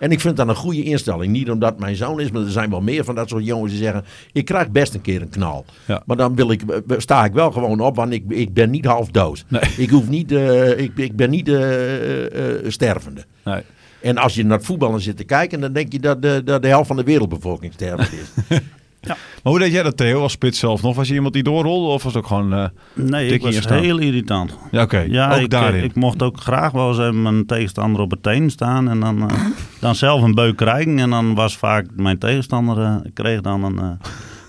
En 0.05 0.11
ik 0.11 0.19
vind 0.19 0.37
dat 0.37 0.47
een 0.47 0.55
goede 0.55 0.83
instelling. 0.83 1.31
Niet 1.31 1.49
omdat 1.49 1.79
mijn 1.79 1.95
zoon 1.95 2.19
is, 2.19 2.31
maar 2.31 2.41
er 2.41 2.49
zijn 2.49 2.69
wel 2.69 2.81
meer 2.81 3.03
van 3.03 3.15
dat 3.15 3.29
soort 3.29 3.45
jongens 3.45 3.71
die 3.71 3.81
zeggen... 3.81 4.05
Ik 4.31 4.45
krijg 4.45 4.69
best 4.69 4.93
een 4.93 5.01
keer 5.01 5.21
een 5.21 5.29
knal. 5.29 5.65
Ja. 5.85 6.03
Maar 6.05 6.17
dan 6.17 6.35
wil 6.35 6.51
ik, 6.51 6.61
eh, 6.61 6.97
sta 6.97 7.25
ik 7.25 7.33
wel 7.33 7.51
gewoon 7.51 7.79
op, 7.79 7.95
want 7.95 8.13
ik, 8.13 8.23
ik 8.27 8.53
ben 8.53 8.69
niet 8.69 8.85
half 8.85 9.11
dood. 9.11 9.45
Nee. 9.47 9.61
Ik, 9.77 9.89
hoef 9.89 10.09
niet, 10.09 10.31
eh, 10.31 10.79
ik, 10.79 10.97
ik 10.97 11.15
ben 11.15 11.29
niet 11.29 11.47
eh, 11.47 12.55
eh, 12.55 12.65
stervende. 12.67 13.25
Nee. 13.43 13.61
En 14.01 14.17
als 14.17 14.35
je 14.35 14.45
naar 14.45 14.57
het 14.57 14.65
voetballen 14.65 15.01
zit 15.01 15.17
te 15.17 15.23
kijken, 15.23 15.59
dan 15.59 15.73
denk 15.73 15.91
je 15.91 15.99
dat 15.99 16.21
de, 16.21 16.41
dat 16.43 16.61
de 16.61 16.67
helft 16.67 16.87
van 16.87 16.95
de 16.95 17.03
wereldbevolking 17.03 17.73
stervend 17.73 18.11
is. 18.13 18.57
Maar 19.07 19.17
hoe 19.53 19.59
deed 19.59 19.71
jij 19.71 19.83
dat, 19.83 19.97
Theo, 19.97 20.21
als 20.21 20.31
spits 20.31 20.59
zelf 20.59 20.81
nog? 20.81 20.95
Was 20.95 21.07
je 21.07 21.13
iemand 21.13 21.33
die 21.33 21.43
doorrolde 21.43 21.87
of 21.87 22.03
was 22.03 22.13
het 22.13 22.23
ook 22.23 22.27
gewoon... 22.27 22.53
eh, 22.53 22.65
Nee, 22.93 23.27
ik 23.27 23.41
was 23.41 23.55
in 23.55 23.73
heel 23.73 23.97
irritant. 23.97 24.57
Ja, 24.71 24.81
oké. 24.81 24.99
Ja, 24.99 25.33
ook 25.35 25.39
ik, 25.41 25.49
daarin. 25.49 25.83
ik 25.83 25.95
mocht 25.95 26.21
ook 26.23 26.39
graag 26.39 26.71
wel 26.71 26.87
eens 26.89 26.99
even 26.99 27.21
mijn 27.21 27.45
tegenstander 27.45 28.01
op 28.01 28.11
het 28.11 28.23
teen 28.23 28.49
staan. 28.49 28.89
En 28.89 28.99
dan, 28.99 29.29
eh, 29.29 29.37
dan 29.79 29.95
zelf 29.95 30.21
een 30.21 30.33
beuk 30.35 30.55
krijgen. 30.55 30.99
En 30.99 31.09
dan 31.09 31.35
was 31.35 31.57
vaak 31.57 31.85
mijn 31.95 32.17
tegenstander, 32.17 32.77
eh, 32.83 32.95
kreeg 33.13 33.41
dan 33.41 33.63
een 33.63 33.79
eh, 33.79 33.89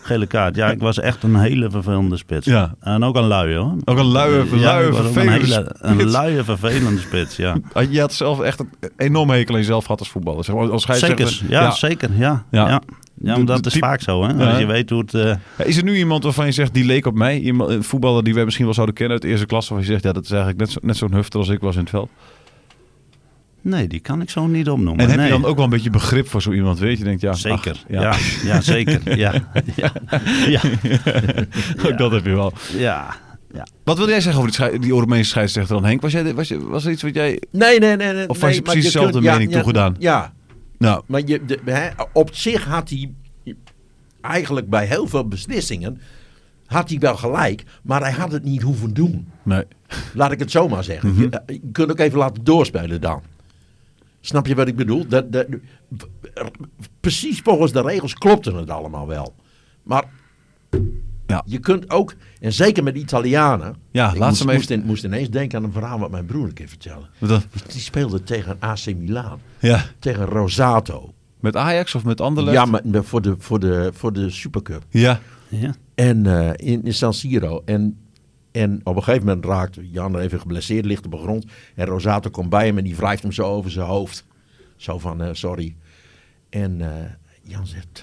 gele 0.02 0.26
kaart. 0.26 0.56
Ja, 0.56 0.70
ik 0.70 0.80
was 0.80 1.00
echt 1.00 1.22
een 1.22 1.36
hele 1.36 1.70
vervelende 1.70 2.16
spits. 2.16 2.46
Ja. 2.46 2.74
En 2.80 3.04
ook 3.04 3.16
een 3.16 3.26
luie 3.26 3.56
hoor. 3.56 3.74
Ook 3.84 3.98
een 3.98 4.06
luie, 4.06 4.58
Ja, 4.58 4.74
luie 4.78 4.92
vervelende 4.92 5.32
een, 5.34 5.40
hele, 5.40 5.74
een 6.02 6.10
luie 6.10 6.42
vervelende 6.42 7.00
spits, 7.00 7.36
ja. 7.36 7.56
Ah, 7.72 7.92
Je 7.92 8.00
had 8.00 8.12
zelf 8.12 8.40
echt 8.40 8.60
een 8.60 8.68
enorm 8.96 9.30
hekel 9.30 9.54
aan 9.54 9.60
jezelf 9.60 9.84
gehad 9.84 9.98
als 10.00 10.08
voetballer. 10.08 10.44
Zeg 10.44 10.54
maar, 10.54 10.70
als. 10.70 10.82
Zeker, 10.84 11.40
ja, 11.48 11.70
zeker, 11.70 12.10
ja. 12.16 12.44
Ja. 12.50 12.80
Ja. 13.22 13.36
maar 13.36 13.44
dat 13.46 13.62
de 13.64 13.70
is 13.70 13.76
vaak 13.78 14.00
zo, 14.00 14.22
hè. 14.24 14.32
Ja. 14.32 14.48
Als 14.50 14.58
je 14.58 14.66
weet 14.66 14.90
hoe 14.90 15.00
het... 15.00 15.14
eh, 15.14 15.66
Is 15.66 15.76
er 15.76 15.84
nu 15.84 15.96
iemand 15.96 16.22
waarvan 16.24 16.46
je 16.46 16.52
zegt, 16.52 16.74
die 16.74 16.84
leek 16.84 17.06
op 17.06 17.14
mij? 17.14 17.38
Iemand, 17.40 17.70
een 17.70 17.84
voetballer 17.84 18.24
die 18.24 18.34
wij 18.34 18.44
misschien 18.44 18.64
wel 18.64 18.74
zouden 18.74 18.94
kennen 18.94 19.14
uit 19.14 19.22
de 19.22 19.28
eerste 19.28 19.46
klas. 19.46 19.68
Waarvan 19.68 19.86
je 19.86 19.92
zegt, 19.92 20.04
ja, 20.04 20.12
dat 20.12 20.24
is 20.24 20.30
eigenlijk 20.30 20.60
net, 20.60 20.70
zo, 20.70 20.78
net 20.82 20.96
zo'n 20.96 21.12
hufter 21.14 21.38
als 21.40 21.48
ik 21.48 21.60
was 21.60 21.74
in 21.74 21.80
het 21.80 21.90
veld. 21.90 22.10
nee, 23.60 23.86
die 23.88 24.00
kan 24.00 24.20
ik 24.22 24.30
zo 24.30 24.46
niet 24.46 24.68
opnoemen. 24.68 25.04
En 25.04 25.08
heb 25.10 25.18
nee. 25.18 25.26
je 25.26 25.32
dan 25.32 25.44
ook 25.44 25.54
wel 25.56 25.64
een 25.64 25.70
beetje 25.70 25.90
begrip 25.90 26.28
voor 26.28 26.42
zo 26.42 26.52
iemand? 26.52 26.78
Weet 26.78 26.98
je, 26.98 27.04
denkt, 27.04 27.20
ja, 27.20 27.30
ach, 27.30 27.38
Zeker, 27.38 27.84
ja. 27.88 28.00
ja. 28.02 28.14
Ja, 28.44 28.60
zeker, 28.60 29.00
ja. 29.24 29.32
Ja, 29.76 29.90
ja, 30.48 30.60
ook 31.86 31.98
dat 31.98 32.10
heb 32.12 32.24
je 32.24 32.34
wel. 32.34 32.52
ja. 32.78 33.16
ja. 33.54 33.66
Wat 33.84 33.98
wil 33.98 34.08
jij 34.08 34.20
zeggen 34.20 34.42
over 34.42 34.56
die, 34.56 34.60
schei- 34.66 34.78
die 34.78 34.90
Europese 34.90 35.28
scheidsrechter 35.30 35.74
dan, 35.74 35.84
Henk? 35.84 36.00
Was, 36.02 36.12
jij, 36.12 36.34
was, 36.34 36.48
je, 36.48 36.66
was 36.68 36.84
er 36.84 36.90
iets 36.90 37.02
wat 37.02 37.14
jij... 37.14 37.42
Nee, 37.50 37.78
nee, 37.78 37.96
nee. 37.96 38.12
nee 38.12 38.28
Of 38.28 38.40
was 38.40 38.48
je 38.48 38.54
nee, 38.54 38.62
precies 38.62 38.84
dezelfde 38.84 39.12
kunt- 39.12 39.24
mening 39.24 39.50
ja, 39.50 39.56
toegedaan? 39.56 39.96
Ja, 39.98 40.32
Nou, 40.78 41.02
maar 41.06 41.22
je, 41.24 41.44
de, 41.44 41.92
op 42.12 42.34
zich 42.34 42.64
had 42.64 42.90
hij 42.90 43.12
eigenlijk 44.20 44.68
bij 44.68 44.86
heel 44.86 45.08
veel 45.08 45.28
beslissingen 45.28 46.00
had 46.66 46.88
hij 46.88 46.98
wel 46.98 47.16
gelijk, 47.16 47.64
maar 47.82 48.00
hij 48.00 48.12
had 48.12 48.32
het 48.32 48.44
niet 48.44 48.62
hoeven 48.62 48.94
doen. 48.94 49.28
nee. 49.42 49.64
Laat 50.14 50.32
ik 50.32 50.38
het 50.38 50.50
zo 50.50 50.68
maar 50.68 50.84
zeggen. 50.84 51.14
Je, 51.16 51.28
eh, 51.30 51.54
je 51.54 51.70
kunt 51.72 51.90
ook 51.90 51.98
even 51.98 52.18
laten 52.18 52.44
doorspelen 52.44 53.00
dan. 53.00 53.22
Snap 54.20 54.46
je 54.46 54.54
wat 54.54 54.68
ik 54.68 54.76
bedoel? 54.76 55.06
Dat, 55.06 55.32
dat, 55.32 55.46
precies 57.00 57.40
volgens 57.40 57.72
de 57.72 57.82
regels 57.82 58.14
klopte 58.14 58.54
het 58.54 58.70
allemaal 58.70 59.06
wel. 59.06 59.34
Maar 59.82 60.04
Ja. 61.26 61.42
je 61.46 61.58
kunt 61.58 61.90
ook, 61.90 62.14
en 62.40 62.52
zeker 62.52 62.82
met 62.82 62.96
Italianen. 62.96 63.76
Ja, 63.90 64.10
ik 64.12 64.18
laat 64.18 64.28
moest, 64.28 64.40
ze 64.40 64.46
maar 64.46 64.54
moest, 64.54 64.70
in- 64.70 64.82
moest 64.84 65.04
ineens 65.04 65.30
denken 65.30 65.58
aan 65.58 65.64
een 65.64 65.72
verhaal 65.72 65.98
wat 65.98 66.10
mijn 66.10 66.24
broer 66.26 66.44
een 66.46 66.52
keer 66.52 66.68
vertelde. 66.68 67.06
Wat 67.18 67.28
dan? 67.28 67.42
Die 67.68 67.80
speelde 67.80 68.22
tegen 68.22 68.56
AC 68.60 68.86
Milan. 68.96 69.40
Ja. 69.58 69.84
Tegen 69.98 70.24
Rosato. 70.24 71.14
Met 71.40 71.56
Ajax 71.56 71.94
of 71.94 72.04
met 72.04 72.20
Anderlecht? 72.20 72.56
Ja, 72.56 72.64
maar 72.64 72.82
voor 73.04 73.22
de, 73.22 73.34
voor 73.38 73.60
de, 73.60 73.90
voor 73.94 74.12
de 74.12 74.30
Supercup. 74.30 74.82
Ja. 74.88 75.20
ja. 75.48 75.74
En 75.94 76.26
eh, 76.26 76.68
in, 76.72 76.84
in 76.84 76.94
San 76.94 77.14
Siro. 77.14 77.62
En, 77.64 77.98
en 78.52 78.80
op 78.84 78.96
een 78.96 79.02
gegeven 79.02 79.26
moment 79.26 79.44
raakt 79.44 79.78
Jan 79.90 80.18
even 80.18 80.40
geblesseerd, 80.40 80.84
ligt 80.84 81.04
op 81.04 81.10
de 81.10 81.18
grond. 81.18 81.44
En 81.74 81.86
Rosato 81.86 82.30
komt 82.30 82.50
bij 82.50 82.66
hem 82.66 82.78
en 82.78 82.84
die 82.84 82.96
wrijft 82.96 83.22
hem 83.22 83.32
zo 83.32 83.42
over 83.42 83.70
zijn 83.70 83.86
hoofd. 83.86 84.24
Zo 84.76 84.98
van, 84.98 85.22
eh, 85.22 85.28
sorry. 85.32 85.76
En 86.50 86.80
eh, 86.80 87.10
Jan 87.42 87.66
zegt, 87.66 88.02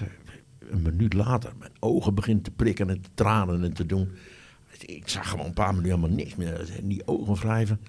een 0.70 0.82
minuut 0.82 1.12
later, 1.12 1.52
mijn 1.58 1.72
ogen 1.78 2.14
beginnen 2.14 2.42
te 2.44 2.50
prikken 2.50 2.90
en 2.90 3.00
te 3.00 3.08
tranen 3.14 3.64
en 3.64 3.72
te 3.72 3.86
doen. 3.86 4.10
Ik 4.78 5.08
zag 5.08 5.28
gewoon 5.28 5.46
een 5.46 5.52
paar 5.52 5.74
minuten 5.74 5.94
helemaal 5.94 6.16
niks 6.16 6.34
meer. 6.34 6.70
En 6.78 6.88
die 6.88 7.06
ogen 7.06 7.34
wrijven. 7.34 7.80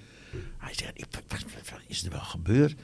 Hij 0.57 0.73
zegt, 0.73 0.91
"Ik- 0.99 1.05
wat, 1.27 1.45
is 1.87 2.03
er 2.05 2.11
wel 2.11 2.19
gebeurd? 2.19 2.75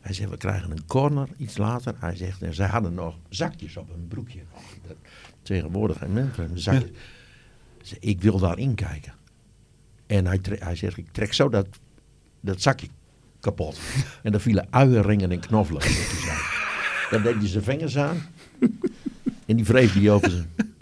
Hij 0.00 0.12
zegt, 0.14 0.30
we 0.30 0.36
krijgen 0.36 0.70
een 0.70 0.86
corner 0.86 1.28
iets 1.36 1.56
later. 1.56 1.94
Hij 1.98 2.16
zegt, 2.16 2.42
en 2.42 2.54
zij 2.54 2.66
hadden 2.68 2.94
nog 2.94 3.16
zakjes 3.28 3.76
op 3.76 3.88
hun 3.88 4.08
broekje. 4.08 4.40
Dat- 4.86 4.96
tegenwoordig 5.42 5.98
geen 5.98 6.12
mensen 6.12 6.58
zakjes. 6.60 6.90
Zegt, 7.82 8.04
ik 8.04 8.20
wil 8.22 8.38
daarin 8.38 8.74
kijken. 8.74 9.12
En 10.06 10.26
hij, 10.26 10.40
hij 10.58 10.76
zegt, 10.76 10.96
ik 10.96 11.12
trek 11.12 11.32
zo 11.32 11.48
dat, 11.48 11.66
dat 12.40 12.60
zakje 12.62 12.88
kapot. 13.40 13.78
En 14.22 14.32
daar 14.32 14.40
vielen 14.40 14.66
uienringen 14.70 15.30
en 15.30 15.40
zak. 16.24 17.10
Dan 17.10 17.22
deed 17.22 17.34
hij 17.34 17.48
zijn 17.48 17.64
vingers 17.64 17.98
aan. 17.98 18.22
En 19.46 19.56
die 19.56 19.64
wreef 19.64 19.92
die 19.92 20.10
over 20.10 20.30
zijn... 20.30 20.46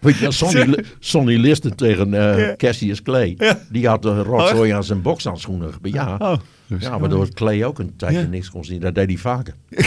Weet 0.00 0.16
je, 0.16 0.30
Sonny, 0.32 0.84
Sonny 0.98 1.36
Liston 1.36 1.74
tegen 1.74 2.14
eh 2.14 2.52
Cassius 2.56 3.02
Clay. 3.02 3.36
Die 3.70 3.88
had 3.88 4.04
een 4.04 4.22
rotzooi 4.22 4.70
aan 4.70 4.84
zijn 4.84 5.02
bokshandschoenen. 5.02 5.70
Ja, 5.82 6.16
Oh. 6.18 6.32
ja, 6.78 6.98
waardoor 6.98 7.28
Clay 7.32 7.64
ook 7.64 7.78
een 7.78 7.92
tijdje 7.96 8.26
niks 8.26 8.50
kon 8.50 8.64
zien. 8.64 8.80
Dat 8.80 8.94
deed 8.94 9.06
hij 9.08 9.16
vaker. 9.16 9.54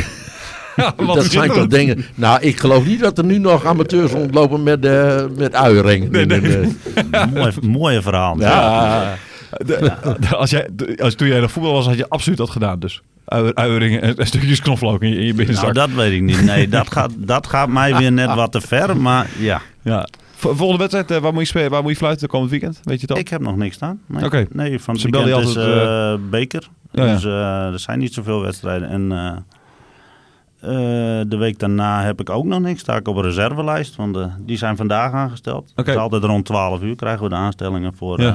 Dat 1.06 1.26
zijn 1.26 1.52
toch 1.52 1.67
dingen... 1.67 2.06
Nou, 2.15 2.41
ik 2.41 2.60
geloof 2.60 2.86
niet 2.86 3.00
dat 3.00 3.17
er 3.17 3.24
nu 3.26 3.38
nog 3.38 3.65
amateurs 3.65 4.12
rondlopen 4.12 4.63
met, 4.63 4.86
eh 4.86 5.26
met 5.38 5.54
uienringen. 5.56 6.13
in 6.13 6.32
hun, 6.32 6.76
eh, 7.12 7.26
Mooi, 7.34 7.52
mooie 7.62 8.02
verhaal. 8.02 8.39
ja, 8.39 9.15
De- 9.65 9.91
als 10.36 10.50
jij, 10.50 10.67
de- 10.74 10.97
als, 11.02 11.15
toen 11.15 11.28
jij 11.28 11.39
nog 11.39 11.52
voetbal 11.52 11.74
was, 11.74 11.86
had 11.86 11.97
je 11.97 12.10
absoluut 12.10 12.38
dat 12.38 12.50
gedaan. 12.50 12.80
Dus 12.80 13.02
uieringen 13.54 14.02
en, 14.02 14.17
en 14.17 14.28
stukjes 14.28 14.62
knoflook 14.62 15.02
in 15.02 15.10
je, 15.10 15.15
in 15.15 15.26
je 15.26 15.34
binnenzak. 15.34 15.74
Nou, 15.74 15.88
dat 15.88 15.98
weet 15.98 16.12
ik 16.12 16.22
niet. 16.22 16.41
Nee, 16.46 16.67
dat 16.67 16.91
gaat, 16.91 17.12
dat 17.17 17.48
gaat 17.48 17.70
mij 17.70 17.96
weer 17.96 18.12
net 18.12 18.34
wat 18.34 18.52
te 18.52 18.62
ver. 18.62 18.98
Maar 18.98 19.28
ja, 19.39 19.62
ja. 19.82 20.08
Vol- 20.36 20.56
Volgende 20.56 20.78
wedstrijd, 20.78 21.12
eh, 21.12 21.17
waar, 21.17 21.32
moet 21.34 21.41
je 21.41 21.48
spelen, 21.48 21.70
waar 21.72 21.82
moet 21.82 21.91
je 21.91 21.98
fluiten 21.98 22.28
komend 22.28 22.52
weekend? 22.52 22.80
Weet 22.84 23.02
je 23.02 23.08
al? 23.08 23.17
ik 23.17 23.28
heb 23.28 23.41
nog 23.41 23.56
niks 23.56 23.76
staan. 23.76 24.00
Nee, 24.06 24.26
Oké. 24.26 24.46
nee 24.52 24.80
van 24.80 24.94
het 24.94 25.04
Ze 25.04 25.10
weekend 25.10 25.48
is 25.48 25.56
eh, 25.56 26.13
beker. 26.30 26.67
Ja, 26.91 27.06
ja. 27.06 27.13
Dus 27.13 27.24
eh, 27.26 27.65
er 27.74 27.80
zijn 27.80 28.00
niet 28.00 28.13
zoveel 28.13 28.41
wedstrijden. 28.41 28.89
En 28.89 29.12
eh, 29.12 29.28
eh, 30.62 31.26
de 31.28 31.38
week 31.38 31.60
daarna 31.60 32.04
heb 32.04 32.20
ik 32.20 32.30
ook 32.30 32.46
nog 32.46 32.60
niks. 32.60 32.80
Sta 32.80 32.96
ik 32.96 33.08
op 33.08 33.15
een 33.15 33.24
reservelijst. 33.24 33.96
Want 33.96 34.15
eh, 34.17 34.26
die 34.39 34.58
zijn 34.58 34.76
vandaag 34.78 35.12
aangesteld. 35.13 35.72
Oké. 35.76 35.84
Dus 35.91 35.96
altijd 36.02 36.24
rond 36.24 36.46
12 36.46 36.82
uur 36.82 36.96
krijgen 36.96 37.24
we 37.24 37.30
de 37.30 37.36
aanstellingen 37.36 37.94
voor, 37.96 38.22
Ja. 38.22 38.28
eh, 38.28 38.34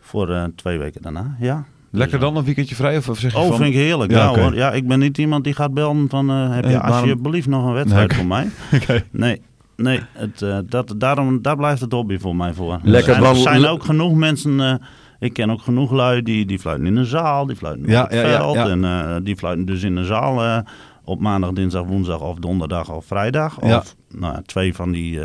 voor 0.00 0.30
eh, 0.34 0.44
twee 0.56 0.78
weken 0.78 1.02
daarna. 1.02 1.36
Ja. 1.40 1.64
Lekker 1.96 2.18
dan, 2.18 2.36
een 2.36 2.44
weekendje 2.44 2.74
vrij? 2.74 2.96
Of, 2.96 3.08
of 3.08 3.18
zeg 3.18 3.32
je 3.32 3.38
Oh, 3.38 3.46
van... 3.46 3.56
vind 3.56 3.68
ik 3.68 3.74
heerlijk. 3.74 4.10
Ja, 4.10 4.18
Ja, 4.18 4.40
hoor. 4.40 4.54
ja, 4.54 4.72
ik 4.72 4.86
ben 4.88 4.98
niet 4.98 5.18
iemand 5.18 5.44
die 5.44 5.52
gaat 5.54 5.74
bellen 5.74 6.06
van... 6.08 6.30
eh, 6.30 6.54
heb 6.54 6.64
je 6.64 6.70
Eh, 6.70 6.80
waarom- 6.80 6.98
alsjeblieft 6.98 7.46
nog 7.48 7.66
een 7.66 7.72
wedstrijd 7.72 8.08
Nee, 8.08 8.18
voor 8.18 8.26
mij? 8.26 8.48
Oké. 8.82 9.04
Nee, 9.10 9.40
nee 9.76 10.00
het, 10.12 10.42
eh, 10.42 10.58
dat, 10.66 10.94
daarom, 10.96 11.42
daar 11.42 11.56
blijft 11.56 11.80
het 11.80 11.92
hobby 11.92 12.18
voor 12.18 12.36
mij 12.36 12.52
voor. 12.54 12.78
Lekker 12.82 13.14
er 13.14 13.20
zijn, 13.22 13.34
er 13.34 13.40
zijn 13.40 13.66
ook 13.66 13.84
genoeg 13.84 14.14
mensen... 14.14 14.60
eh, 14.60 14.74
ik 15.18 15.32
ken 15.32 15.50
ook 15.50 15.62
genoeg 15.62 15.92
lui 15.92 16.22
die, 16.22 16.46
die 16.46 16.58
fluiten 16.58 16.86
in 16.86 16.96
een 16.96 17.04
zaal, 17.06 17.46
die 17.46 17.56
fluiten 17.56 17.88
Ja, 17.90 18.02
op 18.02 18.10
het 18.10 18.18
ja, 18.20 18.26
ja, 18.28 18.36
veld. 18.36 18.54
ja. 18.54 18.68
En 18.68 18.84
eh, 18.84 19.16
die 19.22 19.36
fluiten 19.36 19.66
dus 19.66 19.82
in 19.82 19.96
een 19.96 20.04
zaal 20.04 20.62
op 21.04 21.20
maandag, 21.20 21.52
dinsdag, 21.52 21.84
woensdag 21.84 22.20
of 22.20 22.38
donderdag 22.38 22.90
of 22.92 23.04
vrijdag. 23.06 23.56
Ja. 23.62 23.76
Of 23.76 23.96
nou, 24.14 24.34
ja, 24.34 24.42
twee 24.46 24.74
van 24.74 24.90
die... 24.92 25.20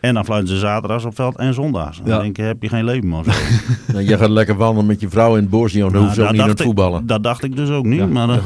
en 0.00 0.14
dan 0.14 0.24
fluiten 0.24 0.54
ze 0.54 0.60
zaterdags 0.60 1.04
op 1.04 1.14
veld 1.14 1.36
en 1.36 1.54
zondags. 1.54 2.00
Dan 2.04 2.16
Ja. 2.16 2.22
denk 2.22 2.36
je, 2.36 2.42
heb 2.42 2.62
je 2.62 2.68
geen 2.68 2.84
leven 2.84 3.24
zo. 3.24 3.30
Nou, 3.92 4.04
je 4.04 4.18
gaat 4.18 4.28
lekker 4.30 4.56
wandelen 4.56 4.86
met 4.86 5.00
je 5.00 5.08
vrouw 5.08 5.34
in 5.36 5.40
het 5.40 5.50
bosje. 5.50 5.78
Dan 5.78 5.92
Nou, 5.92 6.04
hoef 6.04 6.14
je 6.14 6.22
ook 6.22 6.30
niet 6.30 6.40
aan 6.40 6.46
dacht 6.46 6.50
het 6.50 6.58
ik- 6.60 6.66
voetballen. 6.66 7.06
Dat 7.06 7.22
dacht 7.22 7.44
ik 7.44 7.56
dus 7.56 7.70
ook 7.70 7.84
niet. 7.84 8.10
maar, 8.10 8.28
eh, 8.28 8.36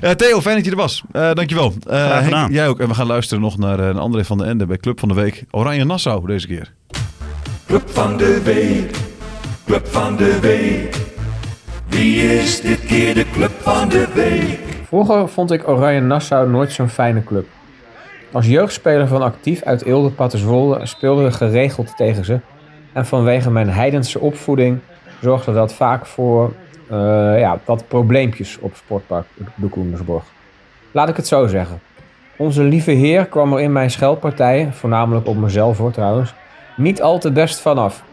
Eh, 0.00 0.10
Theo, 0.10 0.40
fijn 0.40 0.56
dat 0.56 0.64
je 0.64 0.70
er 0.70 0.76
was. 0.76 1.02
Eh, 1.12 1.32
dankjewel. 1.32 1.72
Eh, 1.86 1.96
Graag 1.96 2.10
Henk, 2.12 2.24
gedaan. 2.24 2.52
jij 2.52 2.68
ook. 2.68 2.80
En 2.80 2.88
we 2.88 2.94
gaan 2.94 3.06
luisteren 3.06 3.42
nog 3.42 3.58
naar 3.58 3.78
een 3.80 3.98
André 3.98 4.24
van 4.24 4.38
den 4.38 4.46
Ende 4.46 4.66
bij 4.66 4.76
Club 4.76 5.00
van 5.00 5.08
de 5.08 5.14
Week. 5.14 5.44
Oranje 5.50 5.84
Nassau 5.84 6.26
deze 6.26 6.46
keer. 6.46 6.72
Club 7.66 7.90
van 7.90 8.16
de 8.16 8.40
week, 8.44 8.90
club 9.66 9.86
van 9.86 10.16
de 10.16 10.38
week. 10.40 10.96
Wie 11.88 12.38
is 12.38 12.60
dit 12.60 12.84
keer 12.86 13.14
de 13.14 13.24
club 13.32 13.50
van 13.60 13.88
de 13.88 14.06
week? 14.14 14.58
Vroeger 14.86 15.28
vond 15.28 15.50
ik 15.52 15.68
Oranje 15.68 16.00
Nassau 16.00 16.50
nooit 16.50 16.72
zo'n 16.72 16.88
fijne 16.88 17.24
club. 17.24 17.46
Als 18.32 18.46
jeugdspeler 18.46 19.08
van 19.08 19.22
actief 19.22 19.62
uit 19.62 19.84
Eelde 19.84 20.10
Paterswolde 20.10 20.86
speelden 20.86 21.24
we 21.24 21.30
geregeld 21.30 21.96
tegen 21.96 22.24
ze. 22.24 22.40
En 22.92 23.06
vanwege 23.06 23.50
mijn 23.50 23.70
heidense 23.70 24.20
opvoeding 24.20 24.78
zorgde 25.20 25.52
dat 25.52 25.74
vaak 25.74 26.06
voor 26.06 26.52
eh, 26.90 26.96
ja, 27.38 27.58
wat 27.64 27.88
probleempjes 27.88 28.58
op 28.58 28.74
Sportpark 28.74 29.26
de 29.54 29.68
Koendersborg. 29.68 30.24
Laat 30.92 31.08
ik 31.08 31.16
het 31.16 31.26
zo 31.26 31.46
zeggen. 31.46 31.80
Onze 32.36 32.62
lieve 32.62 32.90
heer 32.90 33.26
kwam 33.26 33.52
er 33.52 33.60
in 33.60 33.72
mijn 33.72 33.90
scheldpartijen, 33.90 34.72
voornamelijk 34.72 35.26
op 35.26 35.36
mezelf 35.36 35.78
hoor 35.78 35.90
trouwens, 35.90 36.34
niet 36.76 37.02
al 37.02 37.18
te 37.18 37.32
best 37.32 37.60
vanaf. 37.60 38.04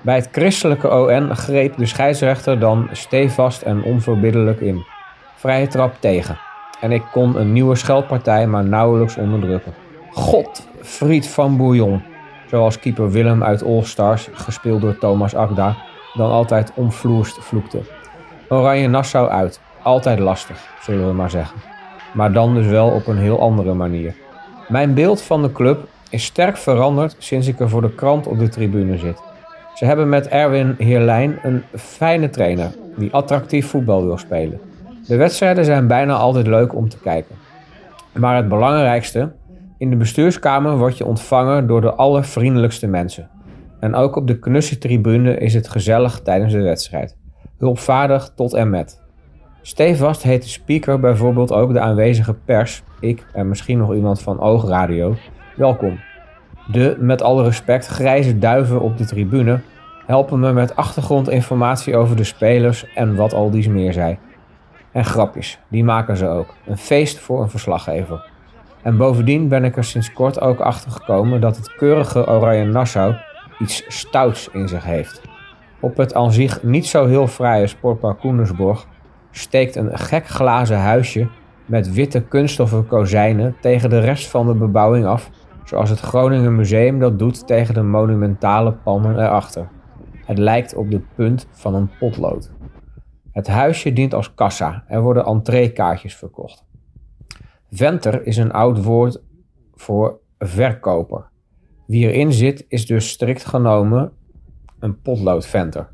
Bij 0.00 0.14
het 0.14 0.28
christelijke 0.32 0.90
ON 0.90 1.36
greep 1.36 1.76
de 1.76 1.86
scheidsrechter 1.86 2.58
dan 2.58 2.88
stevast 2.92 3.62
en 3.62 3.82
onverbiddelijk 3.82 4.60
in. 4.60 4.84
Vrije 5.36 5.66
trap 5.66 5.94
tegen. 5.98 6.38
En 6.80 6.92
ik 6.92 7.02
kon 7.12 7.36
een 7.36 7.52
nieuwe 7.52 7.74
scheldpartij 7.74 8.46
maar 8.46 8.64
nauwelijks 8.64 9.16
onderdrukken. 9.16 9.74
God, 10.10 10.68
Fried 10.82 11.28
van 11.28 11.56
Bouillon. 11.56 12.02
Zoals 12.46 12.78
keeper 12.78 13.10
Willem 13.10 13.44
uit 13.44 13.64
All 13.64 13.82
Stars, 13.82 14.28
gespeeld 14.32 14.80
door 14.80 14.98
Thomas 14.98 15.34
Akda, 15.34 15.76
dan 16.14 16.30
altijd 16.30 16.72
omvloerst 16.74 17.38
vloekte. 17.40 17.80
Oranje 18.48 18.88
Nassau 18.88 19.28
uit. 19.28 19.60
Altijd 19.82 20.18
lastig, 20.18 20.68
zullen 20.82 21.06
we 21.06 21.12
maar 21.12 21.30
zeggen. 21.30 21.60
Maar 22.12 22.32
dan 22.32 22.54
dus 22.54 22.66
wel 22.66 22.88
op 22.88 23.06
een 23.06 23.18
heel 23.18 23.40
andere 23.40 23.74
manier. 23.74 24.14
Mijn 24.68 24.94
beeld 24.94 25.22
van 25.22 25.42
de 25.42 25.52
club 25.52 25.88
is 26.10 26.24
sterk 26.24 26.56
veranderd 26.56 27.16
sinds 27.18 27.46
ik 27.46 27.60
er 27.60 27.68
voor 27.68 27.82
de 27.82 27.94
krant 27.94 28.26
op 28.26 28.38
de 28.38 28.48
tribune 28.48 28.98
zit. 28.98 29.22
Ze 29.74 29.84
hebben 29.84 30.08
met 30.08 30.28
Erwin 30.28 30.74
Heerlijn 30.78 31.38
een 31.42 31.62
fijne 31.74 32.30
trainer 32.30 32.70
die 32.96 33.12
attractief 33.12 33.68
voetbal 33.68 34.04
wil 34.04 34.18
spelen. 34.18 34.60
De 35.10 35.16
wedstrijden 35.16 35.64
zijn 35.64 35.86
bijna 35.86 36.14
altijd 36.14 36.46
leuk 36.46 36.74
om 36.74 36.88
te 36.88 36.98
kijken. 36.98 37.34
Maar 38.12 38.36
het 38.36 38.48
belangrijkste, 38.48 39.32
in 39.78 39.90
de 39.90 39.96
bestuurskamer 39.96 40.76
word 40.78 40.98
je 40.98 41.06
ontvangen 41.06 41.66
door 41.66 41.80
de 41.80 41.94
allervriendelijkste 41.94 42.86
mensen. 42.86 43.30
En 43.80 43.94
ook 43.94 44.16
op 44.16 44.26
de 44.26 44.38
knusse 44.38 44.78
tribune 44.78 45.36
is 45.36 45.54
het 45.54 45.68
gezellig 45.68 46.20
tijdens 46.20 46.52
de 46.52 46.62
wedstrijd. 46.62 47.16
Hulpvaardig 47.58 48.32
tot 48.34 48.54
en 48.54 48.70
met. 48.70 49.02
Stevast 49.62 50.22
heet 50.22 50.42
de 50.42 50.48
speaker 50.48 51.00
bijvoorbeeld 51.00 51.52
ook 51.52 51.72
de 51.72 51.80
aanwezige 51.80 52.34
pers, 52.34 52.82
ik 53.00 53.26
en 53.32 53.48
misschien 53.48 53.78
nog 53.78 53.94
iemand 53.94 54.22
van 54.22 54.40
Oogradio, 54.40 55.14
welkom. 55.56 55.98
De, 56.72 56.96
met 56.98 57.22
alle 57.22 57.42
respect, 57.42 57.86
grijze 57.86 58.38
duiven 58.38 58.80
op 58.80 58.98
de 58.98 59.04
tribune 59.04 59.60
helpen 60.06 60.40
me 60.40 60.52
met 60.52 60.76
achtergrondinformatie 60.76 61.96
over 61.96 62.16
de 62.16 62.24
spelers 62.24 62.86
en 62.94 63.16
wat 63.16 63.34
al 63.34 63.50
dies 63.50 63.68
meer 63.68 63.92
zij. 63.92 64.18
En 64.92 65.04
grapjes, 65.04 65.58
die 65.68 65.84
maken 65.84 66.16
ze 66.16 66.28
ook. 66.28 66.54
Een 66.66 66.76
feest 66.76 67.18
voor 67.18 67.42
een 67.42 67.50
verslaggever. 67.50 68.30
En 68.82 68.96
bovendien 68.96 69.48
ben 69.48 69.64
ik 69.64 69.76
er 69.76 69.84
sinds 69.84 70.12
kort 70.12 70.40
ook 70.40 70.60
achter 70.60 70.90
gekomen 70.90 71.40
dat 71.40 71.56
het 71.56 71.74
keurige 71.74 72.26
Oranje 72.28 72.64
Nassau 72.64 73.14
iets 73.58 73.84
stouts 73.88 74.48
in 74.52 74.68
zich 74.68 74.84
heeft. 74.84 75.20
Op 75.80 75.96
het 75.96 76.14
aan 76.14 76.32
zich 76.32 76.62
niet 76.62 76.86
zo 76.86 77.06
heel 77.06 77.26
fraaie 77.26 77.66
sportpark 77.66 78.18
Koendersborg 78.18 78.86
steekt 79.30 79.76
een 79.76 79.98
gek 79.98 80.26
glazen 80.26 80.78
huisje 80.78 81.28
met 81.66 81.92
witte 81.92 82.22
kunststoffen 82.22 82.86
kozijnen 82.86 83.56
tegen 83.60 83.90
de 83.90 84.00
rest 84.00 84.28
van 84.28 84.46
de 84.46 84.54
bebouwing 84.54 85.06
af, 85.06 85.30
zoals 85.64 85.90
het 85.90 86.00
Groningen 86.00 86.56
Museum 86.56 86.98
dat 86.98 87.18
doet 87.18 87.46
tegen 87.46 87.74
de 87.74 87.82
monumentale 87.82 88.72
palmen 88.72 89.18
erachter. 89.18 89.68
Het 90.24 90.38
lijkt 90.38 90.74
op 90.74 90.90
de 90.90 91.00
punt 91.14 91.46
van 91.50 91.74
een 91.74 91.90
potlood. 91.98 92.50
Het 93.40 93.48
huisje 93.48 93.92
dient 93.92 94.14
als 94.14 94.34
kassa. 94.34 94.84
Er 94.86 95.00
worden 95.00 95.24
entreekaartjes 95.24 96.16
verkocht. 96.16 96.64
Venter 97.70 98.26
is 98.26 98.36
een 98.36 98.52
oud 98.52 98.84
woord 98.84 99.22
voor 99.74 100.20
verkoper. 100.38 101.30
Wie 101.86 102.06
erin 102.08 102.32
zit 102.32 102.64
is 102.68 102.86
dus 102.86 103.08
strikt 103.08 103.44
genomen 103.44 104.12
een 104.78 105.00
potloodventer. 105.00 105.88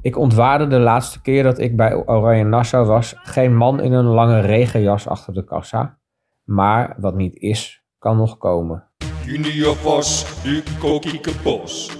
Ik 0.00 0.18
ontwaarde 0.18 0.66
de 0.66 0.78
laatste 0.78 1.22
keer 1.22 1.42
dat 1.42 1.58
ik 1.58 1.76
bij 1.76 1.94
Oranje 1.94 2.44
Nassau 2.44 2.86
was 2.86 3.14
geen 3.16 3.56
man 3.56 3.80
in 3.80 3.92
een 3.92 4.04
lange 4.04 4.40
regenjas 4.40 5.08
achter 5.08 5.34
de 5.34 5.44
kassa. 5.44 5.98
Maar 6.44 6.96
wat 6.98 7.14
niet 7.14 7.36
is, 7.36 7.84
kan 7.98 8.16
nog 8.16 8.38
komen. 8.38 8.88
Junior 9.24 9.76
Vos, 9.76 10.42
Duco 10.42 10.98
Kiekebos, 10.98 11.96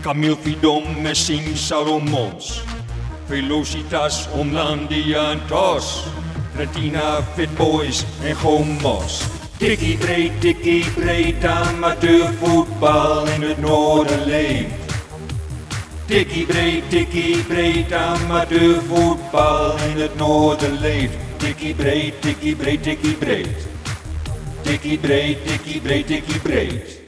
Camille 0.00 0.36
Messing 1.02 1.56
Velocitas, 3.28 4.28
Omlandia 4.34 5.32
en 5.32 5.40
Tos, 5.48 6.04
Retina, 6.56 7.22
Fit 7.34 7.50
Boys 7.56 8.04
en 8.22 8.34
Gomos. 8.36 9.22
Tikkie 9.58 9.96
breed, 9.98 10.40
tikkie 10.40 10.84
breed, 10.94 11.44
amateurvoetbal 11.44 13.26
in 13.26 13.42
het 13.42 13.58
noorden 13.58 14.24
leeft. 14.24 14.94
Tikkie 16.06 16.46
breed, 16.46 16.90
tikkie 16.90 17.42
breed, 17.48 17.92
amateurvoetbal 17.92 19.78
in 19.90 20.00
het 20.00 20.16
noorden 20.16 20.80
leeft. 20.80 21.16
tikkie 21.38 21.74
breed, 21.74 22.20
tikkie 22.20 22.56
breed, 22.56 22.82
tikkie 22.82 23.14
breed. 23.14 23.66
Tikkie 24.62 24.98
breed, 24.98 25.44
tikkie 25.46 25.80
breed, 25.80 26.06
tikkie 26.06 26.40
breed. 26.40 27.05